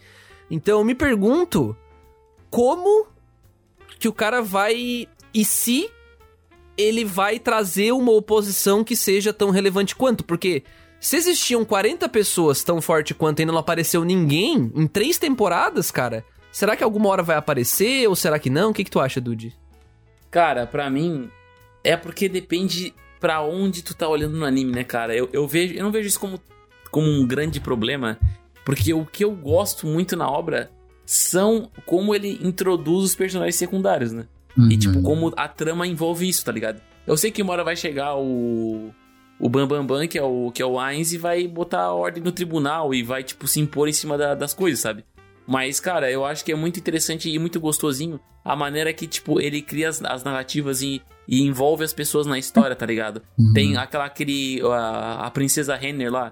Então 0.50 0.80
eu 0.80 0.86
me 0.86 0.96
pergunto 0.96 1.78
como 2.50 3.08
que 4.00 4.08
o 4.08 4.14
cara 4.14 4.42
vai. 4.42 5.08
E 5.34 5.46
se 5.46 5.90
ele 6.78 7.06
vai 7.06 7.40
trazer 7.40 7.94
uma 7.94 8.12
oposição 8.12 8.84
que 8.84 8.96
seja 8.96 9.32
tão 9.32 9.52
relevante 9.52 9.96
quanto? 9.96 10.26
Porque 10.26 10.64
se 11.00 11.16
existiam 11.16 11.64
40 11.64 12.10
pessoas 12.10 12.64
tão 12.64 12.82
forte 12.82 13.14
quanto 13.14 13.42
e 13.42 13.46
não 13.46 13.58
apareceu 13.58 14.04
ninguém 14.04 14.72
em 14.76 14.88
três 14.88 15.18
temporadas, 15.18 15.92
cara, 15.92 16.26
será 16.52 16.76
que 16.76 16.84
alguma 16.84 17.10
hora 17.10 17.24
vai 17.24 17.38
aparecer 17.38 18.08
ou 18.08 18.16
será 18.16 18.38
que 18.40 18.50
não? 18.50 18.72
O 18.72 18.74
que, 18.74 18.84
que 18.84 18.92
tu 18.92 19.00
acha, 19.00 19.22
Dude? 19.22 19.56
Cara, 20.30 20.66
pra 20.66 20.90
mim, 20.90 21.30
é 21.84 21.96
porque 21.96 22.28
depende 22.28 22.94
para 23.20 23.42
onde 23.42 23.84
tu 23.84 23.96
tá 23.96 24.08
olhando 24.08 24.38
no 24.38 24.46
anime, 24.46 24.72
né, 24.72 24.84
cara? 24.84 25.16
Eu, 25.16 25.30
eu, 25.32 25.48
vejo, 25.48 25.76
eu 25.76 25.84
não 25.84 25.92
vejo 25.92 26.08
isso 26.08 26.20
como 26.20 26.40
como 26.92 27.08
um 27.08 27.26
grande 27.26 27.60
problema, 27.60 28.20
porque 28.66 28.94
o 28.94 29.06
que 29.06 29.24
eu 29.24 29.32
gosto 29.32 29.88
muito 29.88 30.16
na 30.16 30.30
obra 30.30 30.70
são 31.06 31.70
como 31.86 32.14
ele 32.14 32.40
introduz 32.44 33.04
os 33.04 33.16
personagens 33.16 33.56
secundários, 33.56 34.12
né? 34.12 34.28
Uhum. 34.58 34.70
E 34.72 34.78
tipo, 34.78 35.02
como 35.02 35.34
a 35.36 35.48
trama 35.48 35.88
envolve 35.88 36.28
isso, 36.28 36.44
tá 36.46 36.52
ligado? 36.52 36.82
Eu 37.08 37.18
sei 37.18 37.32
que 37.32 37.42
uma 37.42 37.54
hora 37.54 37.64
vai 37.64 37.76
chegar 37.76 38.16
o. 38.16 38.92
O 39.40 39.50
Bambambam, 39.50 39.88
Bam 39.88 39.98
Bam, 40.02 40.08
que 40.08 40.20
é 40.20 40.24
o, 40.24 40.52
que 40.52 40.62
é 40.62 40.66
o 40.66 40.80
Ainz, 40.80 41.14
e 41.14 41.18
vai 41.18 41.48
botar 41.48 41.82
a 41.82 41.94
ordem 41.94 42.22
no 42.22 42.32
tribunal 42.32 42.94
e 42.94 43.02
vai, 43.02 43.24
tipo, 43.24 43.48
se 43.48 43.60
impor 43.60 43.88
em 43.88 43.94
cima 43.94 44.16
da, 44.16 44.36
das 44.36 44.54
coisas, 44.54 44.80
sabe? 44.80 45.04
Mas, 45.48 45.80
cara, 45.80 46.12
eu 46.12 46.24
acho 46.24 46.46
que 46.46 46.52
é 46.52 46.56
muito 46.56 46.80
interessante 46.80 47.28
e 47.28 47.40
muito 47.40 47.60
gostosinho 47.60 48.20
a 48.46 48.56
maneira 48.56 48.94
que, 48.94 49.08
tipo, 49.08 49.42
ele 49.42 49.62
cria 49.62 49.90
as, 49.90 50.00
as 50.04 50.24
narrativas 50.24 50.84
e, 50.84 51.02
e, 51.28 51.42
envolve 51.42 51.84
as 51.84 51.92
pessoas 51.92 52.28
na 52.28 52.38
história, 52.38 52.76
tá 52.76 52.86
ligado? 52.86 53.22
Uhum. 53.38 53.52
Tem 53.52 53.78
aquela, 53.78 54.06
aquele, 54.06 54.62
a, 54.62 55.26
a 55.26 55.32
princesa 55.32 55.76
Renner 55.76 56.12
lá, 56.12 56.32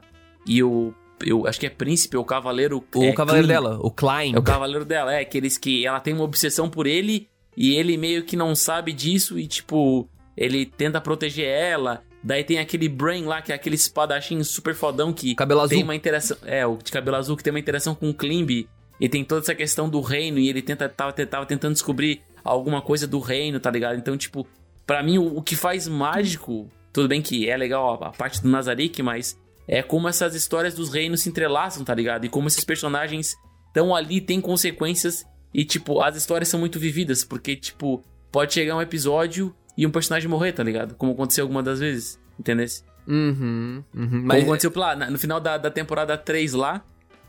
e 0.50 0.64
o 0.64 0.94
eu 1.24 1.46
acho 1.46 1.60
que 1.60 1.66
é 1.66 1.70
príncipe 1.70 2.18
ou 2.18 2.26
cavaleiro. 2.26 2.84
O 2.96 3.04
é, 3.04 3.12
cavaleiro 3.12 3.48
Klein. 3.48 3.62
dela, 3.62 3.80
o 3.82 3.92
Klein. 3.92 4.36
É 4.36 4.40
o 4.40 4.42
cavaleiro 4.42 4.86
dela, 4.86 5.14
é 5.14 5.20
aqueles 5.20 5.58
que 5.58 5.86
ela 5.86 6.00
tem 6.00 6.14
uma 6.14 6.24
obsessão 6.24 6.70
por 6.70 6.88
ele 6.88 7.28
e 7.56 7.76
ele 7.76 7.98
meio 7.98 8.24
que 8.24 8.36
não 8.36 8.56
sabe 8.56 8.94
disso 8.94 9.38
e 9.38 9.46
tipo, 9.46 10.10
ele 10.36 10.66
tenta 10.66 11.00
proteger 11.00 11.46
ela. 11.46 12.02
Daí 12.24 12.44
tem 12.44 12.60
aquele 12.60 12.90
Brain 12.90 13.26
lá, 13.26 13.42
que 13.42 13.52
é 13.52 13.56
aquele 13.56 13.76
espadachim 13.76 14.44
super 14.44 14.74
fodão 14.74 15.14
que 15.14 15.36
cabelo 15.36 15.68
tem 15.68 15.78
azul. 15.78 15.84
uma 15.84 15.96
interação. 15.96 16.38
É, 16.46 16.66
o 16.66 16.78
de 16.78 16.92
cabelo 16.92 17.18
azul 17.18 17.38
que 17.38 17.44
tem 17.44 17.52
uma 17.52 17.60
interação 17.60 17.94
com 17.94 18.10
o 18.10 18.14
Klimb. 18.14 18.68
E 19.00 19.08
tem 19.08 19.24
toda 19.24 19.42
essa 19.42 19.56
questão 19.56 19.90
do 19.90 20.02
reino 20.02 20.40
e 20.40 20.50
ele 20.50 20.62
tenta, 20.62 20.90
tava, 20.90 21.14
tava 21.14 21.46
tentando 21.46 21.74
descobrir 21.74 22.22
alguma 22.44 22.82
coisa 22.82 23.08
do 23.08 23.20
reino, 23.20 23.60
tá 23.60 23.72
ligado? 23.72 23.98
Então, 23.98 24.18
tipo, 24.18 24.46
para 24.86 25.02
mim 25.02 25.18
o, 25.18 25.38
o, 25.38 25.42
que 25.42 25.56
faz 25.56 25.88
mágico, 25.88 26.70
tudo 26.92 27.08
bem 27.08 27.22
que 27.22 27.50
é 27.50 27.56
legal 27.56 28.04
a, 28.04 28.08
a 28.08 28.12
parte 28.12 28.42
do 28.42 28.50
Nazarick, 28.50 29.02
mas 29.02 29.40
é 29.70 29.84
como 29.84 30.08
essas 30.08 30.34
histórias 30.34 30.74
dos 30.74 30.92
reinos 30.92 31.22
se 31.22 31.30
entrelaçam, 31.30 31.84
tá 31.84 31.94
ligado? 31.94 32.26
E 32.26 32.30
como 32.30 32.48
esses 32.48 32.64
personagens 32.64 33.36
estão 33.68 33.96
ali, 33.96 34.20
têm 34.20 34.42
consequências 34.42 35.24
e, 35.54 35.64
tipo, 35.64 36.02
as 36.02 36.16
histórias 36.16 36.50
são 36.50 36.60
muito 36.60 36.80
vividas, 36.80 37.24
porque, 37.24 37.56
tipo, 37.56 38.04
pode 38.32 38.52
chegar 38.52 38.76
um 38.76 38.82
episódio 38.82 39.56
e 39.78 39.86
um 39.86 39.92
personagem 39.92 40.28
morrer, 40.28 40.54
tá 40.54 40.64
ligado? 40.64 40.96
Como 40.96 41.12
aconteceu 41.12 41.44
algumas 41.44 41.64
das 41.64 41.80
vezes, 41.80 42.20
entendeu? 42.40 42.66
Uhum, 43.08 43.84
uhum. 43.96 44.22
Mas... 44.24 44.40
Como 44.40 44.54
aconteceu 44.54 44.72
lá, 44.76 44.96
no 44.96 45.20
final 45.20 45.40
da, 45.40 45.56
da 45.60 45.70
temporada 45.70 46.18
3 46.18 46.54
lá, 46.54 46.84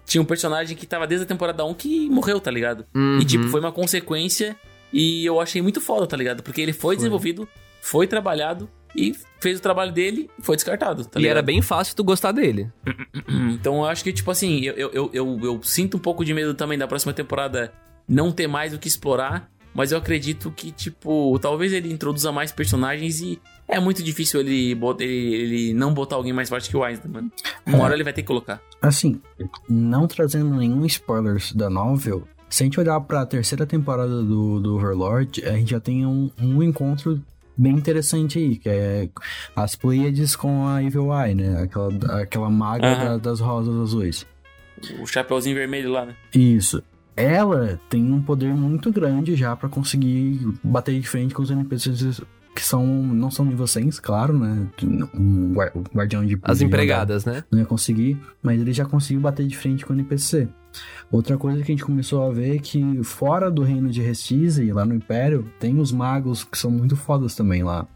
tinha 0.06 0.22
um 0.22 0.24
personagem 0.24 0.74
que 0.74 0.86
tava 0.86 1.06
desde 1.06 1.24
a 1.24 1.28
temporada 1.28 1.62
1 1.62 1.74
que 1.74 2.08
morreu, 2.08 2.40
tá 2.40 2.50
ligado? 2.50 2.86
Uhum. 2.94 3.18
E, 3.20 3.24
tipo, 3.26 3.48
foi 3.48 3.60
uma 3.60 3.70
consequência 3.70 4.56
e 4.90 5.26
eu 5.26 5.38
achei 5.38 5.60
muito 5.60 5.78
foda, 5.78 6.06
tá 6.06 6.16
ligado? 6.16 6.42
Porque 6.42 6.62
ele 6.62 6.72
foi, 6.72 6.80
foi. 6.80 6.96
desenvolvido, 6.96 7.46
foi 7.82 8.06
trabalhado 8.06 8.66
e 8.94 9.14
fez 9.40 9.58
o 9.58 9.62
trabalho 9.62 9.92
dele 9.92 10.30
foi 10.40 10.56
descartado. 10.56 11.04
Tá 11.04 11.20
e 11.20 11.26
era 11.26 11.42
bem 11.42 11.62
fácil 11.62 11.96
tu 11.96 12.04
gostar 12.04 12.32
dele. 12.32 12.70
Então 13.52 13.76
eu 13.78 13.84
acho 13.84 14.02
que, 14.02 14.12
tipo 14.12 14.30
assim, 14.30 14.62
eu, 14.64 14.74
eu, 14.74 15.10
eu, 15.12 15.40
eu, 15.42 15.60
sinto 15.62 15.96
um 15.96 16.00
pouco 16.00 16.24
de 16.24 16.32
medo 16.32 16.54
também 16.54 16.78
da 16.78 16.86
próxima 16.86 17.12
temporada 17.12 17.72
não 18.08 18.32
ter 18.32 18.46
mais 18.46 18.72
o 18.72 18.78
que 18.78 18.88
explorar. 18.88 19.50
Mas 19.72 19.92
eu 19.92 19.98
acredito 19.98 20.50
que, 20.50 20.72
tipo, 20.72 21.38
talvez 21.38 21.72
ele 21.72 21.92
introduza 21.92 22.32
mais 22.32 22.50
personagens 22.50 23.20
e 23.20 23.40
é 23.68 23.78
muito 23.78 24.02
difícil 24.02 24.40
ele, 24.40 24.72
ele, 24.98 25.34
ele 25.34 25.74
não 25.74 25.94
botar 25.94 26.16
alguém 26.16 26.32
mais 26.32 26.48
forte 26.48 26.68
que 26.68 26.76
o 26.76 26.82
Einstein, 26.82 27.12
mano. 27.12 27.32
Uma 27.64 27.78
é, 27.78 27.80
hora 27.82 27.94
ele 27.94 28.02
vai 28.02 28.12
ter 28.12 28.22
que 28.22 28.26
colocar. 28.26 28.60
Assim, 28.82 29.20
não 29.68 30.08
trazendo 30.08 30.56
nenhum 30.56 30.84
spoilers 30.86 31.52
da 31.52 31.70
novel, 31.70 32.26
se 32.48 32.64
a 32.64 32.66
gente 32.66 32.80
olhar 32.80 33.00
pra 33.00 33.24
terceira 33.24 33.64
temporada 33.64 34.22
do, 34.24 34.58
do 34.58 34.74
Overlord, 34.74 35.44
a 35.46 35.52
gente 35.52 35.70
já 35.70 35.78
tem 35.78 36.04
um, 36.04 36.30
um 36.42 36.62
encontro 36.62 37.22
bem 37.60 37.74
interessante 37.74 38.38
aí, 38.38 38.56
que 38.56 38.68
é 38.68 39.08
as 39.54 39.76
Pleiades 39.76 40.34
com 40.34 40.66
a 40.66 40.82
Evil 40.82 41.10
Eye, 41.12 41.34
né? 41.34 41.62
Aquela, 41.62 42.22
aquela 42.22 42.50
maga 42.50 42.86
uhum. 42.86 43.04
da, 43.04 43.16
das 43.18 43.40
rosas 43.40 43.74
azuis. 43.76 44.26
O 44.98 45.06
chapeuzinho 45.06 45.54
vermelho 45.54 45.92
lá, 45.92 46.06
né? 46.06 46.14
Isso. 46.34 46.82
Ela 47.14 47.78
tem 47.90 48.10
um 48.10 48.22
poder 48.22 48.54
muito 48.54 48.90
grande 48.90 49.36
já 49.36 49.54
para 49.54 49.68
conseguir 49.68 50.40
bater 50.64 50.98
de 50.98 51.06
frente 51.06 51.34
com 51.34 51.42
os 51.42 51.50
NPCs 51.50 52.22
que 52.54 52.64
são 52.64 52.84
não 52.84 53.30
são 53.30 53.44
nível 53.44 53.66
100, 53.66 53.90
claro, 54.02 54.38
né? 54.38 54.66
Um 55.14 55.52
guardião 55.94 56.24
de 56.24 56.38
As 56.42 56.60
empregadas, 56.62 57.24
né? 57.24 57.44
Não 57.50 57.58
ia 57.58 57.66
conseguir, 57.66 58.18
mas 58.42 58.60
ele 58.60 58.72
já 58.72 58.84
conseguiu 58.86 59.20
bater 59.20 59.46
de 59.46 59.56
frente 59.56 59.84
com 59.84 59.92
o 59.92 59.96
NPC. 59.96 60.48
Outra 61.10 61.36
coisa 61.36 61.62
que 61.62 61.72
a 61.72 61.74
gente 61.74 61.84
começou 61.84 62.22
a 62.22 62.30
ver 62.30 62.56
é 62.56 62.58
que 62.58 63.02
fora 63.02 63.50
do 63.50 63.62
reino 63.62 63.90
de 63.90 64.00
Restize, 64.00 64.72
lá 64.72 64.84
no 64.84 64.94
Império, 64.94 65.50
tem 65.58 65.78
os 65.78 65.90
magos 65.90 66.44
que 66.44 66.56
são 66.56 66.70
muito 66.70 66.96
fodas 66.96 67.34
também 67.34 67.62
lá. 67.62 67.86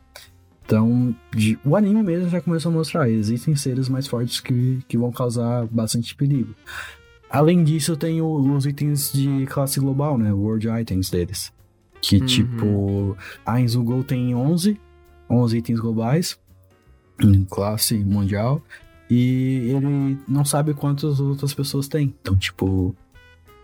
Então, 0.64 1.14
de, 1.30 1.58
o 1.64 1.76
anime 1.76 2.02
mesmo 2.02 2.28
já 2.28 2.40
começou 2.40 2.72
a 2.72 2.74
mostrar, 2.74 3.08
existem 3.08 3.54
seres 3.54 3.88
mais 3.88 4.06
fortes 4.06 4.40
que, 4.40 4.80
que 4.88 4.96
vão 4.96 5.12
causar 5.12 5.66
bastante 5.66 6.14
perigo. 6.14 6.54
Além 7.28 7.62
disso, 7.62 7.96
tem 7.96 8.20
o, 8.20 8.34
os 8.54 8.64
itens 8.64 9.12
de 9.12 9.44
classe 9.46 9.78
global, 9.78 10.16
né? 10.16 10.32
World 10.32 10.68
Items 10.68 11.10
deles. 11.10 11.52
Que, 12.00 12.18
uhum. 12.18 12.26
tipo, 12.26 13.16
a 13.44 13.60
Inzugou 13.60 14.02
tem 14.02 14.34
11, 14.34 14.80
11 15.28 15.56
itens 15.56 15.80
globais, 15.80 16.38
em 17.22 17.44
classe 17.44 17.96
mundial, 17.98 18.62
e 19.10 19.70
ele 19.70 20.18
não 20.26 20.44
sabe 20.44 20.74
quantas 20.74 21.20
outras 21.20 21.52
pessoas 21.52 21.88
têm. 21.88 22.14
Então, 22.20 22.36
tipo, 22.36 22.94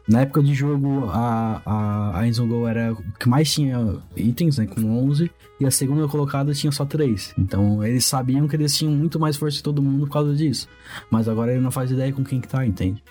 na 0.08 0.22
época 0.22 0.42
de 0.42 0.54
jogo, 0.54 1.06
a, 1.08 1.62
a, 1.64 2.20
a 2.20 2.26
era 2.68 2.92
o 2.92 2.96
que 3.18 3.28
mais 3.28 3.52
tinha 3.52 3.98
itens, 4.16 4.58
né? 4.58 4.66
Com 4.66 5.08
11. 5.08 5.30
E 5.60 5.66
a 5.66 5.70
segunda 5.70 6.08
colocada 6.08 6.52
tinha 6.52 6.72
só 6.72 6.84
3. 6.84 7.34
Então 7.38 7.84
eles 7.84 8.04
sabiam 8.04 8.48
que 8.48 8.56
eles 8.56 8.76
tinham 8.76 8.92
muito 8.92 9.20
mais 9.20 9.36
força 9.36 9.58
que 9.58 9.62
todo 9.62 9.82
mundo 9.82 10.06
por 10.06 10.12
causa 10.12 10.34
disso. 10.34 10.68
Mas 11.10 11.28
agora 11.28 11.52
ele 11.52 11.60
não 11.60 11.70
faz 11.70 11.90
ideia 11.90 12.12
com 12.12 12.24
quem 12.24 12.40
que 12.40 12.48
tá, 12.48 12.66
entende? 12.66 13.02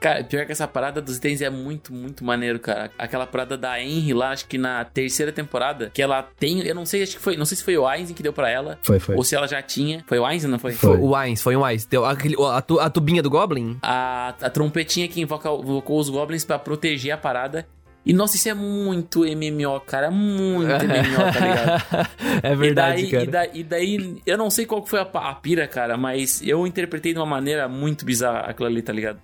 Cara, 0.00 0.24
pior 0.24 0.46
que 0.46 0.52
essa 0.52 0.66
parada 0.66 1.02
dos 1.02 1.18
itens 1.18 1.42
é 1.42 1.50
muito, 1.50 1.92
muito 1.92 2.24
maneiro, 2.24 2.58
cara. 2.58 2.90
Aquela 2.98 3.26
parada 3.26 3.54
da 3.56 3.78
Henry 3.78 4.14
lá, 4.14 4.30
acho 4.30 4.46
que 4.46 4.56
na 4.56 4.82
terceira 4.82 5.30
temporada, 5.30 5.90
que 5.92 6.00
ela 6.00 6.22
tem, 6.22 6.66
eu 6.66 6.74
não 6.74 6.86
sei, 6.86 7.02
acho 7.02 7.16
que 7.16 7.22
foi, 7.22 7.36
não 7.36 7.44
sei 7.44 7.58
se 7.58 7.62
foi 7.62 7.76
o 7.76 7.86
Ainz 7.86 8.10
que 8.10 8.22
deu 8.22 8.32
para 8.32 8.48
ela. 8.48 8.78
Foi, 8.82 8.98
foi. 8.98 9.14
Ou 9.14 9.22
se 9.22 9.36
ela 9.36 9.46
já 9.46 9.60
tinha. 9.60 10.02
Foi 10.06 10.18
o 10.18 10.24
Ainz, 10.24 10.44
não 10.44 10.58
foi? 10.58 10.72
Foi, 10.72 10.96
o 10.96 11.14
Ainz, 11.14 11.42
foi 11.42 11.54
o 11.54 11.62
Ainz. 11.62 11.84
Deu 11.84 12.06
aquele, 12.06 12.34
a, 12.42 12.62
tu, 12.62 12.80
a 12.80 12.88
tubinha 12.88 13.22
do 13.22 13.28
Goblin? 13.28 13.78
A, 13.82 14.34
a 14.40 14.48
trompetinha 14.48 15.06
que 15.06 15.20
invoca, 15.20 15.50
invocou 15.50 16.00
os 16.00 16.08
Goblins 16.08 16.46
para 16.46 16.58
proteger 16.58 17.12
a 17.12 17.18
parada. 17.18 17.66
E 18.04 18.14
nossa, 18.14 18.36
isso 18.36 18.48
é 18.48 18.54
muito 18.54 19.20
MMO, 19.20 19.78
cara. 19.80 20.10
Muito 20.10 20.66
MMO, 20.82 21.32
tá 21.32 21.40
ligado? 21.40 22.08
é 22.42 22.56
verdade, 22.56 23.02
e 23.02 23.10
daí, 23.10 23.10
cara. 23.10 23.24
E 23.24 23.26
daí, 23.26 23.50
e 23.52 23.64
daí, 23.64 24.22
eu 24.24 24.38
não 24.38 24.48
sei 24.48 24.64
qual 24.64 24.84
foi 24.86 25.00
a, 25.00 25.02
a 25.02 25.34
pira, 25.34 25.68
cara, 25.68 25.98
mas 25.98 26.40
eu 26.42 26.66
interpretei 26.66 27.12
de 27.12 27.18
uma 27.18 27.26
maneira 27.26 27.68
muito 27.68 28.06
bizarra 28.06 28.40
aquilo 28.48 28.66
ali, 28.66 28.80
tá 28.80 28.92
ligado? 28.94 29.20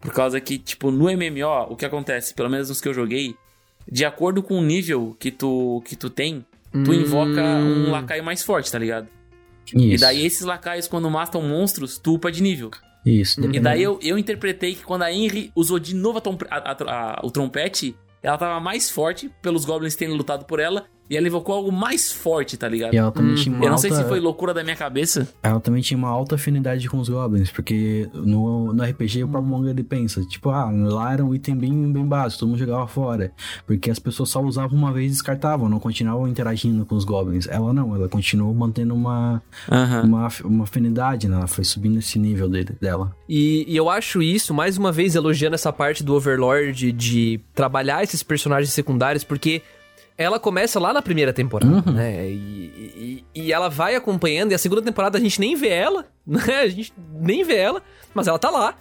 Por 0.00 0.12
causa 0.12 0.40
que, 0.40 0.58
tipo, 0.58 0.90
no 0.90 1.04
MMO, 1.04 1.70
o 1.70 1.76
que 1.76 1.84
acontece, 1.84 2.32
pelo 2.34 2.48
menos 2.48 2.68
nos 2.68 2.80
que 2.80 2.88
eu 2.88 2.94
joguei, 2.94 3.34
de 3.90 4.04
acordo 4.04 4.42
com 4.42 4.58
o 4.58 4.62
nível 4.62 5.16
que 5.18 5.30
tu, 5.30 5.82
que 5.84 5.96
tu 5.96 6.08
tem, 6.08 6.44
tu 6.72 6.90
hum... 6.90 6.94
invoca 6.94 7.42
um 7.42 7.90
lacaio 7.90 8.22
mais 8.22 8.42
forte, 8.42 8.70
tá 8.70 8.78
ligado? 8.78 9.08
Isso. 9.66 9.78
E 9.78 9.96
daí 9.98 10.24
esses 10.24 10.42
lacaios, 10.42 10.86
quando 10.86 11.10
matam 11.10 11.42
monstros, 11.42 11.98
tu 11.98 12.14
upa 12.14 12.30
de 12.30 12.42
nível. 12.42 12.70
Isso. 13.04 13.40
E 13.40 13.60
daí 13.60 13.82
eu, 13.82 13.98
eu 14.02 14.18
interpretei 14.18 14.74
que 14.74 14.82
quando 14.82 15.02
a 15.02 15.12
Henry 15.12 15.50
usou 15.54 15.78
de 15.78 15.94
novo 15.94 16.20
a, 16.50 16.56
a, 16.56 16.72
a, 16.72 17.20
o 17.24 17.30
trompete, 17.30 17.96
ela 18.22 18.36
tava 18.36 18.60
mais 18.60 18.90
forte 18.90 19.30
pelos 19.42 19.64
goblins 19.64 19.96
terem 19.96 20.14
lutado 20.14 20.44
por 20.44 20.60
ela. 20.60 20.86
E 21.10 21.16
ela 21.16 21.26
invocou 21.26 21.54
algo 21.54 21.72
mais 21.72 22.12
forte, 22.12 22.56
tá 22.56 22.68
ligado? 22.68 22.92
E 22.92 22.96
ela 22.96 23.10
também 23.10 23.32
hum, 23.32 23.36
tinha 23.36 23.54
uma 23.54 23.64
Eu 23.64 23.68
não 23.68 23.76
alta... 23.76 23.88
sei 23.88 23.92
se 23.92 24.04
foi 24.04 24.20
loucura 24.20 24.52
da 24.52 24.62
minha 24.62 24.76
cabeça. 24.76 25.28
Ela 25.42 25.60
também 25.60 25.80
tinha 25.80 25.96
uma 25.96 26.08
alta 26.08 26.34
afinidade 26.34 26.88
com 26.88 26.98
os 26.98 27.08
goblins, 27.08 27.50
porque 27.50 28.08
no, 28.12 28.72
no 28.72 28.84
RPG 28.84 29.24
o 29.24 29.28
próprio 29.28 29.50
manga 29.50 29.70
ele 29.70 29.82
pensa, 29.82 30.22
tipo, 30.24 30.50
ah, 30.50 30.70
lá 30.70 31.12
era 31.12 31.24
um 31.24 31.34
item 31.34 31.56
bem, 31.56 31.92
bem 31.92 32.06
básico, 32.06 32.40
todo 32.40 32.50
mundo 32.50 32.58
jogava 32.58 32.86
fora. 32.86 33.32
Porque 33.66 33.90
as 33.90 33.98
pessoas 33.98 34.28
só 34.28 34.42
usavam 34.42 34.76
uma 34.76 34.92
vez 34.92 35.06
e 35.06 35.10
descartavam, 35.14 35.68
não 35.68 35.80
continuavam 35.80 36.28
interagindo 36.28 36.84
com 36.84 36.94
os 36.94 37.04
goblins. 37.04 37.46
Ela 37.48 37.72
não, 37.72 37.94
ela 37.94 38.08
continuou 38.08 38.52
mantendo 38.54 38.94
uma, 38.94 39.42
uma, 40.04 40.28
uma 40.44 40.64
afinidade, 40.64 41.28
né? 41.28 41.36
Ela 41.36 41.46
foi 41.46 41.64
subindo 41.64 41.98
esse 41.98 42.18
nível 42.18 42.48
dele, 42.48 42.76
dela. 42.80 43.14
E, 43.28 43.64
e 43.66 43.76
eu 43.76 43.88
acho 43.88 44.22
isso, 44.22 44.52
mais 44.52 44.76
uma 44.76 44.92
vez, 44.92 45.14
elogiando 45.14 45.54
essa 45.54 45.72
parte 45.72 46.02
do 46.04 46.14
Overlord 46.14 46.92
de 46.92 47.40
trabalhar 47.54 48.02
esses 48.02 48.22
personagens 48.22 48.72
secundários, 48.72 49.24
porque 49.24 49.62
ela 50.18 50.40
começa 50.40 50.80
lá 50.80 50.92
na 50.92 51.00
primeira 51.00 51.32
temporada, 51.32 51.72
uhum. 51.72 51.94
né? 51.94 52.28
E, 52.28 53.24
e, 53.32 53.42
e, 53.42 53.52
ela 53.52 53.68
vai 53.68 53.94
acompanhando, 53.94 54.50
e 54.50 54.54
a 54.54 54.58
segunda 54.58 54.82
temporada 54.82 55.16
a 55.16 55.20
gente 55.20 55.40
nem 55.40 55.54
vê 55.54 55.68
ela, 55.68 56.06
né? 56.26 56.62
A 56.62 56.68
gente 56.68 56.92
nem 57.12 57.44
vê 57.44 57.56
ela, 57.56 57.80
mas 58.12 58.26
ela 58.26 58.38
tá 58.38 58.50
lá. 58.50 58.74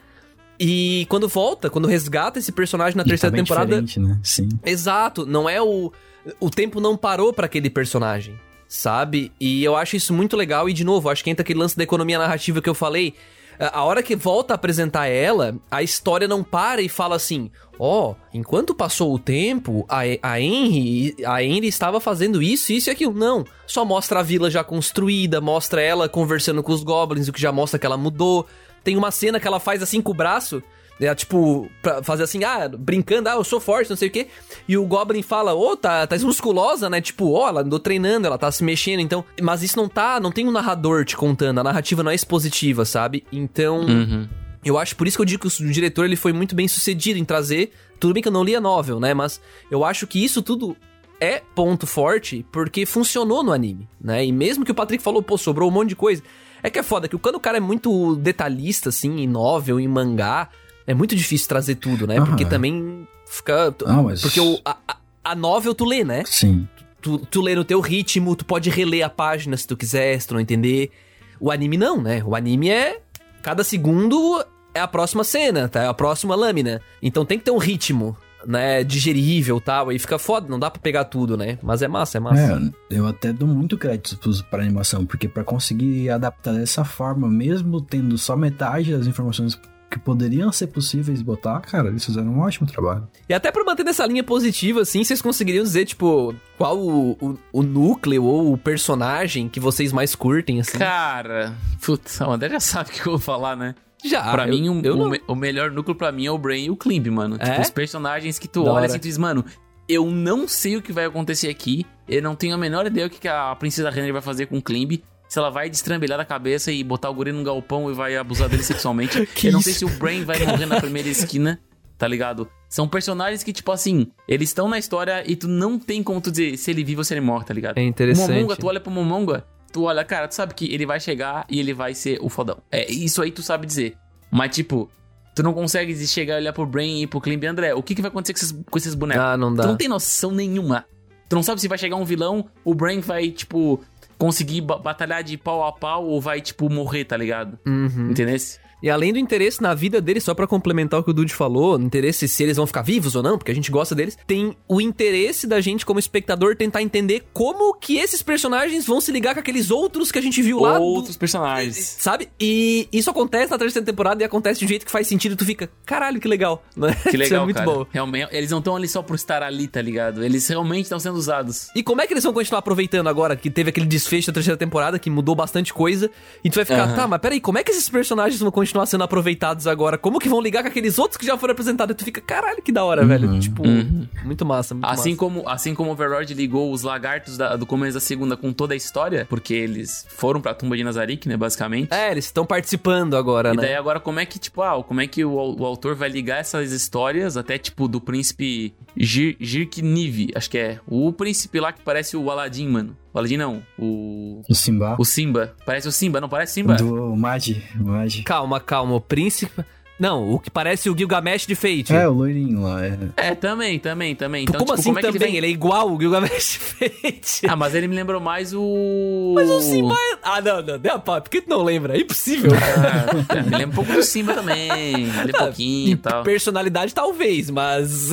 E 0.59 1.05
quando 1.07 1.27
volta, 1.27 1.69
quando 1.69 1.87
resgata 1.87 2.39
esse 2.39 2.51
personagem 2.51 2.97
na 2.97 3.03
e 3.03 3.07
terceira 3.07 3.31
tá 3.31 3.37
temporada. 3.37 3.79
Né? 3.81 4.19
Sim. 4.23 4.49
Exato, 4.65 5.23
não 5.27 5.47
é 5.47 5.61
o. 5.61 5.93
O 6.39 6.49
tempo 6.49 6.81
não 6.81 6.97
parou 6.97 7.31
para 7.31 7.45
aquele 7.45 7.69
personagem, 7.69 8.37
sabe? 8.67 9.31
E 9.39 9.63
eu 9.63 9.77
acho 9.77 9.95
isso 9.95 10.13
muito 10.13 10.35
legal, 10.35 10.67
e 10.67 10.73
de 10.73 10.83
novo, 10.83 11.07
acho 11.09 11.23
que 11.23 11.29
entra 11.29 11.43
aquele 11.43 11.59
lance 11.59 11.77
da 11.77 11.83
economia 11.83 12.17
narrativa 12.17 12.61
que 12.61 12.69
eu 12.69 12.73
falei. 12.73 13.13
A 13.59 13.83
hora 13.83 14.03
que 14.03 14.15
volta 14.15 14.53
a 14.53 14.55
apresentar 14.55 15.07
ela, 15.07 15.55
a 15.69 15.81
história 15.81 16.27
não 16.27 16.43
para 16.43 16.81
e 16.81 16.89
fala 16.89 17.15
assim: 17.15 17.49
ó, 17.79 18.11
oh, 18.11 18.15
enquanto 18.33 18.75
passou 18.75 19.13
o 19.13 19.19
tempo, 19.19 19.85
a, 19.87 20.01
a 20.21 20.39
Henry, 20.39 21.15
a 21.25 21.43
Henry 21.43 21.67
estava 21.67 21.99
fazendo 21.99 22.41
isso, 22.41 22.71
isso 22.71 22.89
e 22.89 22.91
aquilo. 22.91 23.13
Não, 23.13 23.45
só 23.65 23.83
mostra 23.85 24.19
a 24.19 24.23
vila 24.23 24.49
já 24.49 24.63
construída, 24.63 25.41
mostra 25.41 25.81
ela 25.81 26.09
conversando 26.09 26.63
com 26.63 26.71
os 26.71 26.83
goblins, 26.83 27.27
o 27.27 27.33
que 27.33 27.41
já 27.41 27.51
mostra 27.51 27.79
que 27.79 27.85
ela 27.85 27.97
mudou. 27.97 28.47
Tem 28.83 28.95
uma 28.95 29.11
cena 29.11 29.39
que 29.39 29.47
ela 29.47 29.59
faz 29.59 29.83
assim 29.83 30.01
com 30.01 30.11
o 30.11 30.15
braço, 30.15 30.63
é, 30.99 31.13
tipo, 31.13 31.69
pra 31.81 32.01
fazer 32.01 32.23
assim, 32.23 32.43
ah, 32.43 32.67
brincando, 32.67 33.29
ah, 33.29 33.33
eu 33.33 33.43
sou 33.43 33.59
forte, 33.59 33.89
não 33.89 33.97
sei 33.97 34.07
o 34.07 34.11
quê. 34.11 34.27
E 34.67 34.77
o 34.77 34.85
Goblin 34.85 35.21
fala, 35.21 35.53
ô, 35.53 35.71
oh, 35.71 35.77
tá, 35.77 36.07
tá 36.07 36.17
musculosa, 36.17 36.89
né? 36.89 36.99
Tipo, 36.99 37.33
ó, 37.33 37.45
oh, 37.45 37.49
ela 37.49 37.61
andou 37.61 37.79
treinando, 37.79 38.25
ela 38.25 38.37
tá 38.37 38.51
se 38.51 38.63
mexendo, 38.63 38.99
então. 38.99 39.23
Mas 39.39 39.61
isso 39.61 39.77
não 39.77 39.87
tá, 39.87 40.19
não 40.19 40.31
tem 40.31 40.47
um 40.47 40.51
narrador 40.51 41.05
te 41.05 41.15
contando, 41.15 41.59
a 41.59 41.63
narrativa 41.63 42.01
não 42.01 42.11
é 42.11 42.15
expositiva, 42.15 42.83
sabe? 42.83 43.23
Então. 43.31 43.81
Uhum. 43.81 44.27
Eu 44.67 44.77
acho 44.77 44.95
por 44.95 45.07
isso 45.07 45.17
que 45.17 45.21
eu 45.21 45.25
digo 45.25 45.49
que 45.49 45.63
o 45.63 45.71
diretor 45.71 46.05
ele 46.05 46.15
foi 46.15 46.33
muito 46.33 46.55
bem 46.55 46.67
sucedido 46.67 47.17
em 47.17 47.23
trazer. 47.23 47.71
Tudo 47.99 48.13
bem 48.13 48.21
que 48.21 48.27
eu 48.27 48.33
não 48.33 48.43
li 48.43 48.55
a 48.55 48.61
novel, 48.61 48.99
né? 48.99 49.13
Mas 49.13 49.39
eu 49.71 49.85
acho 49.85 50.05
que 50.05 50.23
isso 50.23 50.41
tudo 50.41 50.75
é 51.19 51.41
ponto 51.55 51.87
forte 51.87 52.45
porque 52.51 52.85
funcionou 52.85 53.43
no 53.43 53.51
anime, 53.51 53.87
né? 53.99 54.25
E 54.25 54.31
mesmo 54.31 54.65
que 54.65 54.71
o 54.71 54.75
Patrick 54.75 55.03
falou, 55.03 55.21
pô, 55.23 55.37
sobrou 55.37 55.69
um 55.69 55.73
monte 55.73 55.89
de 55.89 55.95
coisa. 55.95 56.21
É 56.61 56.69
que 56.69 56.79
é 56.79 56.83
foda, 56.83 57.07
que 57.07 57.17
quando 57.17 57.35
o 57.35 57.39
cara 57.39 57.57
é 57.57 57.61
muito 57.61 58.15
detalhista, 58.15 58.89
assim, 58.89 59.21
em 59.21 59.27
novel, 59.27 59.79
em 59.79 59.87
mangá, 59.87 60.49
é 60.85 60.93
muito 60.93 61.15
difícil 61.15 61.47
trazer 61.47 61.75
tudo, 61.75 62.05
né? 62.05 62.19
Porque 62.19 62.45
também 62.45 63.07
fica. 63.25 63.73
Ah, 63.85 64.01
mas... 64.01 64.21
Porque 64.21 64.39
o, 64.39 64.59
a, 64.65 64.77
a 65.23 65.35
novel 65.35 65.73
tu 65.73 65.85
lê, 65.85 66.03
né? 66.03 66.23
Sim. 66.25 66.67
Tu, 67.01 67.19
tu 67.19 67.41
lê 67.41 67.55
no 67.55 67.63
teu 67.63 67.79
ritmo, 67.79 68.35
tu 68.35 68.43
pode 68.43 68.69
reler 68.69 69.05
a 69.05 69.09
página 69.09 69.55
se 69.55 69.67
tu 69.67 69.77
quiser, 69.77 70.19
se 70.19 70.27
tu 70.27 70.33
não 70.33 70.41
entender. 70.41 70.91
O 71.39 71.51
anime 71.51 71.77
não, 71.77 72.01
né? 72.01 72.23
O 72.25 72.35
anime 72.35 72.69
é. 72.69 72.99
Cada 73.41 73.63
segundo 73.63 74.43
é 74.77 74.81
a 74.81 74.87
próxima 74.87 75.23
cena, 75.23 75.67
tá? 75.67 75.81
É 75.83 75.87
a 75.87 75.93
próxima 75.93 76.35
lâmina. 76.35 76.81
Então 77.01 77.25
tem 77.25 77.37
que 77.37 77.45
ter 77.45 77.51
um 77.51 77.57
ritmo, 77.57 78.15
né? 78.45 78.83
Digerível 78.83 79.59
tal. 79.59 79.89
Aí 79.89 79.99
fica 79.99 80.17
foda, 80.17 80.47
não 80.49 80.59
dá 80.59 80.71
pra 80.71 80.81
pegar 80.81 81.05
tudo, 81.05 81.35
né? 81.35 81.57
Mas 81.61 81.81
é 81.81 81.87
massa, 81.87 82.17
é 82.17 82.21
massa. 82.21 82.71
É, 82.89 82.97
eu 82.97 83.05
até 83.05 83.33
dou 83.33 83.47
muito 83.47 83.77
crédito 83.77 84.17
pra 84.49 84.61
animação, 84.61 85.05
porque 85.05 85.27
para 85.27 85.43
conseguir 85.43 86.09
adaptar 86.09 86.53
dessa 86.53 86.83
forma, 86.83 87.27
mesmo 87.27 87.81
tendo 87.81 88.17
só 88.17 88.35
metade 88.35 88.95
das 88.95 89.07
informações 89.07 89.59
que 89.89 89.97
poderiam 89.97 90.51
ser 90.51 90.67
possíveis 90.67 91.21
botar, 91.21 91.61
cara, 91.61 91.87
eles 91.87 92.03
fizeram 92.03 92.27
um 92.27 92.39
ótimo 92.39 92.67
trabalho. 92.67 93.07
E 93.27 93.33
até 93.33 93.51
pra 93.51 93.63
manter 93.63 93.83
nessa 93.83 94.05
linha 94.05 94.23
positiva, 94.23 94.81
assim, 94.81 95.03
vocês 95.03 95.21
conseguiriam 95.21 95.63
dizer, 95.63 95.85
tipo, 95.85 96.35
qual 96.57 96.77
o, 96.77 97.11
o, 97.13 97.37
o, 97.53 97.63
núcleo 97.63 98.23
ou 98.23 98.53
o 98.53 98.57
personagem 98.57 99.47
que 99.47 99.59
vocês 99.59 99.93
mais 99.93 100.13
curtem, 100.13 100.59
assim? 100.59 100.77
Cara, 100.77 101.55
putz, 101.81 102.19
o 102.19 102.29
André 102.29 102.49
já 102.49 102.59
sabe 102.59 102.89
o 102.89 102.93
que 102.93 102.99
eu 103.01 103.13
vou 103.13 103.19
falar, 103.19 103.55
né? 103.55 103.75
Já. 104.03 104.31
Pra 104.31 104.47
eu, 104.47 104.53
mim, 104.53 104.69
um, 104.69 104.79
o, 104.79 105.09
me, 105.09 105.21
o, 105.27 105.35
melhor 105.35 105.71
núcleo 105.71 105.95
pra 105.95 106.11
mim 106.11 106.25
é 106.25 106.31
o 106.31 106.37
Brain 106.37 106.65
e 106.65 106.69
o 106.69 106.75
Klimb, 106.75 107.07
mano. 107.09 107.37
Tipo, 107.37 107.51
é? 107.51 107.61
os 107.61 107.69
personagens 107.69 108.37
que 108.37 108.47
tu 108.47 108.63
Da 108.63 108.71
olha 108.71 108.77
hora. 108.77 108.85
assim 108.85 108.97
e 108.97 108.99
tu 108.99 109.03
diz, 109.03 109.17
mano, 109.17 109.43
eu 109.87 110.05
não 110.09 110.47
sei 110.47 110.77
o 110.77 110.81
que 110.81 110.91
vai 110.91 111.05
acontecer 111.05 111.49
aqui. 111.49 111.85
Eu 112.07 112.21
não 112.21 112.35
tenho 112.35 112.53
a 112.53 112.57
menor 112.57 112.85
ideia 112.85 113.07
o 113.07 113.09
que 113.09 113.19
que 113.19 113.27
a 113.27 113.55
Princesa 113.55 113.89
Renner 113.89 114.13
vai 114.13 114.21
fazer 114.21 114.45
com 114.45 114.57
o 114.57 114.61
Klimb. 114.61 115.01
Se 115.27 115.39
ela 115.39 115.49
vai 115.49 115.69
destrambelhar 115.69 116.17
da 116.17 116.23
cabeça 116.23 116.71
e 116.71 116.83
botar 116.83 117.09
o 117.09 117.13
guri 117.13 117.31
num 117.33 117.43
galpão 117.43 117.91
e 117.91 117.93
vai 117.93 118.15
abusar 118.15 118.47
dele 118.47 118.63
sexualmente. 118.63 119.25
Que 119.35 119.47
eu 119.47 119.51
não 119.51 119.59
isso? 119.59 119.71
sei 119.71 119.79
se 119.79 119.85
o 119.85 119.89
Brain 119.99 120.23
vai 120.23 120.39
morrer 120.45 120.65
na 120.65 120.79
primeira 120.79 121.09
esquina, 121.09 121.59
tá 121.97 122.07
ligado? 122.07 122.47
São 122.69 122.87
personagens 122.87 123.43
que, 123.43 123.51
tipo 123.51 123.71
assim, 123.71 124.07
eles 124.27 124.49
estão 124.49 124.69
na 124.69 124.77
história 124.77 125.23
e 125.29 125.35
tu 125.35 125.47
não 125.47 125.77
tem 125.77 126.01
como 126.01 126.21
tu 126.21 126.31
dizer 126.31 126.57
se 126.57 126.71
ele 126.71 126.83
vive 126.83 126.99
ou 126.99 127.03
se 127.03 127.13
ele 127.13 127.21
morre, 127.21 127.43
tá 127.45 127.53
ligado? 127.53 127.77
É 127.77 127.83
interessante. 127.83 128.29
O 128.31 128.33
Momonga, 128.35 128.55
tu 128.55 128.67
olha 128.67 128.79
pro 128.79 128.91
Momonga, 128.91 129.45
tu 129.71 129.83
olha, 129.83 130.03
cara, 130.03 130.27
tu 130.27 130.35
sabe 130.35 130.53
que 130.53 130.73
ele 130.73 130.85
vai 130.85 130.99
chegar 130.99 131.45
e 131.49 131.59
ele 131.59 131.73
vai 131.73 131.93
ser 131.93 132.19
o 132.21 132.29
fodão. 132.29 132.57
É, 132.71 132.89
isso 132.91 133.21
aí 133.21 133.31
tu 133.31 133.41
sabe 133.41 133.65
dizer. 133.67 133.95
Mas, 134.31 134.55
tipo, 134.55 134.89
tu 135.35 135.43
não 135.43 135.53
consegue 135.53 135.95
chegar 136.07 136.35
e 136.35 136.37
olhar 136.41 136.53
pro 136.53 136.65
Brain 136.65 137.01
e 137.01 137.07
pro 137.07 137.21
Klimb 137.21 137.43
e 137.43 137.47
André. 137.47 137.73
O 137.73 137.81
que, 137.83 137.95
que 137.95 138.01
vai 138.01 138.09
acontecer 138.09 138.33
com 138.33 138.37
esses, 138.39 138.51
com 138.71 138.77
esses 138.77 138.93
bonecos? 138.95 139.23
Ah, 139.23 139.37
não 139.37 139.53
dá. 139.53 139.63
Tu 139.63 139.67
não 139.69 139.77
tem 139.77 139.87
noção 139.87 140.31
nenhuma. 140.31 140.85
Tu 141.29 141.35
não 141.35 141.43
sabe 141.43 141.59
se 141.61 141.67
vai 141.67 141.77
chegar 141.77 141.95
um 141.97 142.05
vilão, 142.05 142.45
o 142.63 142.73
Brain 142.73 142.99
vai, 143.01 143.29
tipo, 143.29 143.81
conseguir 144.17 144.61
ba- 144.61 144.77
batalhar 144.77 145.23
de 145.23 145.37
pau 145.37 145.63
a 145.65 145.71
pau 145.73 146.05
ou 146.05 146.21
vai, 146.21 146.39
tipo, 146.41 146.69
morrer, 146.69 147.03
tá 147.05 147.17
ligado? 147.17 147.59
Uhum. 147.65 148.11
Entendeu? 148.11 148.35
E 148.81 148.89
além 148.89 149.11
do 149.11 149.19
interesse 149.19 149.61
na 149.61 149.73
vida 149.73 149.99
deles, 149.99 150.23
só 150.23 150.33
para 150.33 150.45
complementar 150.45 150.99
o 150.99 151.03
que 151.03 151.09
o 151.09 151.13
Dude 151.13 151.33
falou, 151.33 151.79
interesse 151.79 152.27
se 152.27 152.43
eles 152.43 152.57
vão 152.57 152.67
ficar 152.67 152.83
vivos 152.83 153.15
ou 153.15 153.23
não, 153.23 153.37
porque 153.37 153.51
a 153.51 153.55
gente 153.55 153.71
gosta 153.71 153.95
deles, 153.95 154.17
tem 154.27 154.55
o 154.67 154.79
interesse 154.79 155.47
da 155.47 155.59
gente 155.59 155.85
como 155.85 155.99
espectador 155.99 156.55
tentar 156.55 156.81
entender 156.81 157.25
como 157.33 157.73
que 157.73 157.97
esses 157.97 158.21
personagens 158.21 158.85
vão 158.85 159.01
se 159.01 159.11
ligar 159.11 159.33
com 159.33 159.39
aqueles 159.39 159.71
outros 159.71 160.11
que 160.11 160.19
a 160.19 160.21
gente 160.21 160.41
viu 160.41 160.59
lá. 160.59 160.77
Outros 160.77 161.15
do... 161.15 161.19
personagens. 161.19 161.77
Sabe? 161.99 162.29
E 162.39 162.87
isso 162.93 163.09
acontece 163.09 163.51
na 163.51 163.57
terceira 163.57 163.85
temporada 163.85 164.21
e 164.21 164.25
acontece 164.25 164.59
de 164.59 164.65
um 164.65 164.69
jeito 164.69 164.85
que 164.85 164.91
faz 164.91 165.07
sentido 165.07 165.33
e 165.33 165.35
tu 165.35 165.45
fica, 165.45 165.69
caralho, 165.85 166.19
que 166.19 166.27
legal. 166.27 166.63
Né? 166.77 166.95
Que 167.09 167.17
legal, 167.17 167.41
é 167.41 167.45
muito 167.45 167.55
cara. 167.57 167.65
bom. 167.65 167.87
Realmente, 167.89 168.29
eles 168.31 168.51
não 168.51 168.59
estão 168.59 168.75
ali 168.75 168.87
só 168.87 169.01
por 169.01 169.15
estar 169.15 169.41
ali, 169.41 169.67
tá 169.67 169.81
ligado? 169.81 170.23
Eles 170.23 170.47
realmente 170.47 170.83
estão 170.83 170.99
sendo 170.99 171.15
usados. 171.15 171.69
E 171.75 171.81
como 171.81 172.01
é 172.01 172.07
que 172.07 172.13
eles 172.13 172.23
vão 172.23 172.31
continuar 172.31 172.59
aproveitando 172.59 173.07
agora 173.07 173.35
que 173.35 173.49
teve 173.49 173.71
aquele 173.71 173.87
desfecho 173.87 174.27
da 174.27 174.33
terceira 174.33 174.55
temporada 174.55 174.99
que 174.99 175.09
mudou 175.09 175.33
bastante 175.33 175.73
coisa? 175.73 176.11
E 176.43 176.51
tu 176.51 176.55
vai 176.55 176.65
ficar, 176.65 176.87
uhum. 176.87 176.95
tá, 176.95 177.07
mas 177.07 177.19
peraí, 177.19 177.41
como 177.41 177.57
é 177.57 177.63
que 177.63 177.71
esses 177.71 177.89
personagens 177.89 178.39
vão 178.39 178.51
continuar 178.51 178.66
sendo 178.85 179.03
aproveitados 179.03 179.67
agora? 179.67 179.97
Como 179.97 180.19
que 180.19 180.29
vão 180.29 180.41
ligar 180.41 180.63
com 180.63 180.69
aqueles 180.69 180.97
outros 180.97 181.17
que 181.17 181.25
já 181.25 181.37
foram 181.37 181.51
apresentados? 181.51 181.93
E 181.93 181.97
tu 181.97 182.05
fica, 182.05 182.21
caralho, 182.21 182.61
que 182.61 182.71
da 182.71 182.83
hora, 182.83 183.01
uhum. 183.01 183.07
velho. 183.07 183.39
Tipo, 183.39 183.65
uhum. 183.65 184.07
muito 184.23 184.45
massa, 184.45 184.73
muito 184.73 184.85
assim 184.85 185.11
massa. 185.11 185.19
Como, 185.19 185.49
assim 185.49 185.75
como 185.75 185.89
o 185.89 185.93
Overlord 185.93 186.33
ligou 186.33 186.71
os 186.71 186.81
lagartos 186.83 187.37
da, 187.37 187.55
do 187.55 187.65
começo 187.65 187.93
da 187.93 187.99
segunda 187.99 188.35
com 188.35 188.51
toda 188.51 188.73
a 188.73 188.77
história, 188.77 189.25
porque 189.29 189.53
eles 189.53 190.05
foram 190.09 190.41
pra 190.41 190.53
tumba 190.53 190.75
de 190.75 190.83
Nazarick, 190.83 191.27
né, 191.27 191.37
basicamente. 191.37 191.93
É, 191.93 192.11
eles 192.11 192.25
estão 192.25 192.45
participando 192.45 193.15
agora, 193.15 193.53
e 193.53 193.57
né? 193.57 193.63
E 193.63 193.65
daí 193.67 193.75
agora 193.75 193.99
como 193.99 194.19
é 194.19 194.25
que, 194.25 194.39
tipo, 194.39 194.61
ah, 194.61 194.83
como 194.83 195.01
é 195.01 195.07
que 195.07 195.23
o, 195.23 195.33
o 195.33 195.65
autor 195.65 195.95
vai 195.95 196.09
ligar 196.09 196.39
essas 196.39 196.71
histórias 196.71 197.37
até, 197.37 197.57
tipo, 197.57 197.87
do 197.87 198.01
príncipe 198.01 198.73
Gir, 198.95 199.37
Nive, 199.81 200.31
acho 200.35 200.49
que 200.49 200.57
é. 200.57 200.79
O 200.87 201.11
príncipe 201.11 201.59
lá 201.59 201.71
que 201.71 201.81
parece 201.81 202.17
o 202.17 202.29
Aladdin, 202.31 202.67
mano. 202.67 202.97
O 203.13 203.17
Aladdin 203.17 203.37
não, 203.37 203.63
o... 203.79 204.41
O 204.47 204.53
Simba. 204.53 204.95
O 204.99 205.05
Simba. 205.05 205.55
Parece 205.65 205.87
o 205.87 205.91
Simba, 205.91 206.21
não 206.21 206.29
parece 206.29 206.53
Simba? 206.53 206.75
Do 206.75 207.15
Magi, 207.15 207.63
Magi. 207.75 208.23
Calma, 208.23 208.59
calma, 208.59 208.95
o 208.95 209.01
príncipe... 209.01 209.63
Não, 209.99 210.31
o 210.31 210.39
que 210.39 210.51
parece 210.51 210.91
o 210.91 210.95
Gilgamesh 210.95 211.47
de 211.47 211.55
Fate. 211.55 211.91
É, 211.91 212.07
o 212.07 212.13
loirinho 212.13 212.61
lá. 212.61 212.85
É, 212.85 212.97
é 213.15 213.33
também, 213.33 213.79
também, 213.79 214.15
também. 214.15 214.43
Então, 214.43 214.59
como 214.59 214.65
tipo, 214.65 214.73
assim 214.79 214.93
como 214.93 215.01
também? 215.01 215.09
É 215.09 215.23
ele, 215.23 215.25
vem... 215.25 215.35
ele, 215.37 215.47
é 215.47 215.49
igual 215.49 215.91
o 215.91 215.99
Gilgamesh 215.99 216.51
de 216.51 216.59
Fate. 216.59 217.47
Ah, 217.47 217.55
mas 217.55 217.73
ele 217.73 217.87
me 217.87 217.95
lembrou 217.95 218.21
mais 218.21 218.53
o... 218.53 219.33
Mas 219.33 219.49
o 219.49 219.59
Simba 219.59 219.95
é... 219.95 220.17
Ah, 220.21 220.39
não, 220.39 220.61
não, 220.61 220.77
deu 220.77 220.93
a 220.93 220.99
pau. 220.99 221.19
Por 221.19 221.31
que 221.31 221.41
tu 221.41 221.49
não 221.49 221.63
lembra? 221.63 221.97
É 221.97 222.01
impossível. 222.01 222.51
Ah, 222.53 223.41
me 223.41 223.57
lembra 223.57 223.69
um 223.69 223.71
pouco 223.71 223.91
do 223.91 224.03
Simba 224.03 224.35
também. 224.35 225.09
Ali 225.19 225.31
um 225.33 225.39
pouquinho 225.39 225.93
e 225.93 225.95
tal. 225.95 226.21
Personalidade 226.21 226.93
talvez, 226.93 227.49
mas... 227.49 228.11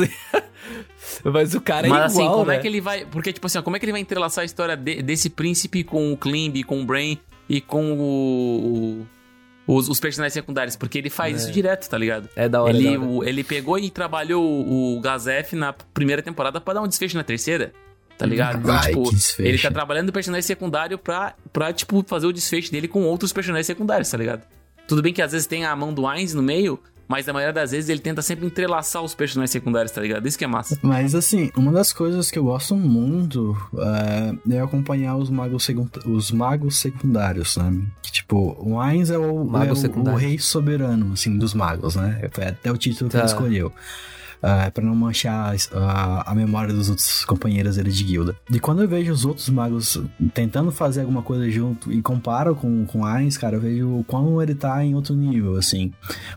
Mas 1.25 1.55
o 1.55 1.61
cara 1.61 1.89
Mas, 1.89 2.03
é 2.03 2.05
assim, 2.05 2.17
igual, 2.17 2.29
assim, 2.29 2.39
como 2.39 2.51
né? 2.51 2.57
é 2.57 2.59
que 2.59 2.67
ele 2.67 2.81
vai... 2.81 3.07
Porque, 3.07 3.33
tipo 3.33 3.47
assim, 3.47 3.63
como 3.63 3.77
é 3.77 3.79
que 3.79 3.85
ele 3.85 3.93
vai 3.93 4.01
entrelaçar 4.01 4.43
a 4.43 4.45
história 4.45 4.77
de, 4.77 5.03
desse 5.03 5.31
príncipe 5.31 5.83
com 5.83 6.13
o 6.13 6.17
Klimb, 6.17 6.63
com 6.65 6.83
o 6.83 6.85
Brain 6.85 7.19
e 7.49 7.61
com 7.61 7.93
o 7.93 9.07
os, 9.67 9.89
os 9.89 9.99
personagens 9.99 10.35
secundários, 10.35 10.77
porque 10.77 10.99
ele 10.99 11.11
faz 11.11 11.35
é. 11.35 11.37
isso 11.39 11.53
direto, 11.53 11.89
tá 11.89 11.97
ligado? 11.97 12.29
É 12.37 12.49
da 12.49 12.63
hora. 12.63 12.77
Ele, 12.77 12.85
da 12.85 13.01
hora. 13.01 13.11
O, 13.11 13.25
ele 13.25 13.43
pegou 13.43 13.79
e 13.79 13.91
trabalhou 13.91 14.45
o, 14.45 14.97
o 14.97 15.01
Gazef 15.01 15.57
na 15.57 15.73
primeira 15.73 16.23
temporada 16.23 16.61
para 16.61 16.75
dar 16.75 16.83
um 16.83 16.89
desfecho 16.89 17.17
na 17.17 17.25
terceira. 17.25 17.73
Tá 18.17 18.27
ligado? 18.27 18.59
Então, 18.59 18.73
Vai, 18.73 18.93
tipo, 18.93 19.11
ele 19.41 19.59
tá 19.59 19.73
trabalhando 19.73 20.11
o 20.11 20.13
personagem 20.13 20.47
secundário 20.47 20.97
pra, 20.97 21.35
pra, 21.53 21.73
tipo, 21.73 22.05
fazer 22.07 22.29
o 22.29 22.33
desfecho 22.33 22.71
dele 22.71 22.87
com 22.87 23.03
outros 23.03 23.33
personagens 23.33 23.67
secundários, 23.67 24.09
tá 24.09 24.17
ligado? 24.17 24.47
Tudo 24.87 25.03
bem 25.03 25.13
que 25.13 25.21
às 25.21 25.33
vezes 25.33 25.49
tem 25.49 25.65
a 25.65 25.75
mão 25.75 25.93
do 25.93 26.07
Ainz 26.07 26.33
no 26.33 26.43
meio, 26.43 26.79
mas 27.09 27.27
na 27.27 27.33
maioria 27.33 27.53
das 27.53 27.71
vezes 27.71 27.89
ele 27.91 28.01
tenta 28.01 28.23
sempre 28.23 28.47
entrelaçar 28.47 29.03
os 29.03 29.15
personagens 29.15 29.51
secundários, 29.51 29.93
tá 29.93 30.01
ligado? 30.01 30.27
Isso 30.27 30.39
que 30.39 30.45
é 30.45 30.49
massa. 30.49 30.79
Mas 30.83 31.15
assim, 31.15 31.51
uma 31.57 31.73
das 31.73 31.93
coisas 31.93 32.31
que 32.31 32.39
eu 32.39 32.45
gosto 32.45 32.77
muito 32.77 33.57
é, 34.49 34.55
é 34.57 34.61
acompanhar 34.61 35.17
os 35.17 35.31
magos, 35.31 35.69
os 36.07 36.31
magos 36.31 36.77
secundários, 36.79 37.57
né? 37.57 37.83
Que, 38.03 38.13
tipo, 38.13 38.57
o 38.59 38.81
Ainz 38.81 39.11
é, 39.11 39.19
o, 39.19 39.23
é 39.23 39.73
o, 39.73 40.13
o, 40.13 40.15
rei 40.15 40.39
soberano, 40.39 41.13
assim, 41.13 41.37
dos 41.37 41.55
magos, 41.55 41.97
né? 41.97 42.29
Foi 42.33 42.45
até 42.45 42.71
o 42.71 42.77
título 42.77 43.11
tá. 43.11 43.19
que 43.19 43.25
ele 43.25 43.29
tá. 43.29 43.35
escolheu 43.35 43.73
uh, 44.45 44.67
é, 44.67 44.71
para 44.71 44.85
não 44.85 44.95
manchar 44.95 45.57
a, 45.73 46.31
a, 46.31 46.35
memória 46.35 46.73
dos 46.73 46.91
outros 46.91 47.25
companheiros 47.25 47.77
dele 47.77 47.91
de 47.91 48.05
guilda. 48.05 48.37
E 48.53 48.61
quando 48.61 48.83
eu 48.83 48.89
vejo 48.89 49.11
os 49.13 49.25
outros 49.25 49.49
magos 49.49 50.01
tentando 50.35 50.71
fazer 50.71 51.01
alguma 51.01 51.23
coisa 51.23 51.51
junto 51.51 51.91
e 51.91 52.03
comparo 52.03 52.55
com, 52.55 52.85
com 52.85 53.05
Ainz, 53.05 53.39
cara, 53.39 53.57
eu 53.57 53.61
vejo 53.61 53.89
o 53.89 54.05
quão 54.05 54.41
ele 54.43 54.55
tá 54.55 54.85
em 54.85 54.95
outro 54.95 55.15
nível, 55.15 55.57
assim. 55.57 55.93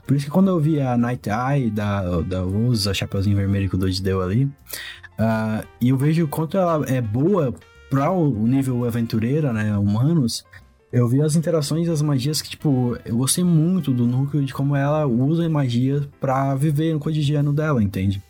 Por 0.05 0.15
isso 0.15 0.25
que 0.25 0.31
quando 0.31 0.49
eu 0.49 0.59
vi 0.59 0.79
a 0.79 0.97
Night 0.97 1.29
Eye 1.29 1.69
da, 1.69 2.21
da 2.21 2.39
Rose, 2.39 2.89
a 2.89 2.93
Chapeuzinho 2.93 3.35
Vermelho 3.35 3.69
que 3.69 3.75
o 3.75 3.77
Dodge 3.77 4.01
deu 4.01 4.21
ali, 4.21 4.45
uh, 4.45 5.65
e 5.81 5.89
eu 5.89 5.97
vejo 5.97 6.23
o 6.23 6.27
quanto 6.27 6.57
ela 6.57 6.85
é 6.87 7.01
boa 7.01 7.53
para 7.89 8.11
o 8.11 8.47
nível 8.47 8.85
aventureira, 8.85 9.53
né, 9.53 9.77
humanos, 9.77 10.43
eu 10.91 11.07
vi 11.07 11.21
as 11.21 11.35
interações 11.35 11.87
e 11.87 11.91
as 11.91 12.01
magias 12.01 12.41
que, 12.41 12.49
tipo, 12.49 12.97
eu 13.05 13.17
gostei 13.17 13.43
muito 13.43 13.93
do 13.93 14.05
núcleo 14.05 14.43
de 14.43 14.53
como 14.53 14.75
ela 14.75 15.05
usa 15.05 15.47
magia 15.49 16.07
para 16.19 16.55
viver 16.55 16.93
no 16.93 16.99
cotidiano 16.99 17.53
dela, 17.53 17.83
entende? 17.83 18.21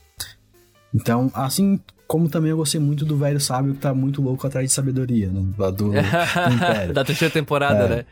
Então, 0.94 1.30
assim 1.34 1.80
como 2.08 2.30
também 2.30 2.52
eu 2.52 2.58
gostei 2.58 2.80
muito 2.80 3.04
do 3.04 3.18
velho 3.18 3.40
sábio 3.40 3.74
que 3.74 3.80
tá 3.80 3.94
muito 3.94 4.22
louco 4.22 4.48
atrás 4.48 4.68
de 4.68 4.74
sabedoria, 4.74 5.30
né? 5.30 5.46
Lá 5.58 5.70
do, 5.70 5.92
do 5.92 5.98
Império. 6.56 6.94
da 6.94 7.04
terceira 7.04 7.32
temporada, 7.32 7.84
é. 7.84 7.90
né? 7.90 8.06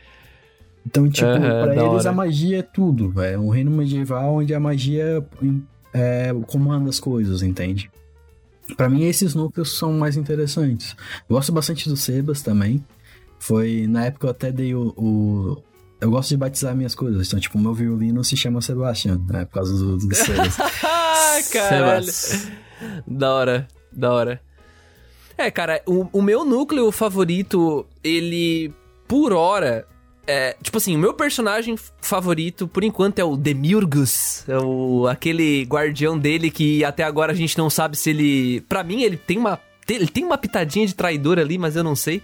Então, 0.86 1.08
tipo, 1.08 1.26
uhum, 1.26 1.40
pra 1.40 1.72
eles 1.72 1.82
hora. 1.82 2.10
a 2.10 2.12
magia 2.12 2.58
é 2.60 2.62
tudo. 2.62 3.20
É 3.20 3.36
um 3.36 3.48
reino 3.48 3.70
medieval 3.70 4.36
onde 4.36 4.54
a 4.54 4.60
magia 4.60 5.26
é, 5.92 6.32
comanda 6.46 6.88
as 6.88 7.00
coisas, 7.00 7.42
entende? 7.42 7.90
Para 8.76 8.88
mim, 8.88 9.04
esses 9.04 9.34
núcleos 9.34 9.76
são 9.76 9.92
mais 9.94 10.16
interessantes. 10.16 10.94
Gosto 11.28 11.50
bastante 11.50 11.88
do 11.88 11.96
Sebas 11.96 12.42
também. 12.42 12.84
Foi 13.38 13.86
na 13.88 14.06
época 14.06 14.26
eu 14.26 14.30
até 14.30 14.50
dei 14.50 14.74
o, 14.74 14.94
o 14.96 15.62
eu 16.00 16.10
gosto 16.10 16.30
de 16.30 16.36
batizar 16.36 16.74
minhas 16.74 16.94
coisas. 16.94 17.26
Então, 17.26 17.40
tipo, 17.40 17.58
o 17.58 17.60
meu 17.60 17.72
violino 17.72 18.22
se 18.22 18.36
chama 18.36 18.60
Sebastian, 18.60 19.20
né? 19.28 19.44
Por 19.44 19.54
causa 19.54 19.76
do, 19.76 19.96
do 19.96 20.14
Sebas. 20.14 20.58
ah, 20.60 21.38
caralho. 21.52 22.12
Da 23.06 23.32
hora, 23.32 23.68
da 23.92 24.12
hora. 24.12 24.40
É, 25.38 25.50
cara, 25.50 25.82
o, 25.86 26.08
o 26.12 26.22
meu 26.22 26.44
núcleo 26.44 26.90
favorito, 26.90 27.86
ele, 28.02 28.72
por 29.06 29.32
hora, 29.32 29.86
é, 30.26 30.56
tipo 30.62 30.78
assim, 30.78 30.96
o 30.96 30.98
meu 30.98 31.14
personagem 31.14 31.76
favorito, 32.00 32.66
por 32.66 32.82
enquanto, 32.82 33.18
é 33.18 33.24
o 33.24 33.36
Demiurgus. 33.36 34.44
É 34.48 34.58
o, 34.58 35.06
aquele 35.06 35.64
guardião 35.64 36.18
dele 36.18 36.50
que 36.50 36.84
até 36.84 37.04
agora 37.04 37.32
a 37.32 37.34
gente 37.34 37.56
não 37.56 37.70
sabe 37.70 37.96
se 37.96 38.10
ele. 38.10 38.60
Pra 38.62 38.82
mim, 38.82 39.02
ele 39.02 39.16
tem 39.16 39.38
uma. 39.38 39.58
Ele 39.88 40.08
tem 40.08 40.24
uma 40.24 40.36
pitadinha 40.36 40.86
de 40.86 40.94
traidor 40.94 41.38
ali, 41.38 41.56
mas 41.56 41.76
eu 41.76 41.84
não 41.84 41.94
sei. 41.94 42.22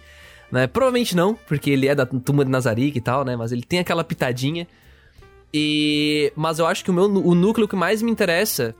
Né? 0.52 0.66
Provavelmente 0.66 1.16
não, 1.16 1.34
porque 1.34 1.70
ele 1.70 1.88
é 1.88 1.94
da 1.94 2.04
tumba 2.04 2.44
de 2.44 2.50
Nazarick 2.50 2.98
e 2.98 3.00
tal, 3.00 3.24
né? 3.24 3.34
Mas 3.34 3.50
ele 3.52 3.62
tem 3.62 3.78
aquela 3.78 4.04
pitadinha. 4.04 4.68
E... 5.52 6.30
Mas 6.36 6.58
eu 6.58 6.66
acho 6.66 6.84
que 6.84 6.90
o, 6.90 6.94
meu, 6.94 7.04
o 7.04 7.34
núcleo 7.34 7.66
que 7.66 7.74
mais 7.74 8.02
me 8.02 8.10
interessa 8.10 8.74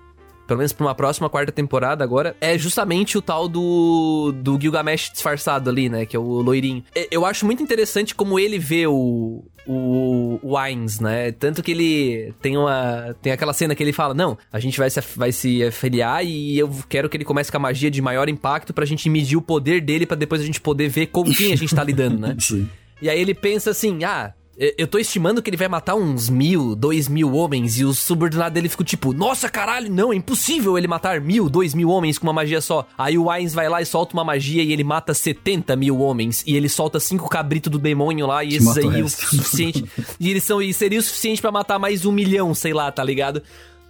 pelo 0.47 0.59
menos 0.59 0.73
pra 0.73 0.87
uma 0.87 0.95
próxima 0.95 1.29
quarta 1.29 1.53
temporada 1.53 2.03
agora, 2.05 2.37
é 2.41 2.59
justamente 2.59 3.17
o 3.17 3.23
tal 3.23 3.49
do, 3.49 4.33
do 4.37 4.61
Gilgamesh 4.61 5.11
disfarçado 5.13 5.71
ali, 5.71 5.89
né? 5.89 6.07
Que 6.07 6.17
é 6.17 6.19
o 6.19 6.43
loirinho. 6.43 6.85
Eu 7.11 7.25
acho 7.25 7.47
muito 7.47 7.63
interessante 7.63 8.15
como 8.15 8.39
ele 8.39 8.59
vê 8.59 8.87
o, 8.87 9.45
o, 9.67 10.39
o 10.43 10.57
Ainz, 10.57 11.01
né? 11.01 11.33
Tanto 11.33 11.63
que 11.63 11.71
ele 11.71 12.35
tem 12.41 12.57
uma. 12.57 13.15
Tem 13.23 13.33
aquela 13.33 13.53
cena 13.53 13.75
que 13.75 13.83
ele 13.83 13.93
fala: 13.93 14.15
Não, 14.15 14.37
a 14.53 14.59
gente 14.59 14.79
vai 14.79 14.91
se, 14.91 15.01
vai 15.17 15.33
se 15.33 15.63
afiliar 15.65 16.25
e 16.25 16.59
eu 16.59 16.71
quero 16.89 17.09
que 17.09 17.17
ele 17.17 17.25
comece 17.25 17.51
com 17.51 17.57
a 17.59 17.61
magia 17.61 17.91
de 17.91 18.03
maior 18.03 18.29
impacto 18.29 18.73
pra 18.73 18.85
gente 18.85 19.09
medir 19.09 19.37
o 19.37 19.43
poder 19.43 19.81
dele 19.81 20.07
para 20.07 20.17
depois 20.17 20.41
a 20.41 20.45
gente 20.45 20.61
poder 20.61 20.89
ver 20.89 21.07
com 21.07 21.25
quem 21.25 21.53
a 21.53 21.57
gente 21.57 21.75
tá 21.75 21.85
lidando, 21.85 22.19
né? 22.19 22.37
Sim. 22.41 22.69
E 23.01 23.09
aí 23.09 23.21
ele 23.21 23.35
pensa 23.35 23.71
assim: 23.71 24.05
ah, 24.05 24.33
eu 24.57 24.87
tô 24.87 24.99
estimando 24.99 25.41
que 25.41 25.49
ele 25.49 25.57
vai 25.57 25.69
matar 25.69 25.95
uns 25.95 26.29
mil, 26.29 26.77
dois 26.77 27.09
mil 27.09 27.33
homens 27.35 27.79
e 27.79 27.85
os 27.85 27.99
subordinados 27.99 28.53
dele 28.53 28.69
ficam 28.69 28.85
tipo, 28.85 29.13
nossa 29.13 29.49
caralho, 29.49 29.91
não, 29.91 30.13
é 30.13 30.17
impossível 30.17 30.77
ele 30.77 30.87
matar 30.87 31.21
mil, 31.21 31.49
dois 31.49 31.73
mil 31.75 31.89
homens 31.89 32.19
com 32.19 32.27
uma 32.27 32.35
magia 32.35 32.61
só. 32.61 32.87
Aí 32.97 33.17
o 33.17 33.31
Ainz 33.31 33.55
vai 33.55 33.69
lá 33.69 33.81
e 33.81 33.87
solta 33.87 34.13
uma 34.15 34.25
magia 34.25 34.63
e 34.63 34.71
ele 34.71 34.85
mata 34.85 35.15
70 35.15 35.75
mil 35.75 35.99
homens 36.01 36.45
e 36.47 36.55
ele 36.55 36.69
solta 36.69 37.01
cinco 37.01 37.29
cabritos 37.31 37.73
do 37.73 37.79
demônio 37.79 38.27
lá 38.27 38.45
e 38.45 38.49
que 38.49 38.57
esses 38.57 38.77
aí 38.77 39.03
o, 39.03 39.07
o 39.07 39.09
suficiente. 39.09 39.85
e 40.21 40.31
eles 40.31 40.45
são, 40.45 40.61
e 40.61 40.73
seria 40.75 40.99
o 40.99 41.03
suficiente 41.03 41.41
para 41.41 41.51
matar 41.51 41.79
mais 41.79 42.05
um 42.05 42.13
milhão, 42.13 42.55
sei 42.55 42.75
lá, 42.75 42.93
tá 42.93 43.03
ligado? 43.03 43.43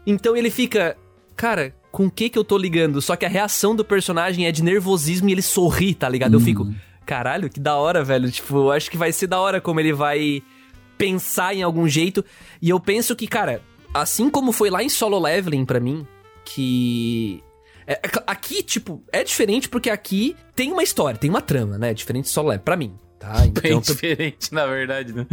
Então 0.06 0.36
ele 0.36 0.50
fica, 0.50 0.96
cara, 1.34 1.74
com 1.90 2.06
o 2.06 2.10
que 2.10 2.28
que 2.28 2.38
eu 2.38 2.44
tô 2.44 2.56
ligando? 2.56 3.02
Só 3.02 3.16
que 3.16 3.26
a 3.26 3.28
reação 3.28 3.74
do 3.74 3.84
personagem 3.84 4.46
é 4.46 4.52
de 4.52 4.62
nervosismo 4.62 5.28
e 5.28 5.32
ele 5.32 5.42
sorri, 5.42 5.92
tá 5.92 6.08
ligado? 6.08 6.34
Eu 6.34 6.38
uhum. 6.38 6.44
fico, 6.44 6.74
caralho, 7.04 7.50
que 7.50 7.60
da 7.60 7.76
hora, 7.76 8.02
velho. 8.02 8.30
Tipo, 8.30 8.56
eu 8.56 8.72
acho 8.72 8.90
que 8.90 8.96
vai 8.96 9.12
ser 9.12 9.26
da 9.26 9.40
hora 9.40 9.60
como 9.60 9.80
ele 9.80 9.92
vai 9.92 10.42
pensar 10.96 11.54
em 11.54 11.62
algum 11.62 11.88
jeito. 11.88 12.24
E 12.60 12.70
eu 12.70 12.78
penso 12.78 13.16
que, 13.16 13.26
cara, 13.26 13.62
assim 13.92 14.30
como 14.30 14.52
foi 14.52 14.70
lá 14.70 14.82
em 14.82 14.88
Solo 14.88 15.18
Leveling 15.18 15.64
para 15.64 15.80
mim, 15.80 16.06
que 16.44 17.42
é, 17.86 17.94
é 17.94 18.00
aqui, 18.26 18.62
tipo, 18.62 19.02
é 19.12 19.24
diferente 19.24 19.68
porque 19.68 19.90
aqui 19.90 20.36
tem 20.54 20.72
uma 20.72 20.82
história, 20.82 21.18
tem 21.18 21.30
uma 21.30 21.40
trama, 21.40 21.78
né? 21.78 21.92
Diferente 21.92 22.24
de 22.24 22.30
Solo 22.30 22.48
Leveling, 22.48 22.64
pra 22.64 22.76
mim, 22.76 22.94
tá? 23.18 23.32
Então, 23.46 23.62
Bem 23.62 23.80
diferente, 23.80 24.52
na 24.54 24.66
verdade, 24.66 25.12
né? 25.12 25.26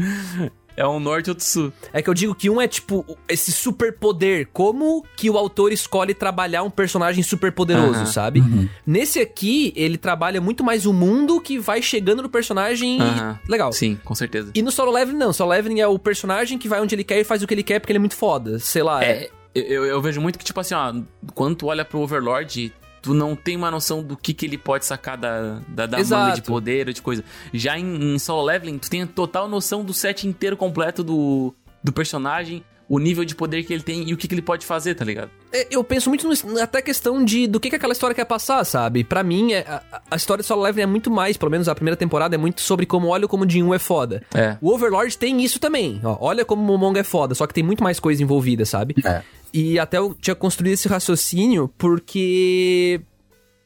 É 0.78 0.88
um 0.88 0.99
norte 0.99 1.28
e 1.28 1.30
outro 1.32 1.43
sul. 1.43 1.74
É 1.91 2.01
que 2.01 2.09
eu 2.09 2.13
digo 2.13 2.34
que 2.34 2.49
um 2.49 2.61
é 2.61 2.67
tipo 2.67 3.05
esse 3.28 3.51
superpoder. 3.51 4.47
Como 4.53 5.03
que 5.17 5.30
o 5.30 5.38
autor 5.38 5.72
escolhe 5.74 6.13
trabalhar 6.13 6.63
um 6.63 6.70
personagem 6.70 7.22
super 7.24 7.51
poderoso, 7.51 7.95
Aham. 7.99 8.05
sabe? 8.05 8.70
Nesse 8.86 9.20
aqui, 9.20 9.74
ele 9.76 9.97
trabalha 9.97 10.39
muito 10.39 10.63
mais 10.63 10.86
o 10.86 10.93
mundo 10.93 11.41
que 11.41 11.59
vai 11.59 11.82
chegando 11.82 12.22
no 12.24 12.30
personagem. 12.30 12.97
e- 12.97 13.01
Aham. 13.01 13.39
Legal. 13.47 13.74
Sim, 13.74 13.99
com 14.03 14.15
certeza. 14.15 14.51
E 14.55 14.61
no 14.61 14.72
Solo 14.72 14.91
Leveling, 14.91 15.17
não. 15.17 15.34
Solo 15.34 15.49
Leveling 15.51 15.82
é 15.82 15.88
o 15.88 15.99
personagem 15.99 16.57
que 16.57 16.67
vai 16.70 16.80
onde 16.82 16.95
ele 16.95 17.03
quer 17.03 17.20
e 17.20 17.24
faz 17.24 17.43
o 17.43 17.47
que 17.47 17.53
ele 17.53 17.63
quer 17.63 17.80
porque 17.80 17.91
ele 17.91 17.97
é 17.97 17.99
muito 17.99 18.15
foda. 18.15 18.57
Sei 18.59 18.82
lá. 18.84 19.03
É, 19.03 19.30
eu, 19.53 19.86
eu 19.86 20.01
vejo 20.01 20.22
muito 20.22 20.39
que, 20.39 20.45
tipo 20.45 20.59
assim, 20.59 20.76
ó, 20.76 20.93
quando 21.34 21.55
tu 21.57 21.67
olha 21.67 21.84
pro 21.84 21.99
Overlord, 21.99 22.72
tu 23.02 23.14
não 23.14 23.36
tem 23.36 23.56
uma 23.56 23.72
noção 23.72 24.04
do 24.04 24.16
que, 24.16 24.34
que 24.34 24.45
ele 24.45 24.58
pode 24.58 24.86
sacar 24.86 25.18
da, 25.18 25.60
da, 25.68 25.86
da 25.86 25.97
manga 25.97 26.36
de 26.36 26.41
poder 26.41 26.88
ou 26.88 26.93
de 26.93 27.02
coisa. 27.02 27.24
Já 27.54 27.78
em, 27.78 28.16
em 28.16 28.20
solo 28.20 28.43
leveling, 28.43 28.78
tu 28.78 28.89
tem 28.89 29.04
a 29.04 29.08
total 29.08 29.47
noção 29.47 29.84
do 29.84 29.93
set 29.93 30.28
inteiro 30.28 30.56
completo 30.58 31.04
do, 31.04 31.54
do 31.84 31.91
personagem, 31.91 32.64
o 32.89 32.97
nível 32.97 33.24
de 33.24 33.36
poder 33.36 33.64
que 33.64 33.72
ele 33.72 33.84
tem 33.84 34.10
e 34.10 34.14
o 34.14 34.18
que, 34.18 34.28
que 34.28 34.34
ele 34.34 34.41
pode 34.41 34.66
fazer, 34.66 34.95
tá 34.95 35.06
ligado? 35.06 35.30
É, 35.54 35.68
Eu 35.70 35.84
penso 35.84 36.10
muito 36.10 36.28
no, 36.28 36.60
até 36.60 36.82
questão 36.82 37.24
de 37.24 37.45
do 37.45 37.60
que, 37.60 37.70
que 37.70 37.76
aquela 37.76 37.93
história 37.93 38.16
quer 38.16 38.26
passar, 38.26 38.66
sabe? 38.66 39.04
Pra 39.04 39.22
mim, 39.22 39.54
é, 39.54 39.60
a, 39.60 40.02
a 40.10 40.16
história 40.16 40.41
de 40.41 40.47
Solo 40.47 40.64
Leveling 40.64 40.84
é 40.84 40.88
muito 40.88 41.12
mais, 41.12 41.38
pelo 41.38 41.52
menos 41.52 41.70
a 41.70 41.76
primeira 41.76 41.95
temporada, 41.95 42.34
é 42.34 42.38
muito 42.38 42.62
sobre 42.62 42.88
como 42.88 43.08
olha 43.10 43.28
como 43.28 43.45
o 43.45 43.50
Jin 43.50 43.72
é 43.74 43.80
foda. 43.80 44.24
É. 44.34 44.58
O 44.60 44.74
Overlord 44.74 45.16
tem 45.20 45.39
isso 45.43 45.60
também, 45.60 46.02
ó. 46.04 46.18
Olha 46.20 46.43
como 46.43 46.64
o 46.64 46.66
Momonga 46.66 47.02
é 47.02 47.04
foda, 47.04 47.36
só 47.36 47.45
que 47.45 47.54
tem 47.54 47.64
muito 47.64 47.84
mais 47.84 48.00
coisa 48.00 48.24
envolvida, 48.24 48.66
sabe? 48.66 48.95
É. 49.06 49.22
E 49.54 49.80
até 49.80 49.97
eu 49.97 50.14
tinha 50.14 50.36
construído 50.36 50.74
esse 50.74 50.88
raciocínio 50.88 51.68
porque 51.78 53.02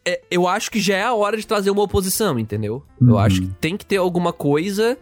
é, 0.06 0.22
eu 0.32 0.48
acho 0.48 0.72
que 0.72 0.80
já 0.80 0.96
é 0.98 1.04
a 1.04 1.14
hora 1.14 1.36
de 1.38 1.46
trazer 1.46 1.70
uma 1.72 1.84
oposição, 1.84 2.38
entendeu? 2.40 2.84
Eu 3.02 3.08
Uhum. 3.10 3.18
acho 3.18 3.42
que 3.42 3.48
tem 3.60 3.76
que 3.78 3.86
ter 3.86 3.98
alguma 3.98 4.32
coisa, 4.34 4.98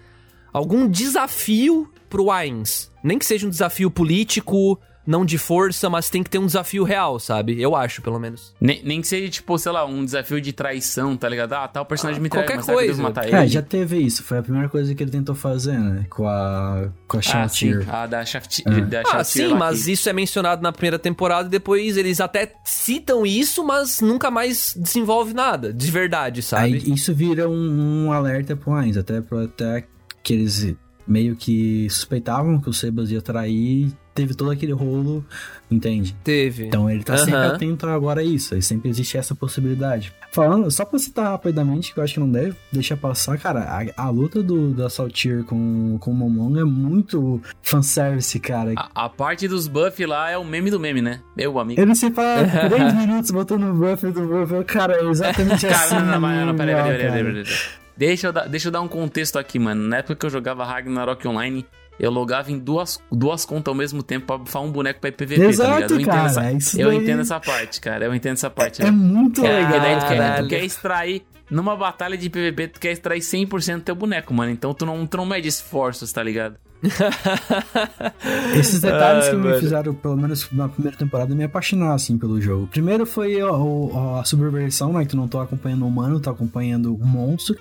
algum 0.51 0.87
desafio 0.87 1.87
pro 2.09 2.29
Ainz. 2.31 2.91
Nem 3.03 3.17
que 3.19 3.25
seja 3.25 3.45
um 3.47 3.49
desafio 3.49 3.89
político, 3.91 4.79
não 5.05 5.25
de 5.25 5.37
força, 5.37 5.89
mas 5.89 6.09
tem 6.09 6.21
que 6.23 6.29
ter 6.29 6.37
um 6.37 6.45
desafio 6.45 6.83
real, 6.83 7.19
sabe? 7.19 7.59
Eu 7.61 7.75
acho, 7.75 8.01
pelo 8.01 8.19
menos. 8.19 8.53
Nem, 8.61 8.83
nem 8.83 9.01
que 9.01 9.07
seja, 9.07 9.29
tipo, 9.29 9.57
sei 9.57 9.71
lá, 9.71 9.85
um 9.85 10.05
desafio 10.05 10.39
de 10.39 10.53
traição, 10.53 11.17
tá 11.17 11.27
ligado? 11.27 11.53
Ah, 11.53 11.67
tal 11.67 11.85
personagem 11.85 12.19
Ah, 12.19 12.23
me 12.23 12.29
trai, 12.29 12.43
qualquer 12.43 12.55
mas 12.57 12.65
será 12.65 12.77
que 12.77 12.83
eu 12.83 12.87
coisa. 12.87 13.03
matar 13.03 13.27
ele? 13.27 13.35
É, 13.35 13.47
já 13.47 13.61
teve 13.61 13.97
isso. 13.97 14.23
Foi 14.23 14.37
a 14.37 14.43
primeira 14.43 14.69
coisa 14.69 14.93
que 14.93 15.01
ele 15.03 15.11
tentou 15.11 15.33
fazer, 15.35 15.77
né? 15.79 16.05
Com 16.09 16.27
a, 16.27 16.89
com 17.07 17.17
a 17.17 17.19
Ah, 17.19 17.47
sim. 17.47 17.71
Shantir. 17.73 17.85
Ah, 17.89 18.05
da 18.07 18.23
Shaft... 18.25 18.61
É. 18.65 18.81
Da 18.81 19.01
Ah, 19.01 19.05
Shaftir 19.05 19.49
sim, 19.49 19.55
mas 19.55 19.85
que- 19.85 19.91
isso 19.93 20.07
é 20.09 20.13
mencionado 20.13 20.61
na 20.61 20.71
primeira 20.71 20.99
temporada 20.99 21.47
e 21.47 21.51
depois 21.51 21.97
eles 21.97 22.21
até 22.21 22.53
citam 22.63 23.25
isso, 23.25 23.63
mas 23.65 24.01
nunca 24.01 24.29
mais 24.29 24.75
desenvolve 24.77 25.33
nada, 25.33 25.73
de 25.73 25.89
verdade, 25.91 26.41
sabe? 26.41 26.63
Aí 26.75 26.93
isso 26.93 27.13
vira 27.13 27.49
um, 27.49 28.05
um 28.07 28.11
alerta 28.11 28.55
pro 28.55 28.73
Ainz, 28.73 28.97
até, 28.97 29.17
até 29.17 29.85
que 30.23 30.33
eles 30.33 30.75
meio 31.07 31.35
que 31.35 31.87
suspeitavam 31.89 32.59
que 32.61 32.69
o 32.69 32.73
Sebas 32.73 33.09
ia 33.11 33.21
trair, 33.21 33.91
teve 34.13 34.33
todo 34.33 34.51
aquele 34.51 34.73
rolo, 34.73 35.25
entende? 35.69 36.15
Teve. 36.23 36.67
Então 36.67 36.89
ele 36.89 37.03
tá 37.03 37.17
sempre 37.17 37.35
Aham. 37.35 37.55
atento 37.55 37.87
agora 37.87 38.21
a 38.21 38.23
isso, 38.23 38.55
e 38.55 38.61
sempre 38.61 38.89
existe 38.89 39.17
essa 39.17 39.33
possibilidade. 39.33 40.13
Falando, 40.31 40.69
só 40.71 40.85
pra 40.85 40.99
citar 40.99 41.31
rapidamente, 41.31 41.93
que 41.93 41.99
eu 41.99 42.03
acho 42.03 42.13
que 42.15 42.19
não 42.19 42.29
deve 42.29 42.55
deixar 42.71 42.97
passar, 42.97 43.37
cara, 43.37 43.61
a, 43.95 44.05
a 44.05 44.09
luta 44.09 44.41
do, 44.41 44.71
da 44.71 44.89
Saltier 44.89 45.43
com, 45.43 45.97
com 45.99 46.11
o 46.11 46.13
Momonga 46.13 46.61
é 46.61 46.65
muito 46.65 47.41
fanservice, 47.61 48.39
cara. 48.39 48.73
A, 48.75 49.05
a 49.05 49.09
parte 49.09 49.47
dos 49.47 49.67
buff 49.67 50.05
lá 50.05 50.29
é 50.29 50.37
o 50.37 50.43
meme 50.43 50.69
do 50.71 50.79
meme, 50.79 51.01
né? 51.01 51.21
Meu 51.35 51.59
amigo. 51.59 51.79
Ele 51.81 51.95
se 51.95 52.11
fala 52.11 52.45
3 52.69 52.93
minutos 52.93 53.31
botando 53.31 53.63
o 53.63 53.73
buff 53.73 54.05
do 54.11 54.27
buff, 54.27 54.63
cara, 54.65 54.95
é 55.01 55.09
exatamente 55.09 55.65
assim. 55.67 55.89
Cara, 55.95 56.01
não, 56.03 56.19
não, 56.19 56.29
não, 56.29 56.45
não, 56.47 56.55
peraí, 56.55 56.75
peraí, 56.75 56.97
peraí, 56.97 57.07
cara. 57.09 57.23
peraí, 57.23 57.43
peraí. 57.43 57.81
Deixa 57.97 58.27
eu, 58.27 58.33
dar, 58.33 58.47
deixa 58.47 58.69
eu 58.69 58.71
dar 58.71 58.81
um 58.81 58.87
contexto 58.87 59.37
aqui, 59.37 59.59
mano. 59.59 59.87
Na 59.87 59.97
época 59.97 60.15
que 60.15 60.25
eu 60.25 60.29
jogava 60.29 60.65
Ragnarok 60.65 61.27
Online, 61.27 61.65
eu 62.01 62.11
logava 62.11 62.51
em 62.51 62.57
duas, 62.57 62.99
duas 63.11 63.45
contas 63.45 63.71
ao 63.71 63.75
mesmo 63.75 64.01
tempo 64.01 64.25
pra 64.25 64.37
bufar 64.37 64.61
um 64.63 64.71
boneco 64.71 64.99
pra 64.99 65.11
PVP, 65.11 65.35
tá 65.41 65.49
Exato, 65.49 65.71
ligado? 65.75 65.91
Eu 65.93 65.99
entendo, 65.99 66.05
cara, 66.11 66.25
essa, 66.27 66.51
isso 66.53 66.81
eu 66.81 66.87
daí- 66.89 66.97
entendo 66.97 67.21
essa 67.21 67.39
parte, 67.39 67.79
cara. 67.81 68.05
Eu 68.05 68.15
entendo 68.15 68.33
essa 68.33 68.49
parte. 68.49 68.81
É 68.81 68.85
velho. 68.85 68.97
muito 68.97 69.45
É, 69.45 69.53
legal. 69.63 69.79
daí 69.79 69.99
tu 69.99 70.05
quer, 70.07 70.41
tu 70.41 70.47
quer 70.47 70.63
extrair. 70.65 71.21
Numa 71.49 71.75
batalha 71.75 72.17
de 72.17 72.29
PVP, 72.29 72.67
tu 72.69 72.79
quer 72.79 72.91
extrair 72.93 73.19
100% 73.21 73.75
do 73.75 73.81
teu 73.83 73.93
boneco, 73.95 74.33
mano. 74.33 74.51
Então 74.51 74.73
tu 74.73 74.85
não, 74.85 75.05
tu 75.05 75.17
não 75.17 75.25
mede 75.25 75.47
esforços, 75.49 76.11
tá 76.13 76.23
ligado? 76.23 76.55
Esses 78.57 78.81
detalhes 78.81 79.25
Ai, 79.25 79.31
que 79.31 79.37
me 79.37 79.43
velho. 79.43 79.59
fizeram, 79.59 79.93
pelo 79.93 80.17
menos 80.17 80.47
na 80.51 80.67
primeira 80.67 80.97
temporada, 80.97 81.33
me 81.35 81.43
apaixonar, 81.43 81.93
assim, 81.93 82.17
pelo 82.17 82.41
jogo. 82.41 82.67
Primeiro 82.67 83.05
foi 83.05 83.41
ó, 83.41 83.51
ó, 83.53 84.19
a 84.19 84.23
subversão, 84.25 84.93
né? 84.93 85.01
Que 85.03 85.09
tu 85.09 85.17
não 85.17 85.27
tá 85.27 85.41
acompanhando 85.43 85.83
o 85.83 85.87
humano, 85.87 86.19
tá 86.19 86.31
acompanhando 86.31 86.95
o 86.95 87.05
monstro. 87.05 87.57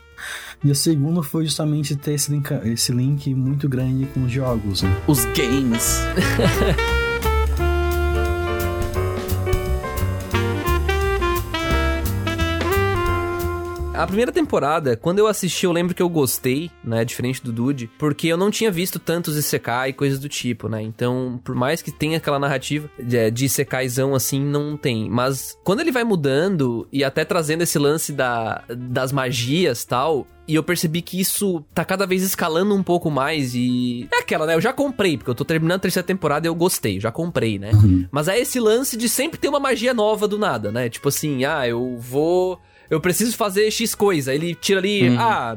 E 0.63 0.71
o 0.71 0.75
segundo 0.75 1.23
foi 1.23 1.45
justamente 1.45 1.97
ter 1.97 2.13
esse 2.13 2.31
link, 2.31 2.51
esse 2.65 2.93
link 2.93 3.35
muito 3.35 3.69
grande 3.69 4.07
com 4.07 4.25
os 4.25 4.33
jogos, 4.33 4.83
né? 4.83 4.97
Os 5.07 5.25
games. 5.27 6.01
A 14.01 14.07
primeira 14.07 14.33
temporada, 14.33 14.97
quando 14.97 15.19
eu 15.19 15.27
assisti, 15.27 15.67
eu 15.67 15.73
lembro 15.73 15.95
que 15.95 16.01
eu 16.01 16.09
gostei, 16.09 16.71
né? 16.83 17.05
Diferente 17.05 17.45
do 17.45 17.53
Dude, 17.53 17.91
porque 17.99 18.29
eu 18.29 18.37
não 18.39 18.51
tinha 18.51 18.71
visto 18.71 18.99
tantos 18.99 19.37
Isekai 19.37 19.91
e 19.91 19.93
coisas 19.93 20.19
do 20.19 20.27
tipo, 20.27 20.71
né? 20.71 20.81
Então, 20.81 21.39
por 21.45 21.55
mais 21.55 21.83
que 21.83 21.93
tenha 21.93 22.17
aquela 22.17 22.39
narrativa 22.39 22.89
de, 22.99 23.31
de 23.31 23.45
Isekaizão 23.45 24.15
assim, 24.15 24.41
não 24.41 24.75
tem. 24.75 25.11
Mas 25.11 25.55
quando 25.63 25.81
ele 25.81 25.93
vai 25.93 26.03
mudando 26.03 26.89
e 26.91 27.05
até 27.05 27.27
trazendo 27.27 27.61
esse 27.61 27.79
lance 27.79 28.11
da, 28.11 28.65
das 28.75 29.13
magias 29.13 29.85
tal. 29.85 30.27
E 30.49 30.55
eu 30.57 30.65
percebi 30.65 31.01
que 31.01 31.21
isso 31.21 31.65
tá 31.73 31.85
cada 31.85 32.05
vez 32.07 32.25
escalando 32.25 32.75
um 32.75 32.83
pouco 32.83 33.09
mais 33.09 33.55
e. 33.55 34.09
É 34.13 34.19
aquela, 34.19 34.47
né? 34.47 34.55
Eu 34.55 34.61
já 34.61 34.73
comprei, 34.73 35.17
porque 35.17 35.31
eu 35.31 35.35
tô 35.35 35.45
terminando 35.45 35.77
a 35.77 35.83
terceira 35.83 36.05
temporada 36.05 36.45
e 36.45 36.49
eu 36.49 36.55
gostei, 36.57 36.99
já 36.99 37.13
comprei, 37.13 37.57
né? 37.57 37.71
Mas 38.11 38.27
é 38.27 38.37
esse 38.37 38.59
lance 38.59 38.97
de 38.97 39.09
sempre 39.09 39.39
ter 39.39 39.49
uma 39.49 39.61
magia 39.61 39.95
nova 39.95 40.27
do 40.27 40.39
nada, 40.39 40.73
né? 40.73 40.89
Tipo 40.89 41.09
assim, 41.09 41.45
ah, 41.45 41.69
eu 41.69 41.97
vou. 41.99 42.59
Eu 42.91 43.01
preciso 43.01 43.37
fazer 43.37 43.71
X 43.71 43.95
coisa. 43.95 44.35
Ele 44.35 44.55
tira 44.55 44.81
ali, 44.81 45.09
ah. 45.17 45.57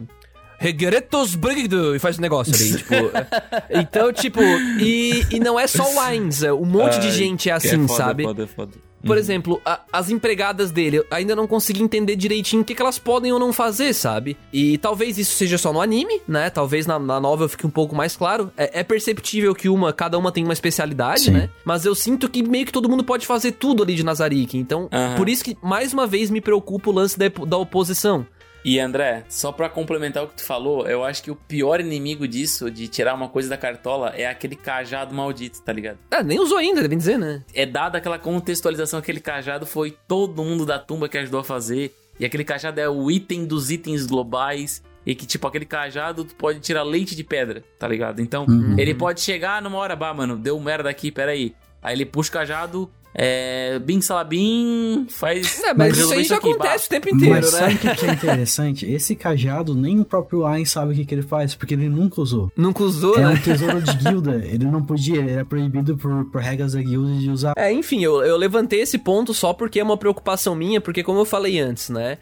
Regretos 0.63 1.35
Brigdo 1.35 1.93
e 1.93 1.99
faz 1.99 2.17
o 2.17 2.21
negócio 2.21 2.55
ali, 2.55 2.77
tipo. 2.77 2.93
é. 2.93 3.81
Então, 3.81 4.13
tipo, 4.13 4.39
e, 4.79 5.25
e 5.29 5.39
não 5.39 5.59
é 5.59 5.67
só 5.67 5.83
o 5.93 5.99
Ainz, 5.99 6.41
um 6.43 6.63
monte 6.65 6.99
de 6.99 7.11
gente 7.11 7.49
é 7.49 7.53
assim, 7.53 7.85
sabe? 7.89 8.23
Foda, 8.23 8.47
foda. 8.47 8.71
Por 9.05 9.17
exemplo, 9.17 9.61
a- 9.65 9.81
as 9.91 10.09
empregadas 10.09 10.71
dele, 10.71 10.99
eu 10.99 11.05
ainda 11.11 11.35
não 11.35 11.45
consegui 11.45 11.83
entender 11.83 12.15
direitinho 12.15 12.61
o 12.61 12.65
que, 12.65 12.73
que 12.73 12.81
elas 12.81 12.97
podem 12.97 13.33
ou 13.33 13.37
não 13.37 13.51
fazer, 13.51 13.91
sabe? 13.93 14.37
E 14.53 14.77
talvez 14.77 15.17
isso 15.17 15.35
seja 15.35 15.57
só 15.57 15.73
no 15.73 15.81
anime, 15.81 16.21
né? 16.25 16.49
Talvez 16.49 16.85
na, 16.87 16.97
na 16.97 17.19
novel 17.19 17.49
fique 17.49 17.67
um 17.67 17.69
pouco 17.69 17.93
mais 17.93 18.15
claro. 18.15 18.49
É, 18.55 18.79
é 18.79 18.83
perceptível 18.83 19.53
que 19.53 19.67
uma, 19.67 19.91
cada 19.91 20.17
uma 20.17 20.31
tem 20.31 20.45
uma 20.45 20.53
especialidade, 20.53 21.23
Sim. 21.25 21.31
né? 21.31 21.49
Mas 21.65 21.83
eu 21.83 21.93
sinto 21.93 22.29
que 22.29 22.41
meio 22.41 22.65
que 22.65 22.71
todo 22.71 22.87
mundo 22.87 23.03
pode 23.03 23.27
fazer 23.27 23.51
tudo 23.51 23.83
ali 23.83 23.93
de 23.93 24.03
Nazarick. 24.05 24.57
Então, 24.57 24.87
Aham. 24.89 25.15
por 25.17 25.27
isso 25.27 25.43
que, 25.43 25.57
mais 25.61 25.91
uma 25.91 26.07
vez, 26.07 26.29
me 26.29 26.39
preocupa 26.39 26.89
o 26.89 26.93
lance 26.93 27.19
da, 27.19 27.25
da 27.45 27.57
oposição. 27.57 28.25
E 28.65 28.79
André, 28.79 29.25
só 29.27 29.51
pra 29.51 29.67
complementar 29.67 30.23
o 30.23 30.27
que 30.27 30.35
tu 30.35 30.43
falou, 30.43 30.87
eu 30.87 31.03
acho 31.03 31.21
que 31.21 31.29
o 31.29 31.35
pior 31.35 31.81
inimigo 31.81 32.27
disso, 32.27 32.71
de 32.71 32.87
tirar 32.87 33.13
uma 33.13 33.27
coisa 33.27 33.49
da 33.49 33.57
cartola, 33.57 34.13
é 34.15 34.25
aquele 34.25 34.55
cajado 34.55 35.13
maldito, 35.13 35.61
tá 35.61 35.73
ligado? 35.73 35.97
Ah, 36.09 36.23
nem 36.23 36.39
usou 36.39 36.57
ainda, 36.57 36.81
devem 36.81 36.97
dizer, 36.97 37.17
né? 37.17 37.43
É 37.53 37.65
dada 37.65 37.97
aquela 37.97 38.17
contextualização, 38.17 38.99
aquele 38.99 39.19
cajado 39.19 39.65
foi 39.65 39.97
todo 40.07 40.43
mundo 40.43 40.65
da 40.65 40.79
tumba 40.79 41.09
que 41.09 41.17
ajudou 41.17 41.41
a 41.41 41.43
fazer. 41.43 41.93
E 42.19 42.25
aquele 42.25 42.43
cajado 42.43 42.79
é 42.79 42.87
o 42.87 43.11
item 43.11 43.45
dos 43.45 43.69
itens 43.71 44.05
globais. 44.05 44.81
E 45.05 45.13
que, 45.13 45.25
tipo, 45.25 45.45
aquele 45.45 45.65
cajado 45.65 46.23
tu 46.23 46.33
pode 46.35 46.61
tirar 46.61 46.83
leite 46.83 47.13
de 47.13 47.25
pedra, 47.25 47.61
tá 47.77 47.85
ligado? 47.85 48.21
Então, 48.21 48.45
ele 48.77 48.93
pode 48.93 49.19
chegar 49.19 49.61
numa 49.61 49.77
hora, 49.77 49.97
bah, 49.97 50.13
mano, 50.13 50.37
deu 50.37 50.57
merda 50.61 50.89
aqui, 50.89 51.11
peraí. 51.11 51.53
Aí 51.81 51.93
ele 51.93 52.05
puxa 52.05 52.29
o 52.29 52.33
cajado, 52.33 52.89
é. 53.13 53.79
Bim 53.79 54.01
salabim, 54.01 55.05
faz. 55.09 55.61
É, 55.63 55.73
mas 55.73 55.97
isso 55.97 56.13
aí 56.13 56.23
já 56.23 56.37
acontece 56.37 56.87
o 56.87 56.89
tempo 56.89 57.09
inteiro, 57.09 57.33
Mas 57.35 57.51
né? 57.53 57.59
sabe 57.59 57.73
o 57.75 57.77
que, 57.79 57.95
que 57.95 58.05
é 58.05 58.11
interessante? 58.13 58.85
Esse 58.91 59.15
cajado, 59.15 59.73
nem 59.75 59.99
o 59.99 60.05
próprio 60.05 60.45
Ainz 60.45 60.69
sabe 60.71 60.93
o 60.93 60.95
que, 60.95 61.05
que 61.05 61.15
ele 61.15 61.21
faz, 61.21 61.55
porque 61.55 61.73
ele 61.73 61.89
nunca 61.89 62.21
usou. 62.21 62.51
Nunca 62.55 62.83
usou, 62.83 63.17
É 63.17 63.21
né? 63.21 63.29
um 63.29 63.37
tesouro 63.37 63.81
de 63.81 63.93
guilda, 63.97 64.35
ele 64.45 64.65
não 64.65 64.83
podia, 64.83 65.17
ele 65.19 65.31
era 65.31 65.45
proibido 65.45 65.97
por, 65.97 66.25
por 66.31 66.41
regras 66.41 66.73
da 66.73 66.81
guilda 66.81 67.13
de 67.19 67.29
usar. 67.29 67.53
É, 67.57 67.71
enfim, 67.71 68.03
eu, 68.03 68.21
eu 68.23 68.37
levantei 68.37 68.81
esse 68.81 68.97
ponto 68.97 69.33
só 69.33 69.53
porque 69.53 69.79
é 69.79 69.83
uma 69.83 69.97
preocupação 69.97 70.55
minha, 70.55 70.79
porque 70.81 71.03
como 71.03 71.19
eu 71.19 71.25
falei 71.25 71.59
antes, 71.59 71.89
né? 71.89 72.17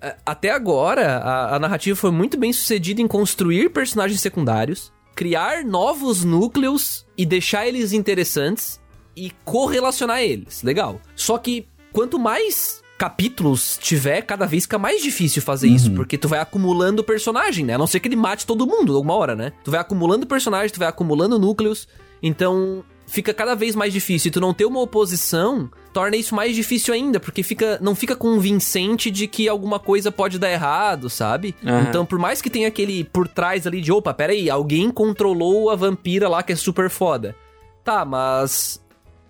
a- 0.00 0.16
Até 0.26 0.50
agora, 0.50 1.16
a, 1.18 1.56
a 1.56 1.58
narrativa 1.58 1.96
foi 1.96 2.10
muito 2.10 2.36
bem 2.38 2.52
sucedida 2.52 3.00
em 3.00 3.06
construir 3.08 3.70
personagens 3.70 4.20
secundários, 4.20 4.92
criar 5.14 5.64
novos 5.64 6.24
núcleos 6.24 7.06
e 7.16 7.24
deixar 7.24 7.66
eles 7.66 7.92
interessantes 7.92 8.80
e 9.16 9.32
correlacionar 9.44 10.20
eles. 10.20 10.62
Legal. 10.62 11.00
Só 11.14 11.38
que 11.38 11.66
quanto 11.92 12.18
mais 12.18 12.82
capítulos 12.98 13.78
tiver, 13.80 14.22
cada 14.22 14.46
vez 14.46 14.64
fica 14.64 14.78
mais 14.78 15.02
difícil 15.02 15.42
fazer 15.42 15.68
isso, 15.68 15.90
porque 15.92 16.16
tu 16.16 16.28
vai 16.28 16.38
acumulando 16.38 17.04
personagem, 17.04 17.64
né? 17.64 17.74
A 17.74 17.78
não 17.78 17.86
ser 17.86 18.00
que 18.00 18.08
ele 18.08 18.16
mate 18.16 18.46
todo 18.46 18.66
mundo 18.66 18.96
alguma 18.96 19.14
hora, 19.14 19.36
né? 19.36 19.52
Tu 19.62 19.70
vai 19.70 19.80
acumulando 19.80 20.26
personagem, 20.26 20.72
tu 20.72 20.78
vai 20.78 20.88
acumulando 20.88 21.38
núcleos, 21.38 21.86
então 22.22 22.82
fica 23.06 23.32
cada 23.34 23.54
vez 23.54 23.74
mais 23.74 23.92
difícil. 23.92 24.28
E 24.28 24.32
tu 24.32 24.40
não 24.40 24.54
ter 24.54 24.64
uma 24.64 24.80
oposição, 24.80 25.70
torna 25.92 26.16
isso 26.16 26.34
mais 26.34 26.54
difícil 26.56 26.92
ainda, 26.94 27.20
porque 27.20 27.42
fica, 27.42 27.78
não 27.82 27.94
fica 27.94 28.16
convincente 28.16 29.10
de 29.10 29.26
que 29.26 29.48
alguma 29.48 29.78
coisa 29.78 30.10
pode 30.10 30.38
dar 30.38 30.50
errado, 30.50 31.08
sabe? 31.10 31.54
Uhum. 31.62 31.82
Então, 31.82 32.06
por 32.06 32.18
mais 32.18 32.40
que 32.40 32.50
tenha 32.50 32.68
aquele 32.68 33.04
por 33.04 33.28
trás 33.28 33.66
ali 33.66 33.80
de, 33.80 33.92
opa, 33.92 34.12
peraí, 34.14 34.48
alguém 34.48 34.90
controlou 34.90 35.70
a 35.70 35.76
vampira 35.76 36.28
lá 36.28 36.42
que 36.42 36.52
é 36.52 36.56
super 36.56 36.88
foda. 36.88 37.36
Tá, 37.84 38.04
mas 38.04 38.84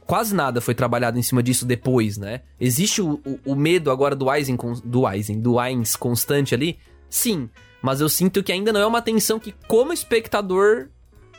quase 0.07 0.35
nada 0.35 0.61
foi 0.61 0.75
trabalhado 0.75 1.19
em 1.19 1.23
cima 1.23 1.43
disso 1.43 1.67
depois, 1.67 2.17
né? 2.17 2.43
Existe 2.61 3.03
o, 3.03 3.21
o, 3.25 3.53
o 3.53 3.57
medo 3.57 3.91
agora 3.91 4.15
do 4.15 4.33
Eisen, 4.33 4.57
do 4.85 5.09
Eisen, 5.09 5.41
do 5.41 5.59
Ainz 5.59 5.97
constante 5.97 6.55
ali? 6.55 6.79
Sim, 7.11 7.49
mas 7.83 8.01
eu 8.01 8.09
sinto 8.09 8.43
que 8.43 8.53
ainda 8.53 8.73
não 8.73 8.81
é 8.81 8.87
uma 8.87 9.03
tensão 9.03 9.39
que, 9.39 9.55
como 9.69 9.93
espectador, 9.93 10.89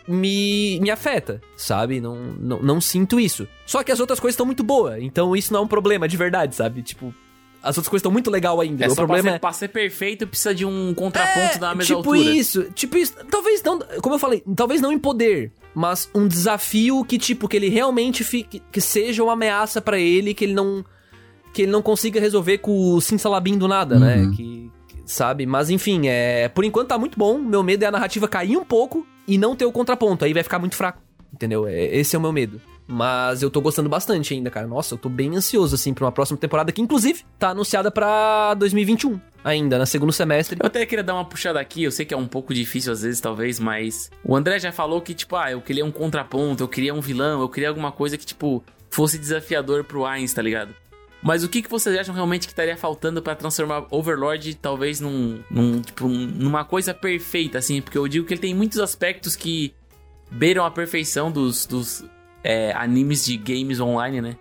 me, 0.08 0.80
me 0.80 0.90
afeta, 0.90 1.42
sabe? 1.56 2.00
Não, 2.00 2.16
não, 2.16 2.62
não 2.62 2.82
sinto 2.82 3.20
isso. 3.20 3.48
Só 3.66 3.84
que 3.84 3.92
as 3.92 4.00
outras 4.00 4.20
coisas 4.20 4.34
estão 4.34 4.46
muito 4.46 4.64
boas, 4.64 5.02
então 5.02 5.36
isso 5.36 5.52
não 5.52 5.62
é 5.62 5.64
um 5.64 5.68
problema 5.68 6.08
de 6.08 6.16
verdade, 6.16 6.56
sabe? 6.56 6.82
Tipo, 6.82 7.14
as 7.62 7.78
outras 7.78 7.90
coisas 7.90 8.02
estão 8.02 8.12
muito 8.12 8.32
legal 8.32 8.62
ainda. 8.62 8.86
É 8.86 8.90
o 8.90 8.96
problema 8.96 9.24
pra 9.24 9.32
ser, 9.32 9.36
é... 9.36 9.40
pra 9.40 9.54
ser 9.54 9.68
perfeito 9.70 10.28
precisa 10.28 10.56
de 10.56 10.66
um 10.66 10.94
contraponto 10.94 11.56
é, 11.56 11.58
da 11.58 11.76
mesma 11.76 11.84
tipo 11.84 11.98
altura. 11.98 12.20
Tipo 12.20 12.32
isso, 12.32 12.64
tipo 12.74 12.98
isso. 12.98 13.14
Talvez 13.30 13.62
não, 13.64 13.80
como 14.02 14.16
eu 14.16 14.20
falei, 14.20 14.44
talvez 14.56 14.80
não 14.80 14.92
em 14.92 15.00
poder, 15.00 15.52
mas 15.78 16.10
um 16.16 16.28
desafio 16.28 17.06
que 17.06 17.20
tipo 17.20 17.48
que 17.48 17.56
ele 17.56 17.70
realmente 17.70 18.24
fique, 18.24 18.64
que 18.72 18.82
seja 18.82 19.24
uma 19.24 19.34
ameaça 19.34 19.80
para 19.80 20.00
ele, 20.00 20.34
que 20.34 20.44
ele 20.44 20.54
não 20.56 20.84
que 21.54 21.62
ele 21.62 21.72
não 21.72 21.84
consiga 21.84 22.20
resolver 22.20 22.58
com 22.58 22.96
o 22.96 23.00
Simsalabim 23.00 23.60
do 23.60 23.68
nada, 23.68 24.00
né? 24.00 24.16
uhum. 24.16 24.30
né? 24.30 24.36
Que, 24.36 24.72
sabe? 25.06 25.46
Mas 25.46 25.70
enfim, 25.70 26.08
é, 26.08 26.50
por 26.50 26.64
enquanto 26.64 26.88
tá 26.88 26.98
muito 26.98 27.16
bom. 27.16 27.38
Meu 27.38 27.62
medo 27.62 27.84
é 27.84 27.86
a 27.86 27.92
narrativa 27.92 28.28
cair 28.28 28.58
um 28.58 28.66
pouco 28.66 29.06
e 29.28 29.38
não 29.38 29.56
ter 29.56 29.66
o 29.66 29.72
contraponto, 29.72 30.26
aí 30.26 30.34
vai 30.34 30.42
ficar 30.42 30.58
muito 30.58 30.76
fraco. 30.76 31.00
Entendeu? 31.32 31.68
É, 31.68 31.96
esse 31.96 32.16
é 32.16 32.20
o 32.20 32.22
meu 32.24 32.34
medo. 32.34 32.60
Mas 32.88 33.42
eu 33.44 33.52
tô 33.52 33.60
gostando 33.60 33.90
bastante 33.90 34.34
ainda, 34.34 34.50
cara. 34.50 34.66
Nossa, 34.66 34.94
eu 34.94 34.98
tô 34.98 35.10
bem 35.10 35.36
ansioso, 35.36 35.76
assim, 35.76 35.94
pra 35.94 36.06
uma 36.06 36.12
próxima 36.12 36.38
temporada 36.38 36.72
que, 36.72 36.82
inclusive, 36.82 37.26
tá 37.38 37.50
anunciada 37.50 37.92
pra 37.92 38.54
2021 38.54 39.20
ainda, 39.44 39.78
no 39.78 39.86
segundo 39.86 40.14
semestre. 40.14 40.58
Eu 40.62 40.68
até 40.68 40.86
queria 40.86 41.04
dar 41.04 41.14
uma 41.14 41.26
puxada 41.26 41.60
aqui, 41.60 41.84
eu 41.84 41.92
sei 41.92 42.06
que 42.06 42.14
é 42.14 42.18
um 42.18 42.28
pouco 42.28 42.54
difícil 42.54 42.92
às 42.92 43.02
vezes, 43.02 43.20
talvez, 43.20 43.60
mas 43.60 44.10
o 44.24 44.36
André 44.36 44.60
já 44.60 44.72
falou 44.72 45.02
que, 45.02 45.14
tipo, 45.14 45.36
ah, 45.36 45.52
eu 45.52 45.62
queria 45.62 45.86
um 45.86 45.92
contraponto, 45.92 46.64
eu 46.64 46.68
queria 46.68 46.94
um 46.94 47.02
vilão, 47.02 47.42
eu 47.42 47.50
queria 47.50 47.70
alguma 47.70 47.92
coisa 47.92 48.18
que, 48.18 48.26
tipo, 48.26 48.64
fosse 48.90 49.18
desafiador 49.18 49.84
pro 49.84 50.06
Ainz, 50.06 50.34
tá 50.34 50.42
ligado? 50.42 50.74
Mas 51.22 51.44
o 51.44 51.50
que, 51.50 51.62
que 51.62 51.70
vocês 51.70 51.98
acham 51.98 52.14
realmente 52.14 52.48
que 52.48 52.54
estaria 52.54 52.78
faltando 52.78 53.22
para 53.22 53.36
transformar 53.36 53.86
Overlord 53.90 54.56
talvez 54.56 55.00
num, 55.02 55.42
num, 55.50 55.82
tipo, 55.82 56.08
numa 56.08 56.64
coisa 56.64 56.94
perfeita, 56.94 57.58
assim? 57.58 57.82
Porque 57.82 57.98
eu 57.98 58.08
digo 58.08 58.26
que 58.26 58.34
ele 58.34 58.42
tem 58.42 58.54
muitos 58.54 58.80
aspectos 58.80 59.36
que 59.36 59.74
beiram 60.30 60.64
a 60.64 60.72
perfeição 60.72 61.32
dos, 61.32 61.66
dos 61.66 62.06
é, 62.44 62.72
animes 62.74 63.26
de 63.26 63.38
games 63.38 63.80
online, 63.80 64.22
né? 64.22 64.38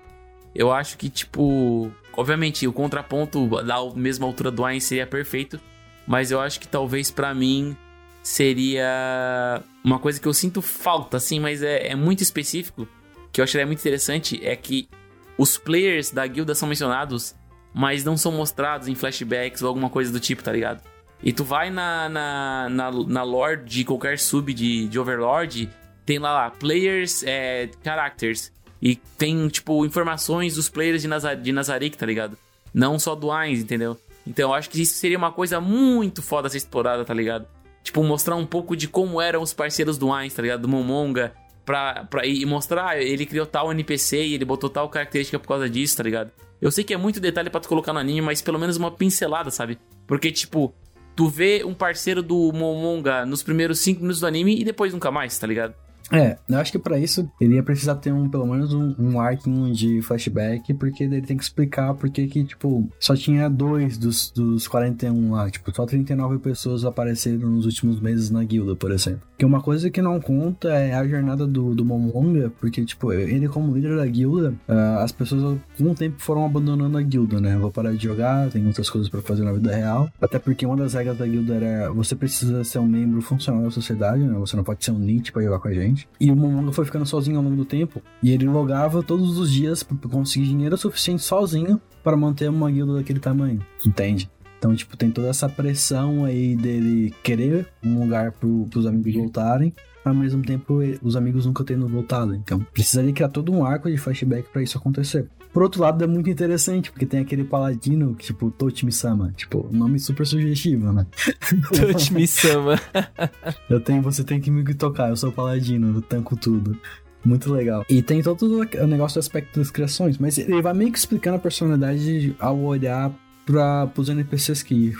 Eu 0.55 0.72
acho 0.72 0.97
que, 0.97 1.11
tipo, 1.11 1.92
obviamente 2.14 2.66
o 2.66 2.72
contraponto 2.72 3.47
da 3.62 3.76
mesma 3.94 4.26
altura 4.26 4.51
do 4.51 4.64
Ain 4.64 4.80
seria 4.80 5.07
perfeito, 5.07 5.61
mas 6.07 6.30
eu 6.30 6.40
acho 6.40 6.59
que 6.59 6.66
talvez 6.66 7.11
para 7.11 7.34
mim 7.34 7.76
seria 8.22 9.62
uma 9.84 9.99
coisa 9.99 10.20
que 10.20 10.26
eu 10.26 10.34
sinto 10.34 10.62
falta, 10.62 11.16
assim, 11.16 11.38
mas 11.38 11.62
é, 11.62 11.88
é 11.88 11.94
muito 11.94 12.22
específico, 12.22 12.88
que 13.30 13.40
eu 13.40 13.44
acharia 13.44 13.66
muito 13.66 13.80
interessante, 13.80 14.40
é 14.44 14.57
que 14.57 14.88
os 15.36 15.59
players 15.59 16.11
da 16.11 16.26
guilda 16.26 16.55
são 16.55 16.68
mencionados, 16.68 17.34
mas 17.74 18.03
não 18.03 18.16
são 18.16 18.32
mostrados 18.32 18.88
em 18.88 18.94
flashbacks 18.94 19.62
ou 19.62 19.68
alguma 19.68 19.90
coisa 19.90 20.11
do 20.11 20.18
tipo, 20.18 20.42
tá 20.42 20.51
ligado? 20.51 20.82
E 21.22 21.32
tu 21.32 21.44
vai 21.44 21.70
na, 21.70 22.09
na, 22.09 22.68
na, 22.68 22.90
na 22.90 23.22
lore 23.22 23.64
de 23.64 23.84
qualquer 23.84 24.18
sub 24.18 24.53
de, 24.53 24.88
de 24.88 24.99
Overlord, 24.99 25.70
tem 26.07 26.20
lá, 26.20 26.32
lá 26.32 26.50
players, 26.50 27.24
é, 27.24 27.68
characters. 27.84 28.52
E 28.80 28.94
tem, 28.94 29.48
tipo, 29.48 29.84
informações 29.84 30.54
dos 30.54 30.68
players 30.68 31.02
de, 31.02 31.09
Nazar 31.09 31.36
de 31.36 31.52
Nazarick, 31.52 31.96
tá 31.98 32.07
ligado? 32.07 32.38
Não 32.72 32.98
só 32.98 33.14
do 33.16 33.32
Ainz, 33.32 33.61
entendeu? 33.61 33.98
Então 34.26 34.50
eu 34.50 34.54
acho 34.54 34.70
que 34.70 34.80
isso 34.80 34.94
seria 34.94 35.18
uma 35.18 35.32
coisa 35.32 35.61
muito 35.61 36.22
foda 36.22 36.46
a 36.46 36.50
ser 36.50 36.59
explorada, 36.59 37.04
tá 37.04 37.12
ligado? 37.12 37.46
Tipo, 37.82 38.02
mostrar 38.04 38.36
um 38.36 38.46
pouco 38.46 38.76
de 38.76 38.86
como 38.86 39.20
eram 39.20 39.42
os 39.42 39.52
parceiros 39.52 39.98
do 39.98 40.12
Ainz, 40.12 40.34
tá 40.34 40.42
ligado? 40.42 40.62
Do 40.62 40.68
Momonga. 40.68 41.32
Pra, 41.64 42.04
pra, 42.04 42.24
e 42.24 42.44
mostrar, 42.46 42.90
ah, 42.90 43.02
ele 43.02 43.26
criou 43.26 43.44
tal 43.44 43.72
NPC 43.72 44.24
e 44.24 44.34
ele 44.34 44.44
botou 44.44 44.70
tal 44.70 44.88
característica 44.88 45.36
por 45.36 45.48
causa 45.48 45.68
disso, 45.68 45.96
tá 45.96 46.04
ligado? 46.04 46.30
Eu 46.62 46.70
sei 46.70 46.84
que 46.84 46.94
é 46.94 46.96
muito 46.96 47.18
detalhe 47.18 47.50
para 47.50 47.61
tu 47.61 47.68
colocar 47.68 47.92
no 47.92 47.98
anime, 47.98 48.20
mas 48.20 48.40
pelo 48.40 48.59
menos 48.59 48.76
uma 48.76 48.90
pincelada, 48.90 49.50
sabe? 49.50 49.76
Porque, 50.07 50.30
tipo, 50.30 50.72
tu 51.16 51.26
vê 51.28 51.64
um 51.64 51.74
parceiro 51.74 52.22
do 52.22 52.52
Momonga 52.52 53.26
nos 53.26 53.42
primeiros 53.42 53.80
5 53.80 54.00
minutos 54.00 54.20
do 54.20 54.26
anime 54.28 54.61
e 54.61 54.64
depois 54.64 54.92
nunca 54.92 55.11
mais, 55.11 55.36
tá 55.36 55.46
ligado? 55.46 55.74
É, 56.12 56.36
eu 56.48 56.59
acho 56.59 56.72
que 56.72 56.78
para 56.78 56.98
isso 56.98 57.28
ele 57.40 57.54
ia 57.54 57.62
precisar 57.62 57.96
ter 57.96 58.12
um, 58.12 58.28
pelo 58.28 58.46
menos 58.46 58.72
um, 58.72 58.94
um 58.98 59.20
arquinho 59.20 59.72
de 59.72 60.00
flashback, 60.02 60.72
porque 60.74 61.04
ele 61.04 61.20
tem 61.20 61.36
que 61.36 61.42
explicar 61.42 61.94
porque 61.94 62.26
que, 62.26 62.44
tipo, 62.44 62.88
só 62.98 63.14
tinha 63.14 63.48
dois 63.48 63.98
dos, 63.98 64.30
dos 64.30 64.68
41 64.68 65.32
lá, 65.32 65.50
tipo, 65.50 65.74
só 65.74 65.84
39 65.84 66.38
pessoas 66.38 66.84
apareceram 66.84 67.50
nos 67.50 67.66
últimos 67.66 68.00
meses 68.00 68.30
na 68.30 68.44
guilda, 68.44 68.76
por 68.76 68.90
exemplo. 68.90 69.22
Que 69.36 69.44
uma 69.44 69.61
coisa 69.61 69.90
que 69.90 70.00
não 70.00 70.20
conta 70.20 70.68
é 70.68 70.94
a 70.94 71.07
jornada 71.07 71.46
do, 71.46 71.74
do 71.74 71.84
Momonga, 71.84 72.52
porque, 72.59 72.84
tipo, 72.84 73.12
ele 73.12 73.48
como 73.48 73.74
líder 73.74 73.96
da 73.96 74.07
guilda, 74.07 74.54
uh, 74.68 74.98
as 75.00 75.12
pessoas 75.12 75.59
com 75.76 75.90
o 75.90 75.94
tempo 75.94 76.16
foram 76.18 76.44
abandonando 76.44 76.96
a 76.96 77.02
guilda, 77.02 77.40
né? 77.40 77.57
Vou 77.57 77.70
parar 77.70 77.92
de 77.92 78.02
jogar, 78.02 78.50
tem 78.50 78.66
outras 78.66 78.88
coisas 78.88 79.09
para 79.09 79.20
fazer 79.20 79.44
na 79.44 79.52
vida 79.52 79.74
real. 79.74 80.09
Até 80.20 80.38
porque 80.38 80.64
uma 80.64 80.76
das 80.76 80.94
regras 80.94 81.18
da 81.18 81.26
guilda 81.26 81.54
era 81.54 81.90
você 81.90 82.14
precisa 82.14 82.64
ser 82.64 82.78
um 82.78 82.86
membro 82.86 83.20
funcional 83.20 83.62
da 83.62 83.70
sociedade, 83.70 84.22
né? 84.22 84.38
Você 84.38 84.57
não 84.57 84.64
pode 84.64 84.84
ser 84.84 84.92
um 84.92 84.98
NIT 84.98 85.32
pra 85.32 85.42
jogar 85.42 85.59
com 85.59 85.68
a 85.68 85.72
gente. 85.74 85.95
E 86.20 86.30
o 86.30 86.36
Momonga 86.36 86.72
foi 86.72 86.84
ficando 86.84 87.07
sozinho 87.07 87.38
ao 87.38 87.42
longo 87.42 87.57
do 87.57 87.64
tempo. 87.64 88.03
E 88.22 88.30
ele 88.30 88.47
logava 88.47 89.03
todos 89.03 89.38
os 89.38 89.51
dias 89.51 89.82
para 89.82 89.97
conseguir 90.09 90.47
dinheiro 90.47 90.76
suficiente 90.76 91.22
sozinho 91.22 91.80
para 92.03 92.16
manter 92.16 92.51
uma 92.51 92.70
guilda 92.70 92.94
daquele 92.94 93.20
tamanho. 93.20 93.64
Entende? 93.84 94.30
Então, 94.59 94.74
tipo, 94.74 94.97
tem 94.97 95.11
toda 95.11 95.28
essa 95.28 95.49
pressão 95.49 96.24
aí 96.24 96.57
dele 96.57 97.14
querer 97.22 97.68
um 97.84 98.01
lugar 98.01 98.32
pro, 98.32 98.66
pros 98.70 98.86
amigos 98.86 99.14
voltarem, 99.14 99.72
ao 100.05 100.14
mesmo 100.14 100.42
tempo 100.42 100.80
os 101.03 101.16
amigos 101.16 101.47
nunca 101.47 101.62
tendo 101.62 101.86
voltado. 101.86 102.34
Então, 102.34 102.61
precisaria 102.72 103.12
criar 103.12 103.28
todo 103.28 103.53
um 103.53 103.64
arco 103.64 103.90
de 103.90 103.99
flashback 103.99 104.49
para 104.51 104.62
isso 104.62 104.78
acontecer. 104.78 105.28
Por 105.57 105.62
outro 105.62 105.80
lado, 105.80 106.04
é 106.04 106.07
muito 106.07 106.28
interessante, 106.28 106.92
porque 106.92 107.07
tem 107.07 107.20
aquele 107.20 107.42
paladino, 107.42 108.14
tipo, 108.14 108.50
Tochi-sama. 108.50 109.32
Tipo, 109.34 109.66
nome 109.72 109.98
super 109.98 110.26
sugestivo, 110.26 110.92
né? 110.92 111.07
Tochi-sama. 111.74 112.78
eu 113.70 113.80
tenho, 113.80 114.02
você 114.02 114.22
tem 114.22 114.38
que 114.38 114.50
me 114.50 114.74
tocar, 114.74 115.09
eu 115.09 115.16
sou 115.16 115.32
paladino, 115.32 115.96
eu 115.96 116.02
tanco 116.02 116.36
tudo. 116.36 116.78
Muito 117.24 117.50
legal. 117.50 117.86
E 117.88 118.02
tem 118.02 118.22
todo 118.22 118.61
o 118.61 118.86
negócio 118.86 119.16
do 119.16 119.20
aspecto 119.20 119.59
das 119.59 119.70
criações, 119.70 120.18
mas 120.18 120.36
ele 120.36 120.61
vai 120.61 120.74
meio 120.74 120.92
que 120.92 120.98
explicando 120.98 121.36
a 121.36 121.40
personalidade 121.40 122.36
ao 122.38 122.59
olhar 122.59 123.11
para 123.46 123.90
os 123.96 124.11
NPCs 124.11 124.62
que 124.62 124.92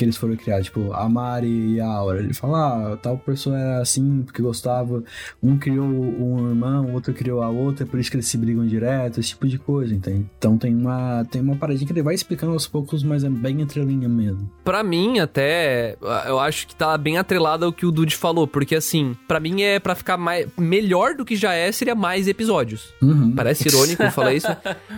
que 0.00 0.04
eles 0.06 0.16
foram 0.16 0.34
criados, 0.34 0.64
tipo, 0.64 0.94
a 0.94 1.06
Mari 1.10 1.74
e 1.74 1.80
a 1.80 1.86
Aura. 1.86 2.20
Ele 2.20 2.32
fala, 2.32 2.92
ah, 2.92 2.96
tal 2.96 3.18
pessoa 3.18 3.58
era 3.58 3.82
assim 3.82 4.22
porque 4.22 4.40
gostava, 4.40 5.04
um 5.42 5.58
criou 5.58 5.86
um 5.86 6.48
irmão, 6.48 6.86
o 6.86 6.92
outro 6.94 7.12
criou 7.12 7.42
a 7.42 7.50
outra, 7.50 7.84
é 7.84 7.86
por 7.86 8.00
isso 8.00 8.10
que 8.10 8.16
eles 8.16 8.26
se 8.26 8.38
brigam 8.38 8.66
direto, 8.66 9.20
esse 9.20 9.30
tipo 9.30 9.46
de 9.46 9.58
coisa, 9.58 9.94
entende? 9.94 10.24
Então 10.38 10.56
tem 10.56 10.74
uma, 10.74 11.26
tem 11.30 11.42
uma 11.42 11.54
paradinha 11.54 11.86
que 11.86 11.92
ele 11.92 12.02
vai 12.02 12.14
explicando 12.14 12.54
aos 12.54 12.66
poucos, 12.66 13.02
mas 13.02 13.24
é 13.24 13.28
bem 13.28 13.60
entrelinha 13.60 14.08
mesmo. 14.08 14.50
Pra 14.64 14.82
mim, 14.82 15.18
até, 15.18 15.98
eu 16.26 16.38
acho 16.40 16.66
que 16.66 16.74
tá 16.74 16.96
bem 16.96 17.18
atrelado 17.18 17.66
ao 17.66 17.72
que 17.72 17.84
o 17.84 17.92
Dude 17.92 18.16
falou, 18.16 18.46
porque 18.46 18.76
assim, 18.76 19.14
para 19.28 19.38
mim 19.38 19.60
é 19.60 19.78
para 19.78 19.94
ficar 19.94 20.16
mais, 20.16 20.46
melhor 20.56 21.14
do 21.14 21.26
que 21.26 21.36
já 21.36 21.52
é, 21.52 21.70
seria 21.70 21.94
mais 21.94 22.26
episódios. 22.26 22.94
Uhum. 23.02 23.32
Parece 23.32 23.68
irônico 23.68 24.08
falar 24.12 24.32
isso, 24.32 24.48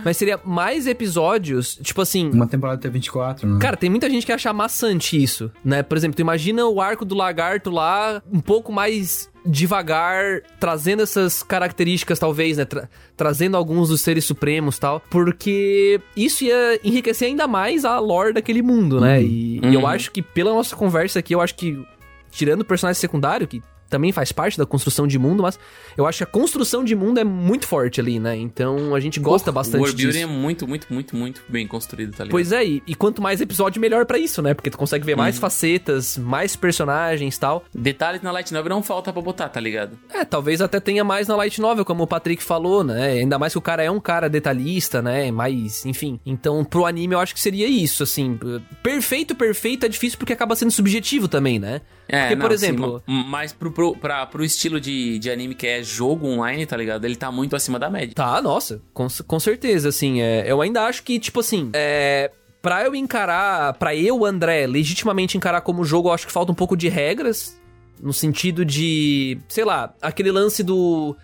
mas 0.05 0.15
seria 0.15 0.39
mais 0.45 0.87
episódios, 0.87 1.75
tipo 1.75 1.99
assim... 1.99 2.29
Uma 2.29 2.47
temporada 2.47 2.79
até 2.79 2.89
24, 2.89 3.45
né? 3.45 3.59
Cara, 3.59 3.75
tem 3.75 3.89
muita 3.89 4.09
gente 4.09 4.25
que 4.25 4.31
acha 4.31 4.53
maçante 4.93 5.21
isso, 5.21 5.51
né? 5.63 5.83
Por 5.83 5.97
exemplo, 5.97 6.15
tu 6.15 6.21
imagina 6.21 6.65
o 6.65 6.79
arco 6.79 7.03
do 7.03 7.15
lagarto 7.15 7.69
lá 7.69 8.21
um 8.31 8.39
pouco 8.39 8.71
mais 8.71 9.29
devagar, 9.45 10.41
trazendo 10.59 11.03
essas 11.03 11.43
características, 11.43 12.19
talvez, 12.19 12.57
né? 12.57 12.65
Tra 12.65 12.87
trazendo 13.15 13.55
alguns 13.57 13.89
dos 13.89 14.01
seres 14.01 14.25
supremos 14.25 14.79
tal. 14.79 15.01
Porque 15.09 15.99
isso 16.15 16.43
ia 16.43 16.79
enriquecer 16.83 17.27
ainda 17.27 17.47
mais 17.47 17.85
a 17.85 17.99
lore 17.99 18.33
daquele 18.33 18.61
mundo, 18.61 18.99
né? 18.99 19.19
Uhum. 19.19 19.23
E, 19.23 19.59
uhum. 19.63 19.71
e, 19.71 19.73
eu 19.75 19.81
uhum. 19.81 19.87
acho 19.87 20.11
que 20.11 20.21
pela 20.21 20.53
nossa 20.53 20.75
conversa 20.75 21.19
aqui, 21.19 21.33
eu 21.33 21.41
acho 21.41 21.55
que. 21.55 21.83
Tirando 22.31 22.61
o 22.61 22.65
personagem 22.65 22.99
secundário, 22.99 23.47
que 23.47 23.61
também 23.93 24.11
faz 24.11 24.31
parte 24.31 24.57
da 24.57 24.65
construção 24.65 25.05
de 25.05 25.19
mundo, 25.19 25.43
mas 25.43 25.59
eu 25.95 26.07
acho 26.07 26.17
que 26.17 26.23
a 26.23 26.27
construção 26.27 26.83
de 26.83 26.95
mundo 26.95 27.19
é 27.19 27.23
muito 27.23 27.67
forte 27.67 28.01
ali, 28.01 28.19
né? 28.19 28.35
Então 28.35 28.95
a 28.95 28.99
gente 28.99 29.19
gosta 29.19 29.51
oh, 29.51 29.53
bastante 29.53 29.81
disso. 29.81 29.83
O 29.83 29.85
world 29.85 30.03
building 30.03 30.21
é 30.21 30.25
muito, 30.25 30.67
muito, 30.67 30.91
muito, 30.91 31.15
muito 31.15 31.43
bem 31.47 31.67
construído, 31.67 32.09
tá 32.09 32.23
ligado? 32.23 32.31
Pois 32.31 32.51
é, 32.51 32.65
e, 32.65 32.81
e 32.87 32.95
quanto 32.95 33.21
mais 33.21 33.39
episódio, 33.39 33.79
melhor 33.79 34.07
para 34.07 34.17
isso, 34.17 34.41
né? 34.41 34.55
Porque 34.55 34.71
tu 34.71 34.79
consegue 34.79 35.05
ver 35.05 35.15
mais 35.15 35.35
uhum. 35.35 35.41
facetas, 35.41 36.17
mais 36.17 36.55
personagens 36.55 37.37
tal. 37.37 37.65
Detalhes 37.71 38.23
na 38.23 38.31
Light 38.31 38.51
Novel 38.51 38.71
não 38.71 38.81
falta 38.81 39.13
pra 39.13 39.21
botar, 39.21 39.47
tá 39.47 39.59
ligado? 39.59 39.95
É, 40.11 40.25
talvez 40.25 40.59
até 40.59 40.79
tenha 40.79 41.03
mais 41.03 41.27
na 41.27 41.35
Light 41.35 41.61
Novel, 41.61 41.85
como 41.85 42.01
o 42.01 42.07
Patrick 42.07 42.41
falou, 42.41 42.83
né? 42.83 43.11
Ainda 43.11 43.37
mais 43.37 43.53
que 43.53 43.59
o 43.59 43.61
cara 43.61 43.83
é 43.83 43.91
um 43.91 43.99
cara 43.99 44.27
detalhista, 44.27 45.03
né? 45.03 45.29
Mais, 45.31 45.85
enfim. 45.85 46.19
Então, 46.25 46.65
pro 46.65 46.87
anime 46.87 47.13
eu 47.13 47.19
acho 47.19 47.35
que 47.35 47.39
seria 47.39 47.67
isso, 47.67 48.01
assim. 48.01 48.39
Perfeito, 48.81 49.35
perfeito 49.35 49.85
é 49.85 49.89
difícil 49.89 50.17
porque 50.17 50.33
acaba 50.33 50.55
sendo 50.55 50.71
subjetivo 50.71 51.27
também, 51.27 51.59
né? 51.59 51.81
É, 52.13 52.21
Porque, 52.21 52.35
não, 52.35 52.41
por 52.47 52.57
sim, 52.57 52.65
exemplo- 52.65 53.03
ma- 53.07 53.23
mas 53.23 53.51
pro, 53.53 53.71
pro, 53.71 53.95
pra, 53.95 54.25
pro 54.25 54.43
estilo 54.43 54.79
de, 54.79 55.17
de 55.19 55.29
anime 55.31 55.55
que 55.55 55.65
é 55.67 55.81
jogo 55.83 56.27
online, 56.27 56.65
tá 56.65 56.77
ligado? 56.77 57.05
Ele 57.05 57.15
tá 57.15 57.31
muito 57.31 57.55
acima 57.55 57.79
da 57.79 57.89
média. 57.89 58.13
Tá, 58.15 58.41
nossa, 58.41 58.81
com, 58.93 59.07
com 59.27 59.39
certeza, 59.39 59.89
assim, 59.89 60.21
é, 60.21 60.43
eu 60.45 60.61
ainda 60.61 60.83
acho 60.85 61.03
que, 61.03 61.19
tipo 61.19 61.39
assim, 61.39 61.69
é, 61.73 62.29
pra 62.61 62.83
eu 62.83 62.93
encarar, 62.95 63.73
pra 63.73 63.95
eu, 63.95 64.25
André, 64.25 64.67
legitimamente 64.67 65.37
encarar 65.37 65.61
como 65.61 65.83
jogo, 65.83 66.09
eu 66.09 66.13
acho 66.13 66.25
que 66.27 66.31
falta 66.33 66.51
um 66.51 66.55
pouco 66.55 66.77
de 66.77 66.87
regras, 66.89 67.59
no 68.01 68.13
sentido 68.13 68.63
de, 68.65 69.37
sei 69.47 69.63
lá, 69.65 69.93
aquele 70.01 70.31
lance 70.31 70.61
do, 70.63 71.15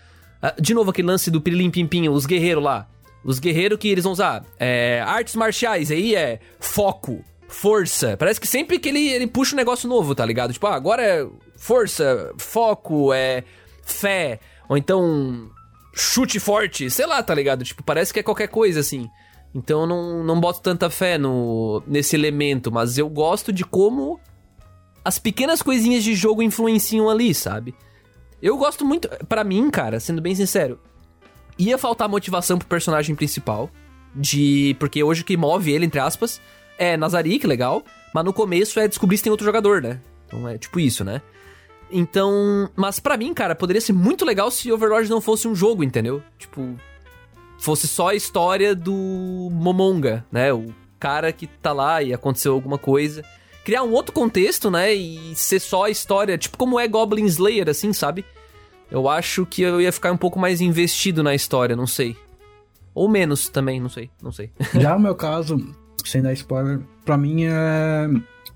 ah, 0.42 0.54
de 0.60 0.74
novo 0.74 0.92
aquele 0.92 1.08
lance 1.08 1.30
do 1.30 1.42
Pirilim 1.42 1.70
Pimpinho, 1.70 2.12
os 2.14 2.26
guerreiros 2.26 2.64
lá, 2.64 2.88
os 3.24 3.38
guerreiros 3.40 3.78
que 3.78 3.90
eles 3.90 4.04
vão 4.06 4.14
usar, 4.14 4.46
é, 4.58 5.04
artes 5.06 5.36
marciais, 5.36 5.92
aí 5.92 6.16
é 6.16 6.40
foco, 6.60 7.24
força, 7.50 8.16
parece 8.16 8.40
que 8.40 8.48
sempre 8.48 8.78
que 8.78 8.88
ele, 8.88 9.10
ele 9.10 9.28
puxa 9.28 9.56
um 9.56 9.58
negócio 9.58 9.90
novo, 9.90 10.14
tá 10.14 10.24
ligado? 10.24 10.54
Tipo, 10.54 10.68
ah, 10.68 10.76
agora 10.76 11.04
é 11.04 11.28
força, 11.58 12.32
foco, 12.38 13.12
é 13.12 13.44
fé, 13.84 14.40
ou 14.70 14.78
então 14.78 15.50
chute 15.94 16.40
forte, 16.40 16.90
sei 16.92 17.08
lá, 17.08 17.22
tá 17.24 17.34
ligado? 17.34 17.64
Tipo, 17.64 17.84
parece 17.84 18.14
que 18.14 18.20
é 18.20 18.24
qualquer 18.24 18.48
coisa 18.48 18.80
assim. 18.80 19.10
Então 19.54 19.82
eu 19.82 19.88
não, 19.88 20.24
não 20.24 20.40
boto 20.40 20.62
tanta 20.62 20.92
fé 20.92 21.18
no, 21.18 21.82
nesse 21.88 22.16
elemento, 22.16 22.72
mas 22.72 23.00
eu 23.00 23.10
gosto 23.10 23.52
de 23.52 23.66
como 23.66 24.20
as 25.04 25.18
pequenas 25.18 25.62
coisinhas 25.62 26.04
de 26.04 26.14
jogo 26.14 26.44
influenciam 26.44 27.10
ali, 27.10 27.34
sabe? 27.34 27.74
Eu 28.42 28.58
gosto 28.58 28.86
muito, 28.86 29.10
Pra 29.28 29.44
mim, 29.44 29.72
cara, 29.72 30.00
sendo 30.00 30.22
bem 30.22 30.36
sincero, 30.36 30.80
ia 31.58 31.80
faltar 31.80 32.08
motivação 32.08 32.60
pro 32.60 32.68
personagem 32.68 33.16
principal, 33.16 33.72
de 34.16 34.76
porque 34.80 35.04
hoje 35.04 35.24
o 35.24 35.26
que 35.26 35.36
move 35.36 35.72
ele, 35.72 35.86
entre 35.86 36.00
aspas, 36.00 36.40
é 36.80 36.98
Nazari, 36.98 37.38
que 37.38 37.46
legal, 37.46 37.84
mas 38.14 38.26
no 38.26 38.34
começo 38.34 38.80
é 38.80 38.88
descobrir 38.88 39.18
se 39.18 39.24
tem 39.24 39.32
outro 39.32 39.46
jogador, 39.46 39.82
né? 39.82 40.00
Então 40.26 40.48
é 40.48 40.58
tipo 40.58 40.80
isso, 40.80 41.04
né? 41.04 41.22
Então, 41.92 42.70
mas 42.76 43.00
pra 43.00 43.18
mim, 43.18 43.34
cara, 43.34 43.56
poderia 43.56 43.82
ser 43.82 43.94
muito 43.94 44.24
legal 44.24 44.50
se 44.50 44.72
Overlord 44.72 45.10
não 45.10 45.20
fosse 45.20 45.48
um 45.48 45.56
jogo, 45.56 45.84
entendeu? 45.84 46.24
Tipo, 46.38 46.76
fosse 47.60 47.88
só 47.88 48.10
a 48.10 48.16
história 48.16 48.74
do 48.74 49.50
Momonga, 49.52 50.26
né? 50.32 50.54
O 50.54 50.74
cara 51.00 51.32
que 51.32 51.48
tá 51.48 51.74
lá 51.74 52.02
e 52.02 52.14
aconteceu 52.14 52.54
alguma 52.54 52.78
coisa. 52.78 53.24
Criar 53.66 53.84
um 53.84 53.92
outro 53.92 54.14
contexto, 54.14 54.72
né? 54.72 54.94
E 54.94 55.36
ser 55.36 55.60
só 55.60 55.86
a 55.86 55.90
história, 55.90 56.38
tipo 56.38 56.58
como 56.58 56.80
é 56.80 56.88
Goblin 56.88 57.26
Slayer, 57.26 57.70
assim, 57.70 57.92
sabe? 57.92 58.24
Eu 58.90 59.08
acho 59.08 59.46
que 59.46 59.62
eu 59.62 59.82
ia 59.82 59.92
ficar 59.92 60.12
um 60.12 60.18
pouco 60.18 60.40
mais 60.40 60.62
investido 60.62 61.22
na 61.22 61.36
história, 61.36 61.76
não 61.76 61.86
sei. 61.86 62.16
Ou 62.94 63.08
menos 63.08 63.50
também, 63.50 63.80
não 63.80 63.90
sei, 63.90 64.10
não 64.22 64.32
sei. 64.32 64.52
Já 64.76 64.96
no 64.96 65.02
meu 65.02 65.16
caso, 65.16 65.58
sem 66.06 66.22
dar 66.22 66.34
spoiler, 66.34 66.80
pra 67.04 67.18
mim 67.18 67.46
é. 67.46 68.08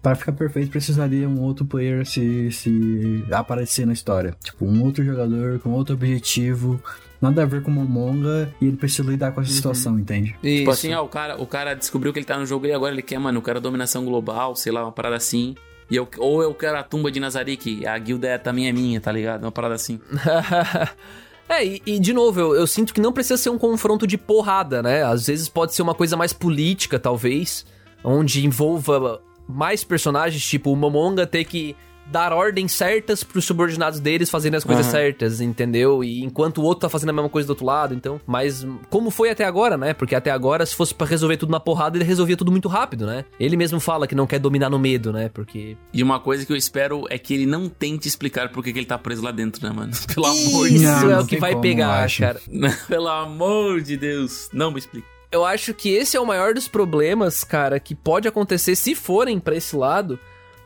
Pra 0.01 0.15
ficar 0.15 0.33
perfeito, 0.33 0.69
precisaria 0.69 1.29
um 1.29 1.39
outro 1.39 1.63
player 1.63 2.05
se, 2.05 2.51
se 2.51 3.23
aparecer 3.31 3.85
na 3.87 3.93
história. 3.93 4.35
Tipo, 4.43 4.65
um 4.65 4.83
outro 4.83 5.01
jogador 5.01 5.59
com 5.59 5.69
outro 5.71 5.95
objetivo, 5.95 6.77
nada 7.21 7.43
a 7.43 7.45
ver 7.45 7.61
com 7.63 7.71
o 7.71 7.73
Momonga, 7.73 8.53
e 8.59 8.65
ele 8.67 8.75
precisa 8.75 9.09
lidar 9.09 9.31
com 9.31 9.39
essa 9.39 9.53
situação, 9.53 9.97
entende? 9.97 10.35
Isso. 10.43 10.57
Tipo 10.57 10.71
assim, 10.71 10.93
ó, 10.93 11.03
o 11.05 11.07
cara, 11.07 11.41
o 11.41 11.47
cara 11.47 11.73
descobriu 11.73 12.11
que 12.11 12.19
ele 12.19 12.25
tá 12.25 12.37
no 12.37 12.45
jogo 12.45 12.65
e 12.65 12.73
agora 12.73 12.93
ele 12.93 13.01
quer, 13.01 13.17
mano, 13.17 13.37
eu 13.37 13.41
quero 13.41 13.61
dominação 13.61 14.03
global, 14.03 14.57
sei 14.57 14.73
lá, 14.73 14.83
uma 14.83 14.91
parada 14.91 15.15
assim. 15.15 15.55
E 15.89 15.95
eu, 15.95 16.05
ou 16.17 16.43
eu 16.43 16.53
quero 16.53 16.77
a 16.77 16.83
tumba 16.83 17.09
de 17.09 17.21
Nazari, 17.21 17.55
que 17.55 17.87
a 17.87 17.97
guilda 17.97 18.27
é- 18.27 18.37
também 18.37 18.67
é 18.67 18.73
minha, 18.73 18.99
tá 18.99 19.09
ligado? 19.11 19.43
Uma 19.43 19.53
parada 19.53 19.75
assim. 19.75 20.01
é, 21.47 21.65
e, 21.65 21.81
e, 21.85 21.99
de 21.99 22.13
novo, 22.13 22.39
eu, 22.39 22.55
eu 22.55 22.65
sinto 22.65 22.93
que 22.93 23.01
não 23.01 23.11
precisa 23.11 23.37
ser 23.37 23.49
um 23.49 23.57
confronto 23.57 24.07
de 24.07 24.17
porrada, 24.17 24.81
né? 24.81 25.03
Às 25.03 25.27
vezes 25.27 25.49
pode 25.49 25.73
ser 25.73 25.81
uma 25.81 25.93
coisa 25.93 26.15
mais 26.15 26.33
política, 26.33 26.97
talvez, 26.97 27.65
onde 28.03 28.45
envolva 28.45 29.21
mais 29.47 29.83
personagens, 29.83 30.43
tipo 30.45 30.71
o 30.71 30.75
Momonga 30.75 31.27
ter 31.27 31.43
que 31.43 31.75
dar 32.11 32.33
ordens 32.33 32.71
certas 32.73 33.23
pros 33.23 33.45
subordinados 33.45 33.99
deles 33.99 34.29
fazerem 34.29 34.57
as 34.57 34.63
coisas 34.63 34.85
Aham. 34.85 34.91
certas, 34.91 35.41
entendeu? 35.41 36.03
E 36.03 36.23
enquanto 36.23 36.59
o 36.59 36.63
outro 36.63 36.81
tá 36.81 36.89
fazendo 36.89 37.09
a 37.09 37.13
mesma 37.13 37.29
coisa 37.29 37.47
do 37.47 37.51
outro 37.51 37.65
lado, 37.65 37.93
então. 37.93 38.19
Mas 38.27 38.65
como 38.89 39.09
foi 39.09 39.29
até 39.29 39.45
agora, 39.45 39.77
né? 39.77 39.93
Porque 39.93 40.15
até 40.15 40.29
agora, 40.31 40.65
se 40.65 40.75
fosse 40.75 40.93
pra 40.93 41.07
resolver 41.07 41.37
tudo 41.37 41.51
na 41.51 41.59
porrada, 41.59 41.97
ele 41.97 42.03
resolvia 42.03 42.37
tudo 42.37 42.51
muito 42.51 42.67
rápido, 42.67 43.05
né? 43.05 43.25
Ele 43.39 43.55
mesmo 43.57 43.79
fala 43.79 44.07
que 44.07 44.15
não 44.15 44.27
quer 44.27 44.39
dominar 44.39 44.69
no 44.69 44.77
medo, 44.79 45.11
né? 45.13 45.29
Porque. 45.33 45.77
E 45.93 46.03
uma 46.03 46.19
coisa 46.19 46.45
que 46.45 46.51
eu 46.51 46.57
espero 46.57 47.05
é 47.09 47.17
que 47.17 47.33
ele 47.33 47.45
não 47.45 47.67
tente 47.69 48.07
explicar 48.07 48.49
por 48.49 48.63
que 48.63 48.71
que 48.73 48.79
ele 48.79 48.85
tá 48.85 48.97
preso 48.97 49.23
lá 49.23 49.31
dentro, 49.31 49.65
né, 49.67 49.73
mano? 49.73 49.91
Pelo 50.13 50.25
amor 50.25 50.69
de 50.69 50.75
Isso 50.75 50.83
Não, 51.05 51.11
é 51.11 51.19
o 51.19 51.25
que 51.25 51.37
vai 51.37 51.59
pegar, 51.59 52.03
acho. 52.03 52.21
cara. 52.21 52.39
Pelo 52.87 53.07
amor 53.07 53.81
de 53.81 53.97
Deus, 53.97 54.49
não 54.53 54.71
me 54.71 54.79
explica. 54.79 55.07
Eu 55.31 55.43
acho 55.43 55.73
que 55.73 55.89
esse 55.89 56.15
é 56.15 56.19
o 56.21 56.25
maior 56.27 56.53
dos 56.53 56.67
problemas, 56.67 57.43
cara, 57.43 57.79
que 57.79 57.95
pode 57.95 58.27
acontecer 58.27 58.75
se 58.75 58.93
forem 58.93 59.39
pra 59.39 59.55
esse 59.55 59.75
lado. 59.75 60.19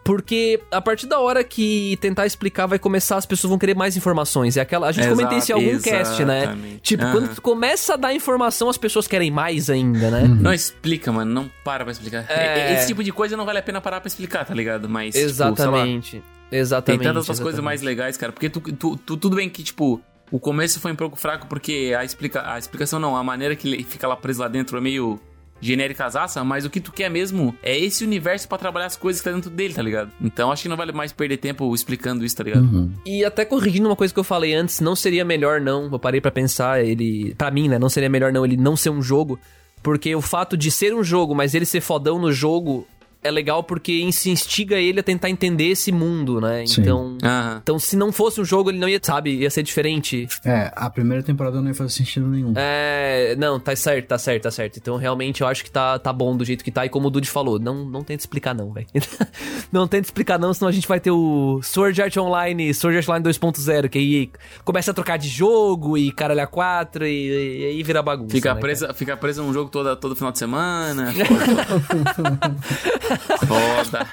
Porque 0.07 0.61
a 0.71 0.81
partir 0.81 1.05
da 1.05 1.19
hora 1.19 1.43
que 1.43 1.97
tentar 1.99 2.25
explicar 2.25 2.65
vai 2.65 2.79
começar, 2.79 3.17
as 3.17 3.25
pessoas 3.25 3.49
vão 3.49 3.59
querer 3.59 3.75
mais 3.75 3.97
informações. 3.97 4.55
É 4.55 4.61
aquela. 4.61 4.87
A 4.87 4.91
gente 4.93 5.03
Exato, 5.03 5.17
comentou 5.17 5.37
isso 5.37 5.51
em 5.51 5.55
algum 5.55 5.79
cast, 5.81 6.23
né? 6.23 6.37
exatamente. 6.43 6.77
Tipo, 6.79 7.03
Aham. 7.03 7.11
quando 7.11 7.35
tu 7.35 7.41
começa 7.41 7.93
a 7.93 7.97
dar 7.97 8.13
informação, 8.13 8.69
as 8.69 8.77
pessoas 8.77 9.05
querem 9.05 9.29
mais 9.29 9.69
ainda, 9.69 10.09
né? 10.09 10.23
Não 10.25 10.53
explica, 10.53 11.11
mano. 11.11 11.29
Não 11.33 11.51
para 11.61 11.83
pra 11.83 11.91
explicar. 11.91 12.25
É. 12.29 12.73
Esse 12.75 12.87
tipo 12.87 13.03
de 13.03 13.11
coisa 13.11 13.35
não 13.35 13.45
vale 13.45 13.59
a 13.59 13.61
pena 13.61 13.81
parar 13.81 13.99
pra 13.99 14.07
explicar, 14.07 14.45
tá 14.45 14.53
ligado? 14.53 14.87
Mas. 14.87 15.13
tipo, 15.13 15.27
sei 15.29 15.43
lá, 15.45 15.51
Exatamente. 15.51 16.23
tem 16.49 16.59
Exatamente. 16.59 16.99
tantas 17.03 17.17
outras 17.17 17.25
exatamente. 17.37 17.43
coisas 17.43 17.59
mais 17.65 17.81
legais, 17.81 18.15
cara. 18.15 18.31
Porque 18.31 18.49
tu, 18.49 18.61
tu- 18.61 18.95
tu- 18.95 19.17
tudo 19.17 19.35
bem 19.35 19.49
que, 19.49 19.61
tipo, 19.61 19.99
o 20.31 20.39
começo 20.39 20.79
foi 20.79 20.93
um 20.93 20.95
pouco 20.95 21.17
fraco 21.17 21.47
porque 21.47 21.93
a, 21.97 22.05
explica, 22.05 22.49
a 22.49 22.57
explicação 22.57 22.97
não, 22.97 23.15
a 23.17 23.23
maneira 23.23 23.55
que 23.57 23.67
ele 23.67 23.83
fica 23.83 24.07
lá 24.07 24.15
preso 24.15 24.39
lá 24.41 24.47
dentro 24.47 24.77
é 24.77 24.81
meio 24.81 25.19
genéricazaça, 25.59 26.43
mas 26.43 26.65
o 26.65 26.69
que 26.69 26.79
tu 26.79 26.91
quer 26.91 27.09
mesmo 27.09 27.55
é 27.63 27.77
esse 27.77 28.03
universo 28.03 28.47
pra 28.47 28.57
trabalhar 28.57 28.85
as 28.85 28.95
coisas 28.95 29.21
que 29.21 29.29
tá 29.29 29.35
dentro 29.35 29.49
dele, 29.49 29.73
tá 29.73 29.81
ligado? 29.81 30.11
Então 30.21 30.51
acho 30.51 30.63
que 30.63 30.69
não 30.69 30.77
vale 30.77 30.91
mais 30.91 31.11
perder 31.11 31.37
tempo 31.37 31.73
explicando 31.73 32.25
isso, 32.25 32.35
tá 32.35 32.43
ligado? 32.43 32.63
Uhum. 32.63 32.91
E 33.05 33.23
até 33.25 33.45
corrigindo 33.45 33.87
uma 33.87 33.95
coisa 33.95 34.13
que 34.13 34.19
eu 34.19 34.23
falei 34.23 34.53
antes, 34.53 34.79
não 34.79 34.95
seria 34.95 35.25
melhor 35.25 35.59
não, 35.59 35.89
eu 35.91 35.99
parei 35.99 36.21
pra 36.21 36.31
pensar, 36.31 36.83
ele, 36.83 37.33
Pra 37.37 37.51
mim, 37.51 37.67
né, 37.67 37.79
não 37.79 37.89
seria 37.89 38.09
melhor 38.09 38.31
não 38.31 38.45
ele 38.45 38.57
não 38.57 38.75
ser 38.75 38.89
um 38.89 39.01
jogo, 39.01 39.39
porque 39.81 40.15
o 40.15 40.21
fato 40.21 40.57
de 40.57 40.69
ser 40.71 40.93
um 40.93 41.03
jogo, 41.03 41.33
mas 41.35 41.53
ele 41.53 41.65
ser 41.65 41.81
fodão 41.81 42.19
no 42.19 42.31
jogo 42.31 42.87
é 43.23 43.31
legal 43.31 43.63
porque 43.63 44.09
se 44.11 44.29
instiga 44.29 44.75
ele 44.75 44.99
a 44.99 45.03
tentar 45.03 45.29
entender 45.29 45.65
esse 45.65 45.91
mundo, 45.91 46.39
né? 46.39 46.65
Sim. 46.65 46.81
Então, 46.81 47.17
então 47.61 47.79
se 47.79 47.95
não 47.95 48.11
fosse 48.11 48.39
um 48.39 48.45
jogo, 48.45 48.69
ele 48.69 48.79
não 48.79 48.87
ia, 48.87 48.99
sabe, 49.01 49.31
ia 49.31 49.49
ser 49.49 49.63
diferente. 49.63 50.27
É, 50.45 50.71
a 50.75 50.89
primeira 50.89 51.23
temporada 51.23 51.59
não 51.61 51.67
ia 51.67 51.73
fazer 51.73 51.89
sentido 51.89 52.27
nenhum. 52.27 52.53
É, 52.55 53.35
não, 53.37 53.59
tá 53.59 53.75
certo, 53.75 54.07
tá 54.07 54.17
certo, 54.17 54.43
tá 54.43 54.51
certo. 54.51 54.77
Então 54.77 54.97
realmente 54.97 55.41
eu 55.41 55.47
acho 55.47 55.63
que 55.63 55.71
tá, 55.71 55.99
tá 55.99 56.13
bom 56.13 56.35
do 56.35 56.45
jeito 56.45 56.63
que 56.63 56.71
tá. 56.71 56.85
E 56.85 56.89
como 56.89 57.07
o 57.07 57.11
Dude 57.11 57.29
falou, 57.29 57.59
não, 57.59 57.85
não 57.85 58.03
tenta 58.03 58.21
explicar 58.21 58.53
não, 58.53 58.71
velho. 58.71 58.87
não 59.71 59.87
tenta 59.87 60.07
explicar 60.07 60.39
não, 60.39 60.53
senão 60.53 60.69
a 60.69 60.71
gente 60.71 60.87
vai 60.87 60.99
ter 60.99 61.11
o 61.11 61.59
Sword 61.63 62.01
Art 62.01 62.17
Online, 62.17 62.73
Sword 62.73 62.97
Art 62.97 63.09
Online 63.09 63.25
2.0, 63.25 63.89
que 63.89 63.97
aí 63.97 64.31
começa 64.63 64.91
a 64.91 64.93
trocar 64.93 65.17
de 65.17 65.27
jogo 65.27 65.97
e 65.97 66.11
caralho 66.11 66.41
a 66.41 66.47
4 66.47 67.05
e, 67.05 67.61
e 67.61 67.65
aí 67.65 67.83
vira 67.83 68.01
bagunça. 68.01 68.35
Fica, 68.35 68.53
né, 68.53 68.61
presa, 68.61 68.93
fica 68.93 69.17
presa 69.17 69.41
num 69.41 69.53
jogo 69.53 69.69
toda, 69.69 69.95
todo 69.95 70.15
final 70.15 70.31
de 70.31 70.39
semana. 70.39 71.13
Foda. 73.47 74.07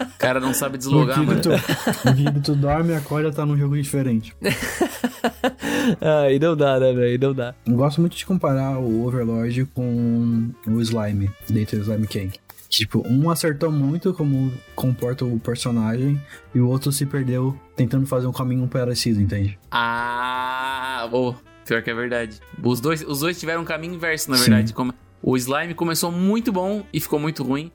O 0.00 0.18
cara 0.18 0.38
não 0.40 0.52
sabe 0.52 0.76
deslogar, 0.76 1.24
mano. 1.24 1.40
tu, 1.40 1.50
tu 2.42 2.54
dorme 2.54 2.92
e 2.92 2.96
acorda 2.96 3.32
tá 3.32 3.46
num 3.46 3.56
jogo 3.56 3.80
diferente. 3.80 4.34
Aí 6.26 6.38
não 6.40 6.56
dá, 6.56 6.78
né, 6.78 6.92
velho? 6.92 7.18
Não 7.18 7.34
dá. 7.34 7.54
Eu 7.66 7.74
gosto 7.74 8.00
muito 8.00 8.16
de 8.16 8.26
comparar 8.26 8.78
o 8.78 9.06
Overlord 9.06 9.64
com 9.74 10.50
o 10.66 10.80
Slime, 10.80 11.30
dentro 11.48 11.78
do 11.78 11.82
Slime 11.82 12.06
King. 12.06 12.32
Tipo, 12.68 13.06
um 13.06 13.28
acertou 13.28 13.70
muito 13.70 14.14
como 14.14 14.50
comporta 14.74 15.26
o 15.26 15.38
personagem 15.38 16.20
e 16.54 16.60
o 16.60 16.68
outro 16.68 16.90
se 16.90 17.04
perdeu 17.04 17.54
tentando 17.76 18.06
fazer 18.06 18.26
um 18.26 18.32
caminho 18.32 18.66
parecido, 18.66 19.20
entende? 19.20 19.58
Ah, 19.70 21.06
oh, 21.12 21.34
pior 21.66 21.82
que 21.82 21.90
é 21.90 21.94
verdade. 21.94 22.40
Os 22.62 22.80
dois, 22.80 23.02
os 23.02 23.20
dois 23.20 23.38
tiveram 23.38 23.60
um 23.60 23.64
caminho 23.64 23.94
inverso, 23.94 24.30
na 24.30 24.38
Sim. 24.38 24.44
verdade. 24.44 24.72
Como, 24.72 24.94
o 25.22 25.36
Slime 25.36 25.74
começou 25.74 26.10
muito 26.10 26.50
bom 26.50 26.82
e 26.92 26.98
ficou 26.98 27.18
muito 27.18 27.42
ruim. 27.42 27.70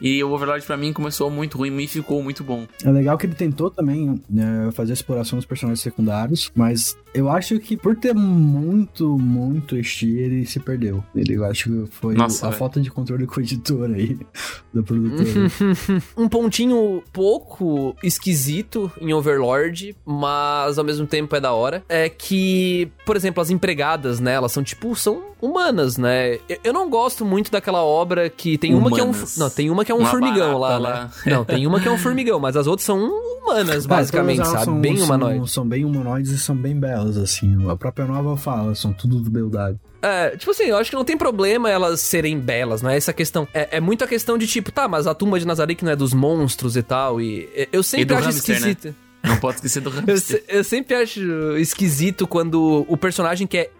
E 0.00 0.22
o 0.22 0.30
Overlord 0.30 0.64
pra 0.64 0.76
mim 0.76 0.92
começou 0.92 1.30
muito 1.30 1.58
ruim 1.58 1.76
e 1.82 1.86
ficou 1.86 2.22
muito 2.22 2.42
bom. 2.42 2.66
É 2.84 2.90
legal 2.90 3.18
que 3.18 3.26
ele 3.26 3.34
tentou 3.34 3.70
também 3.70 4.20
né, 4.28 4.70
fazer 4.72 4.92
a 4.92 4.94
exploração 4.94 5.38
dos 5.38 5.46
personagens 5.46 5.80
secundários, 5.80 6.50
mas 6.54 6.96
eu 7.12 7.28
acho 7.28 7.58
que 7.58 7.76
por 7.76 7.96
ter 7.96 8.14
muito, 8.14 9.18
muito 9.18 9.76
estilo, 9.76 10.20
ele 10.20 10.46
se 10.46 10.60
perdeu. 10.60 11.04
Ele, 11.14 11.34
eu 11.34 11.44
acho 11.44 11.64
que 11.64 11.90
foi 11.90 12.14
Nossa, 12.14 12.48
a 12.48 12.52
falta 12.52 12.80
de 12.80 12.90
controle 12.90 13.26
com 13.26 13.40
o 13.40 13.42
editor 13.42 13.90
aí, 13.90 14.18
do 14.72 14.82
produtor. 14.82 15.26
um 16.16 16.28
pontinho 16.28 17.02
pouco 17.12 17.96
esquisito 18.02 18.90
em 19.00 19.12
Overlord, 19.12 19.96
mas 20.04 20.78
ao 20.78 20.84
mesmo 20.84 21.06
tempo 21.06 21.34
é 21.34 21.40
da 21.40 21.52
hora. 21.52 21.82
É 21.88 22.08
que, 22.08 22.88
por 23.04 23.16
exemplo, 23.16 23.42
as 23.42 23.50
empregadas, 23.50 24.20
né? 24.20 24.34
Elas 24.34 24.52
são 24.52 24.62
tipo, 24.62 24.94
são 24.94 25.30
humanas, 25.40 25.96
né? 25.96 26.34
Eu, 26.48 26.58
eu 26.64 26.72
não 26.72 26.88
gosto 26.88 27.24
muito 27.24 27.50
daquela 27.50 27.82
obra 27.82 28.28
que 28.28 28.58
tem 28.58 28.74
uma 28.74 28.90
que 28.90 29.00
é 29.00 29.04
um. 29.04 29.10
Humanas. 29.10 29.36
Não, 29.36 29.50
tem 29.50 29.70
uma 29.70 29.84
que 29.84 29.89
que 29.90 29.92
é 29.92 29.94
um 29.96 29.98
Uma 29.98 30.08
formigão 30.10 30.56
lá, 30.56 30.78
barata 30.78 31.00
né? 31.04 31.10
lá. 31.26 31.36
Não, 31.36 31.44
tem 31.44 31.66
uma 31.66 31.80
que 31.80 31.88
é 31.88 31.90
um 31.90 31.98
formigão, 31.98 32.38
mas 32.38 32.56
as 32.56 32.68
outras 32.68 32.86
são 32.86 33.00
humanas, 33.00 33.86
basicamente, 33.86 34.46
sabe? 34.46 34.64
são- 34.64 34.80
bem 34.80 34.96
são- 34.96 35.06
humanoides. 35.06 35.50
São 35.50 35.66
bem 35.66 35.84
humanoides 35.84 36.30
e 36.30 36.38
são 36.38 36.54
bem 36.54 36.78
belas, 36.78 37.16
assim. 37.16 37.68
A 37.68 37.74
própria 37.74 38.06
nova 38.06 38.36
fala, 38.36 38.72
são 38.76 38.92
tudo 38.92 39.20
de 39.20 39.28
beldade. 39.28 39.78
É, 40.00 40.36
tipo 40.36 40.52
assim, 40.52 40.64
eu 40.64 40.76
acho 40.76 40.90
que 40.90 40.96
não 40.96 41.04
tem 41.04 41.16
problema 41.16 41.68
elas 41.68 42.00
serem 42.00 42.38
belas, 42.38 42.80
não 42.82 42.88
é 42.90 42.96
essa 42.96 43.12
questão. 43.12 43.48
É, 43.52 43.78
é 43.78 43.80
muito 43.80 44.04
a 44.04 44.06
questão 44.06 44.38
de 44.38 44.46
tipo, 44.46 44.70
tá, 44.70 44.86
mas 44.86 45.06
a 45.08 45.14
tumba 45.14 45.38
de 45.40 45.46
Nazaré 45.46 45.74
que 45.74 45.84
não 45.84 45.90
é 45.92 45.96
dos 45.96 46.14
monstros 46.14 46.76
e 46.76 46.82
tal, 46.82 47.20
e 47.20 47.48
e- 47.54 47.68
eu 47.72 47.82
sempre 47.82 48.04
do 48.06 48.14
acho 48.14 48.26
hamster, 48.26 48.60
né? 48.60 48.68
esquisito. 48.70 48.94
Não 49.24 49.36
pode 49.36 49.56
esquecer 49.56 49.80
do 49.80 49.90
Eu, 49.92 50.06
hamster. 50.06 50.44
eu 50.48 50.62
sempre 50.64 50.94
acho 50.94 51.20
esquisito 51.58 52.26
quando 52.26 52.86
o 52.88 52.96
personagem 52.96 53.46
que 53.46 53.58
é, 53.58 53.70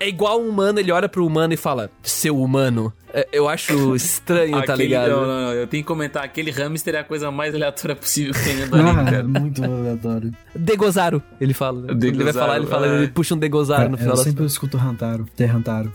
é 0.00 0.08
igual 0.08 0.40
um 0.40 0.48
humano, 0.48 0.78
ele 0.80 0.90
olha 0.92 1.08
pro 1.08 1.26
humano 1.26 1.52
e 1.52 1.56
fala, 1.56 1.90
seu 2.02 2.38
humano. 2.40 2.92
É, 3.14 3.28
eu 3.32 3.48
acho 3.48 3.94
estranho, 3.96 4.52
tá 4.64 4.72
Aquele- 4.74 4.84
ligado? 4.84 5.10
Não, 5.10 5.20
não, 5.26 5.40
não, 5.42 5.52
eu 5.52 5.66
tenho 5.66 5.82
que 5.82 5.86
comentar. 5.86 6.24
Aquele 6.24 6.50
hamster 6.50 6.94
é 6.94 6.98
a 7.00 7.04
coisa 7.04 7.30
mais 7.30 7.54
aleatória 7.54 7.94
possível 7.96 8.32
que 8.32 8.42
tem 8.44 8.56
dentro 8.56 8.70
do 8.70 8.76
anime, 8.76 9.00
Ah, 9.00 9.04
cara. 9.04 9.22
muito 9.24 9.64
aleatório. 9.64 10.32
Degozaro, 10.54 11.22
ele 11.40 11.52
fala. 11.54 11.80
né? 11.82 11.86
Quando 11.88 12.04
ele 12.04 12.12
vai 12.12 12.18
Degozaro, 12.26 12.46
falar, 12.46 12.56
ele 12.58 12.66
fala, 12.66 12.86
é. 12.86 12.96
ele 12.98 13.08
puxa 13.08 13.34
um 13.34 13.38
Degozaro 13.38 13.88
no 13.90 13.94
É, 13.96 13.98
final 13.98 14.12
eu 14.12 14.16
das 14.16 14.24
sempre 14.24 14.44
escuto 14.46 14.76
Hantaro, 14.78 15.26
ter 15.36 15.50
Hantaro. 15.54 15.92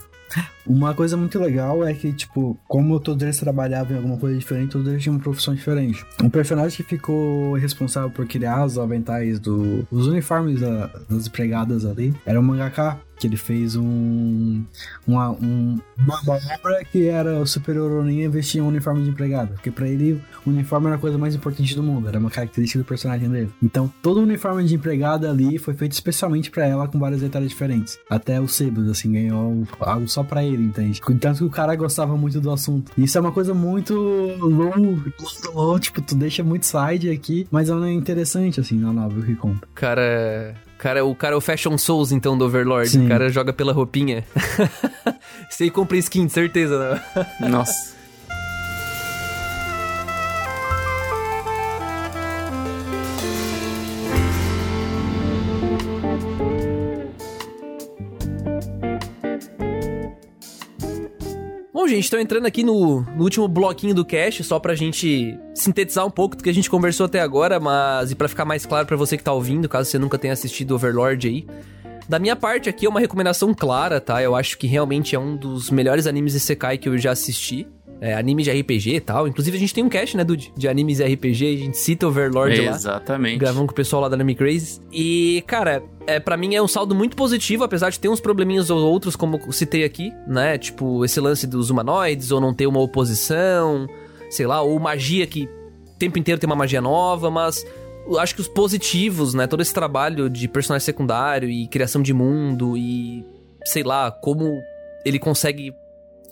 Uma 0.68 0.92
coisa 0.94 1.16
muito 1.16 1.38
legal 1.38 1.82
é 1.86 1.94
que, 1.94 2.12
tipo, 2.12 2.58
como 2.68 3.00
todos 3.00 3.22
eles 3.22 3.38
trabalhavam 3.38 3.94
em 3.94 3.96
alguma 3.96 4.16
coisa 4.18 4.38
diferente, 4.38 4.72
todos 4.72 4.86
eles 4.88 5.02
tinham 5.02 5.16
uma 5.16 5.22
profissão 5.22 5.54
diferente. 5.54 6.04
Um 6.22 6.28
personagem 6.28 6.76
que 6.76 6.82
ficou 6.82 7.54
responsável 7.54 8.10
por 8.10 8.26
criar 8.26 8.64
os 8.66 8.78
aventais 8.78 9.40
do, 9.40 9.86
os 9.90 10.06
uniformes 10.06 10.60
da- 10.60 10.90
das 11.08 11.26
empregadas 11.26 11.84
ali 11.84 12.14
era 12.26 12.38
o 12.38 12.42
mangaka, 12.42 12.98
que 13.18 13.26
ele 13.26 13.36
fez 13.36 13.74
um, 13.74 14.62
uma, 15.04 15.30
um- 15.30 15.80
uma 15.98 16.20
obra 16.24 16.84
que 16.84 17.08
era 17.08 17.40
o 17.40 17.46
superior 17.46 17.90
Ronin 17.90 18.28
vestia 18.28 18.62
um 18.62 18.68
uniforme 18.68 19.02
de 19.02 19.10
empregada. 19.10 19.54
Porque 19.54 19.72
pra 19.72 19.88
ele, 19.88 20.22
o 20.46 20.50
uniforme 20.50 20.86
era 20.86 20.94
a 20.94 20.98
coisa 21.00 21.18
mais 21.18 21.34
importante 21.34 21.74
do 21.74 21.82
mundo, 21.82 22.06
era 22.06 22.18
uma 22.18 22.30
característica 22.30 22.78
do 22.78 22.84
personagem 22.84 23.28
dele. 23.28 23.50
Então, 23.60 23.92
todo 24.02 24.20
o 24.20 24.22
uniforme 24.22 24.62
de 24.64 24.74
empregada 24.76 25.28
ali 25.28 25.58
foi 25.58 25.74
feito 25.74 25.92
especialmente 25.92 26.48
pra 26.48 26.64
ela, 26.64 26.86
com 26.86 26.96
vários 26.98 27.20
detalhes 27.20 27.48
diferentes. 27.48 27.98
Até 28.08 28.40
o 28.40 28.46
Sebus, 28.46 28.88
assim, 28.88 29.10
ganhou 29.12 29.66
algo 29.80 30.06
só 30.08 30.22
pra 30.22 30.44
ele, 30.44 30.57
entende? 30.60 31.00
Tanto 31.20 31.38
que 31.38 31.44
o 31.44 31.50
cara 31.50 31.74
gostava 31.74 32.16
muito 32.16 32.40
do 32.40 32.50
assunto. 32.50 32.92
Isso 32.96 33.16
é 33.16 33.20
uma 33.20 33.32
coisa 33.32 33.54
muito 33.54 33.94
low, 33.94 34.74
low, 34.76 34.98
low, 35.54 35.78
tipo, 35.78 36.00
tu 36.00 36.14
deixa 36.14 36.42
muito 36.42 36.66
side 36.66 37.10
aqui, 37.10 37.46
mas 37.50 37.68
é 37.68 37.92
interessante, 37.92 38.60
assim, 38.60 38.78
na 38.78 38.92
novel 38.92 39.22
que 39.22 39.34
conta. 39.34 39.66
Cara, 39.74 40.54
cara, 40.78 41.04
o 41.04 41.14
cara 41.14 41.34
é 41.34 41.36
o 41.36 41.40
Fashion 41.40 41.76
Souls, 41.78 42.12
então, 42.12 42.36
do 42.36 42.44
Overlord. 42.44 42.88
Sim. 42.90 43.06
O 43.06 43.08
cara 43.08 43.28
joga 43.30 43.52
pela 43.52 43.72
roupinha. 43.72 44.24
Você 45.48 45.64
aí 45.64 45.70
compra 45.70 45.96
skin, 45.96 46.28
certeza, 46.28 46.78
né? 46.78 47.26
Nossa. 47.48 47.97
Gente, 61.88 62.06
então 62.06 62.20
entrando 62.20 62.46
aqui 62.46 62.62
no, 62.62 63.00
no 63.00 63.22
último 63.22 63.48
bloquinho 63.48 63.94
do 63.94 64.04
cast, 64.04 64.44
só 64.44 64.58
pra 64.58 64.74
gente 64.74 65.38
sintetizar 65.54 66.06
um 66.06 66.10
pouco 66.10 66.36
do 66.36 66.42
que 66.42 66.50
a 66.50 66.54
gente 66.54 66.70
conversou 66.70 67.06
até 67.06 67.20
agora, 67.20 67.58
mas 67.58 68.10
e 68.10 68.14
pra 68.14 68.28
ficar 68.28 68.44
mais 68.44 68.64
claro 68.66 68.86
pra 68.86 68.96
você 68.96 69.16
que 69.16 69.24
tá 69.24 69.32
ouvindo, 69.32 69.68
caso 69.68 69.90
você 69.90 69.98
nunca 69.98 70.18
tenha 70.18 70.32
assistido 70.32 70.74
Overlord 70.74 71.26
aí. 71.26 71.46
Da 72.08 72.18
minha 72.18 72.34
parte 72.34 72.68
aqui 72.70 72.86
é 72.86 72.88
uma 72.88 73.00
recomendação 73.00 73.52
clara, 73.52 74.00
tá? 74.00 74.22
Eu 74.22 74.34
acho 74.34 74.56
que 74.56 74.66
realmente 74.66 75.14
é 75.14 75.18
um 75.18 75.36
dos 75.36 75.70
melhores 75.70 76.06
animes 76.06 76.34
Isekai 76.34 76.78
que 76.78 76.88
eu 76.88 76.96
já 76.96 77.10
assisti. 77.10 77.66
É, 78.00 78.14
anime 78.14 78.44
de 78.44 78.50
RPG 78.50 78.94
e 78.94 79.00
tal. 79.00 79.26
Inclusive 79.26 79.56
a 79.56 79.60
gente 79.60 79.74
tem 79.74 79.82
um 79.82 79.88
cast, 79.88 80.16
né, 80.16 80.22
Dude? 80.22 80.52
De 80.56 80.68
animes 80.68 81.00
RPG, 81.00 81.46
a 81.46 81.58
gente 81.58 81.76
cita 81.76 82.06
Overlord 82.06 82.60
lá. 82.60 82.70
Exatamente. 82.70 83.38
Gravando 83.38 83.66
com 83.66 83.72
o 83.72 83.74
pessoal 83.74 84.02
lá 84.02 84.08
da 84.08 84.14
Anime 84.14 84.34
Crazy. 84.34 84.80
E, 84.92 85.42
cara, 85.46 85.82
é, 86.06 86.20
para 86.20 86.36
mim 86.36 86.54
é 86.54 86.62
um 86.62 86.68
saldo 86.68 86.94
muito 86.94 87.16
positivo, 87.16 87.64
apesar 87.64 87.90
de 87.90 87.98
ter 87.98 88.08
uns 88.08 88.20
probleminhas 88.20 88.70
ou 88.70 88.78
outros, 88.78 89.16
como 89.16 89.52
citei 89.52 89.84
aqui, 89.84 90.12
né? 90.26 90.56
Tipo, 90.58 91.04
esse 91.04 91.20
lance 91.20 91.46
dos 91.46 91.70
humanoides, 91.70 92.30
ou 92.30 92.40
não 92.40 92.54
ter 92.54 92.66
uma 92.66 92.80
oposição, 92.80 93.88
sei 94.30 94.46
lá, 94.46 94.62
ou 94.62 94.78
magia 94.78 95.26
que 95.26 95.44
o 95.44 95.98
tempo 95.98 96.18
inteiro 96.18 96.40
tem 96.40 96.48
uma 96.48 96.56
magia 96.56 96.80
nova, 96.80 97.30
mas 97.30 97.66
acho 98.18 98.34
que 98.34 98.40
os 98.40 98.48
positivos, 98.48 99.34
né? 99.34 99.46
Todo 99.46 99.60
esse 99.60 99.74
trabalho 99.74 100.30
de 100.30 100.46
personagem 100.48 100.84
secundário 100.84 101.50
e 101.50 101.66
criação 101.66 102.00
de 102.00 102.14
mundo 102.14 102.76
e, 102.76 103.24
sei 103.64 103.82
lá, 103.82 104.10
como 104.10 104.62
ele 105.04 105.18
consegue 105.18 105.72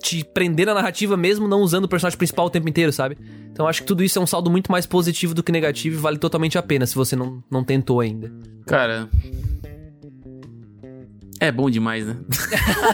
te 0.02 0.24
prender 0.24 0.66
na 0.66 0.74
narrativa 0.74 1.16
mesmo 1.16 1.46
não 1.48 1.60
usando 1.60 1.84
o 1.84 1.88
personagem 1.88 2.16
principal 2.18 2.46
o 2.46 2.50
tempo 2.50 2.68
inteiro, 2.68 2.92
sabe? 2.92 3.16
Então 3.52 3.66
acho 3.66 3.80
que 3.82 3.86
tudo 3.86 4.02
isso 4.04 4.18
é 4.18 4.22
um 4.22 4.26
saldo 4.26 4.50
muito 4.50 4.70
mais 4.70 4.86
positivo 4.86 5.34
do 5.34 5.42
que 5.42 5.50
negativo 5.50 5.96
e 5.96 6.00
vale 6.00 6.18
totalmente 6.18 6.58
a 6.58 6.62
pena 6.62 6.86
se 6.86 6.94
você 6.94 7.16
não, 7.16 7.42
não 7.50 7.64
tentou 7.64 8.00
ainda. 8.00 8.30
Cara. 8.66 9.08
É 11.38 11.52
bom 11.52 11.68
demais, 11.68 12.06
né? 12.06 12.16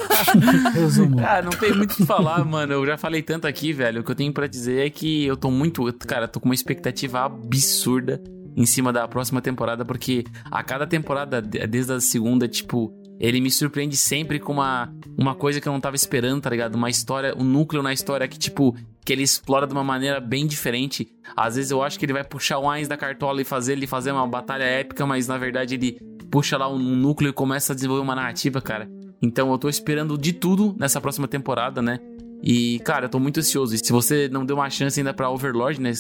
Resumo. 0.75 1.21
Ah, 1.21 1.41
não 1.43 1.51
tem 1.53 1.73
muito 1.73 1.93
o 1.93 1.97
que 1.97 2.05
falar, 2.05 2.45
mano. 2.45 2.73
Eu 2.73 2.85
já 2.87 2.99
falei 2.99 3.23
tanto 3.23 3.47
aqui, 3.47 3.73
velho. 3.73 4.01
O 4.01 4.05
que 4.05 4.11
eu 4.11 4.15
tenho 4.17 4.33
pra 4.33 4.47
dizer 4.49 4.87
é 4.87 4.91
que 4.91 5.25
eu 5.25 5.37
tô 5.37 5.51
muito. 5.51 5.85
Cara, 6.07 6.27
tô 6.27 6.41
com 6.41 6.47
uma 6.47 6.55
expectativa 6.55 7.21
absurda 7.25 8.21
em 8.57 8.67
cima 8.67 8.93
da 8.93 9.07
próxima 9.07 9.41
temporada, 9.41 9.85
porque 9.85 10.25
a 10.51 10.63
cada 10.63 10.87
temporada, 10.87 11.41
de- 11.41 11.65
desde 11.69 11.93
a 11.93 12.01
segunda, 12.01 12.49
tipo, 12.49 12.93
ele 13.23 13.41
me 13.41 13.53
surpreende 13.53 13.97
sempre 13.97 14.41
com 14.41 14.55
uma, 14.55 14.93
uma 15.17 15.33
coisa 15.33 15.61
que 15.61 15.69
eu 15.69 15.73
não 15.73 15.81
tava 15.81 15.95
esperando, 15.95 16.43
tá 16.43 16.51
ligado? 16.51 16.75
Uma 16.75 16.91
história, 16.91 17.33
um 17.39 17.45
núcleo 17.45 17.81
na 17.81 17.93
história 17.93 18.27
que, 18.27 18.37
tipo, 18.37 18.77
que 19.05 19.13
ele 19.13 19.23
explora 19.23 19.65
de 19.65 19.73
uma 19.73 19.85
maneira 19.85 20.21
bem 20.21 20.45
diferente. 20.45 21.09
Às 21.37 21.55
vezes 21.55 21.71
eu 21.71 21.81
acho 21.85 21.97
que 21.97 22.05
ele 22.05 22.13
vai 22.13 22.25
puxar 22.25 22.59
o 22.59 22.69
Ainz 22.69 22.89
da 22.89 22.97
cartola 22.97 23.41
e 23.41 23.45
fazer 23.45 23.75
ele 23.75 23.87
fazer 23.87 24.11
uma 24.11 24.27
batalha 24.27 24.65
épica, 24.65 25.07
mas 25.07 25.29
na 25.29 25.39
verdade 25.39 25.77
ele 25.77 26.01
puxa 26.33 26.57
lá 26.57 26.69
um 26.69 26.79
núcleo 26.79 27.31
e 27.31 27.33
começa 27.33 27.73
a 27.73 27.77
desenvolver 27.77 28.03
uma 28.03 28.17
narrativa, 28.17 28.61
cara. 28.61 28.91
Então 29.23 29.53
eu 29.53 29.59
tô 29.59 29.69
esperando 29.69 30.19
de 30.19 30.33
tudo 30.33 30.75
nessa 30.77 31.01
próxima 31.01 31.29
temporada, 31.29 31.81
né? 31.81 32.01
E, 32.43 32.81
cara, 32.81 33.05
eu 33.05 33.09
tô 33.09 33.21
muito 33.21 33.39
ansioso. 33.39 33.73
E 33.73 33.79
se 33.79 33.93
você 33.93 34.29
não 34.29 34.45
deu 34.45 34.57
uma 34.57 34.69
chance 34.69 34.99
ainda 34.99 35.15
pra 35.15 35.31
Overlord, 35.31 35.81
né? 35.81 35.93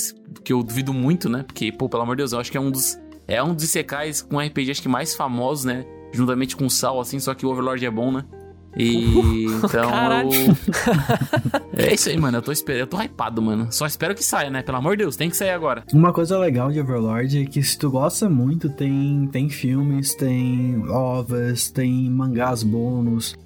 Que 0.43 0.53
eu 0.53 0.61
duvido 0.61 0.93
muito, 0.93 1.29
né? 1.29 1.45
Porque, 1.45 1.71
pô, 1.71 1.89
pelo 1.89 2.03
amor 2.03 2.17
de 2.17 2.23
Deus, 2.23 2.33
eu 2.33 2.41
acho 2.41 2.51
que 2.51 2.57
é 2.57 2.61
um 2.61 2.71
dos. 2.71 2.99
É 3.29 3.41
um 3.41 3.55
dos 3.55 3.63
Isekais 3.63 4.21
com 4.23 4.41
RPG 4.41 4.73
acho 4.73 4.83
que 4.83 4.89
mais 4.89 5.15
famosos, 5.15 5.65
né? 5.65 5.87
Juntamente 6.13 6.57
com 6.57 6.67
o 6.67 6.71
Sal, 6.71 7.01
assim, 7.01 7.19
só 7.19 7.35
que 7.35 7.47
o 7.47 7.51
Overlord 7.51 7.85
é 7.85 7.91
bom, 7.91 8.13
né? 8.13 8.25
E 8.77 9.45
então 9.45 9.91
Caralho. 9.91 10.31
eu. 10.33 10.57
É 11.77 11.95
isso 11.95 12.09
aí, 12.09 12.19
mano. 12.19 12.39
Eu 12.39 12.43
tô 12.43 12.53
esperando. 12.53 12.81
Eu 12.81 12.87
tô 12.87 13.01
hypado, 13.01 13.43
mano. 13.43 13.69
Só 13.71 13.87
espero 13.87 14.15
que 14.15 14.25
saia, 14.25 14.51
né? 14.51 14.63
Pelo 14.63 14.79
amor 14.79 14.97
de 14.97 15.03
Deus, 15.03 15.17
tem 15.17 15.29
que 15.29 15.37
sair 15.37 15.51
agora. 15.51 15.85
Uma 15.93 16.13
coisa 16.13 16.39
legal 16.39 16.71
de 16.71 16.81
Overlord 16.81 17.43
é 17.43 17.45
que 17.45 17.63
se 17.63 17.79
tu 17.79 17.91
gosta 17.91 18.29
muito, 18.29 18.71
tem, 18.71 19.29
tem 19.31 19.49
filmes, 19.49 20.15
tem 20.15 20.83
ovas, 20.89 21.71
tem 21.71 22.11
mangás 22.11 22.63
bônus, 22.63 23.37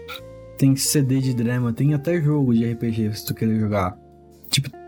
tem 0.58 0.76
CD 0.76 1.20
de 1.20 1.34
drama, 1.34 1.72
tem 1.72 1.94
até 1.94 2.20
jogo 2.20 2.54
de 2.54 2.70
RPG 2.72 3.14
se 3.14 3.26
tu 3.26 3.34
querer 3.34 3.58
jogar. 3.58 3.96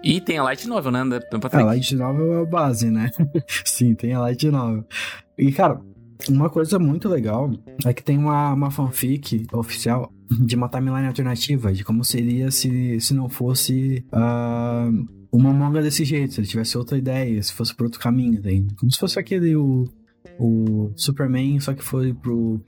E 0.03 0.21
tem 0.21 0.39
a 0.39 0.43
Light 0.45 0.67
Novel, 0.69 0.93
né? 0.93 1.03
A? 1.53 1.63
Light 1.63 1.95
Novel 1.95 2.35
é 2.35 2.43
a 2.43 2.45
base, 2.45 2.91
né? 2.91 3.11
Sim, 3.65 3.95
tem 3.95 4.15
a 4.15 4.21
Light 4.21 4.49
Novel. 4.51 4.85
E, 5.37 5.51
cara, 5.53 5.81
uma 6.29 6.51
coisa 6.51 6.79
muito 6.79 7.09
legal 7.09 7.51
é 7.85 7.93
que 7.93 8.03
tem 8.03 8.19
uma, 8.19 8.53
uma 8.53 8.71
fanfic 8.71 9.47
oficial 9.53 10.13
de 10.31 10.57
uma 10.57 10.69
timeline 10.69 11.07
alternativa, 11.07 11.73
de 11.73 11.85
como 11.85 12.05
seria 12.05 12.51
se, 12.51 13.01
se 13.01 13.15
não 13.15 13.29
fosse 13.29 14.05
ah, 14.13 14.91
uma 15.31 15.53
manga 15.53 15.81
desse 15.81 16.05
jeito, 16.05 16.35
se 16.35 16.41
ele 16.41 16.47
tivesse 16.49 16.77
outra 16.77 16.99
ideia, 16.99 17.43
se 17.43 17.53
fosse 17.53 17.75
por 17.75 17.85
outro 17.85 18.01
caminho, 18.01 18.41
daí. 18.43 18.67
Como 18.79 18.91
se 18.91 18.99
fosse 18.99 19.19
aquele, 19.19 19.55
o, 19.57 19.85
o 20.39 20.91
Superman, 20.97 21.61
só 21.61 21.73
que 21.73 21.83
foi 21.83 22.13
pro, 22.13 22.61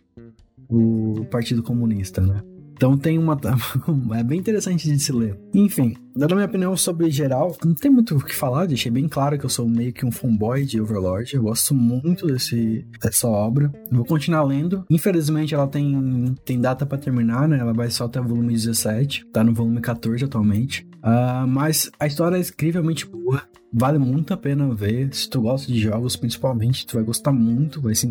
pro 0.69 1.27
Partido 1.31 1.63
Comunista, 1.63 2.21
né? 2.21 2.43
Então 2.81 2.97
tem 2.97 3.19
uma. 3.19 3.39
é 4.19 4.25
bem 4.25 4.39
interessante 4.39 4.91
de 4.91 4.99
se 4.99 5.13
ler. 5.13 5.39
Enfim, 5.53 5.95
dando 6.17 6.33
a 6.33 6.37
minha 6.37 6.47
opinião 6.47 6.75
sobre 6.75 7.11
geral, 7.11 7.55
não 7.63 7.75
tem 7.75 7.91
muito 7.91 8.17
o 8.17 8.25
que 8.25 8.35
falar, 8.35 8.65
deixei 8.65 8.91
bem 8.91 9.07
claro 9.07 9.39
que 9.39 9.45
eu 9.45 9.51
sou 9.51 9.69
meio 9.69 9.93
que 9.93 10.07
um 10.07 10.11
fanboy 10.11 10.65
de 10.65 10.81
Overlord. 10.81 11.35
Eu 11.35 11.43
gosto 11.43 11.75
muito 11.75 12.27
desse, 12.27 12.87
dessa 12.99 13.29
obra. 13.29 13.71
Vou 13.93 14.07
continuar 14.07 14.45
lendo. 14.45 14.83
Infelizmente, 14.89 15.55
ela 15.55 15.67
tem, 15.67 16.35
tem 16.43 16.59
data 16.59 16.87
pra 16.87 16.97
terminar, 16.97 17.47
né? 17.47 17.59
Ela 17.59 17.75
vai 17.75 17.91
só 17.91 18.07
até 18.07 18.19
o 18.19 18.25
volume 18.25 18.55
17. 18.55 19.27
Tá 19.31 19.45
no 19.45 19.53
volume 19.53 19.83
14 19.83 20.25
atualmente. 20.25 20.89
Ah, 21.03 21.45
mas 21.47 21.91
a 22.01 22.07
história 22.07 22.39
é 22.39 22.41
incrivelmente 22.41 23.07
boa. 23.07 23.43
Vale 23.73 23.99
muito 23.99 24.35
a 24.35 24.37
pena 24.37 24.73
ver. 24.75 25.15
Se 25.15 25.29
tu 25.29 25.43
gosta 25.43 25.71
de 25.71 25.79
jogos, 25.79 26.17
principalmente, 26.17 26.87
tu 26.87 26.97
vai 26.97 27.05
gostar 27.05 27.33
muito, 27.33 27.81
vai 27.81 27.95
se 27.95 28.07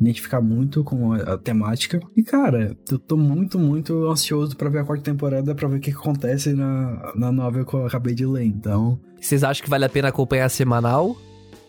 identificar 0.00 0.40
muito 0.40 0.82
com 0.82 1.12
a, 1.12 1.16
a 1.34 1.38
temática. 1.38 2.00
E, 2.16 2.22
cara, 2.22 2.76
eu 2.90 2.98
tô 2.98 3.16
muito, 3.16 3.58
muito 3.58 4.08
ansioso 4.10 4.56
pra 4.56 4.70
ver 4.70 4.80
a 4.80 4.84
quarta 4.84 5.04
temporada, 5.04 5.54
pra 5.54 5.68
ver 5.68 5.76
o 5.76 5.80
que, 5.80 5.92
que 5.92 5.98
acontece 5.98 6.54
na, 6.54 7.12
na 7.14 7.30
novel 7.30 7.64
que 7.66 7.74
eu 7.74 7.86
acabei 7.86 8.14
de 8.14 8.24
ler. 8.24 8.44
Então, 8.44 8.98
Vocês 9.20 9.44
acham 9.44 9.62
que 9.62 9.70
vale 9.70 9.84
a 9.84 9.88
pena 9.88 10.08
acompanhar 10.08 10.48
semanal? 10.48 11.16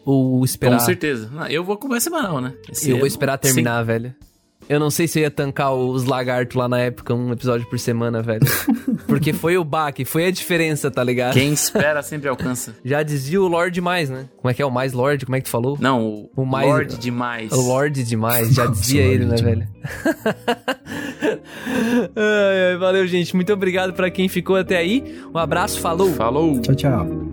Ou 0.05 0.43
esperar? 0.43 0.79
Com 0.79 0.85
certeza. 0.85 1.29
Não, 1.29 1.47
eu 1.47 1.63
vou 1.63 1.75
acompanhar 1.75 2.01
semanal, 2.01 2.41
né? 2.41 2.53
Esse 2.69 2.89
Eu 2.89 2.95
vou 2.95 3.05
ano, 3.05 3.07
esperar 3.07 3.37
terminar, 3.37 3.83
velho. 3.83 4.13
Eu 4.69 4.79
não 4.79 4.89
sei 4.89 5.07
se 5.07 5.19
eu 5.19 5.23
ia 5.23 5.31
tancar 5.31 5.73
os 5.73 6.05
lagartos 6.05 6.55
lá 6.55 6.67
na 6.67 6.79
época, 6.79 7.13
um 7.13 7.31
episódio 7.31 7.67
por 7.69 7.79
semana, 7.79 8.21
velho. 8.21 8.41
Porque 9.07 9.33
foi 9.33 9.57
o 9.57 9.63
baque, 9.63 10.05
foi 10.05 10.25
a 10.25 10.31
diferença, 10.31 10.89
tá 10.89 11.03
ligado? 11.03 11.33
Quem 11.33 11.53
espera 11.53 12.01
sempre 12.01 12.29
alcança. 12.29 12.75
Já 12.83 13.03
dizia 13.03 13.41
o 13.41 13.47
Lorde 13.47 13.81
mais, 13.81 14.09
né? 14.09 14.27
Como 14.37 14.49
é 14.49 14.53
que 14.53 14.61
é 14.61 14.65
o 14.65 14.71
mais 14.71 14.93
Lorde? 14.93 15.25
Como 15.25 15.35
é 15.35 15.39
que 15.39 15.45
tu 15.45 15.51
falou? 15.51 15.77
Não, 15.79 16.05
o, 16.05 16.29
o 16.35 16.45
mais, 16.45 16.67
Lorde 16.67 16.97
demais. 16.97 17.51
O 17.51 17.61
Lorde 17.61 18.03
demais, 18.03 18.53
já 18.53 18.65
dizia 18.65 19.01
ele, 19.01 19.25
né, 19.25 19.35
velho? 19.35 19.67
ai, 22.15 22.71
ai, 22.71 22.77
valeu, 22.77 23.05
gente. 23.07 23.35
Muito 23.35 23.51
obrigado 23.51 23.93
para 23.93 24.09
quem 24.09 24.27
ficou 24.27 24.55
até 24.55 24.77
aí. 24.77 25.23
Um 25.33 25.37
abraço, 25.37 25.79
falou. 25.79 26.11
Falou. 26.13 26.59
Tchau, 26.61 26.75
tchau. 26.75 27.32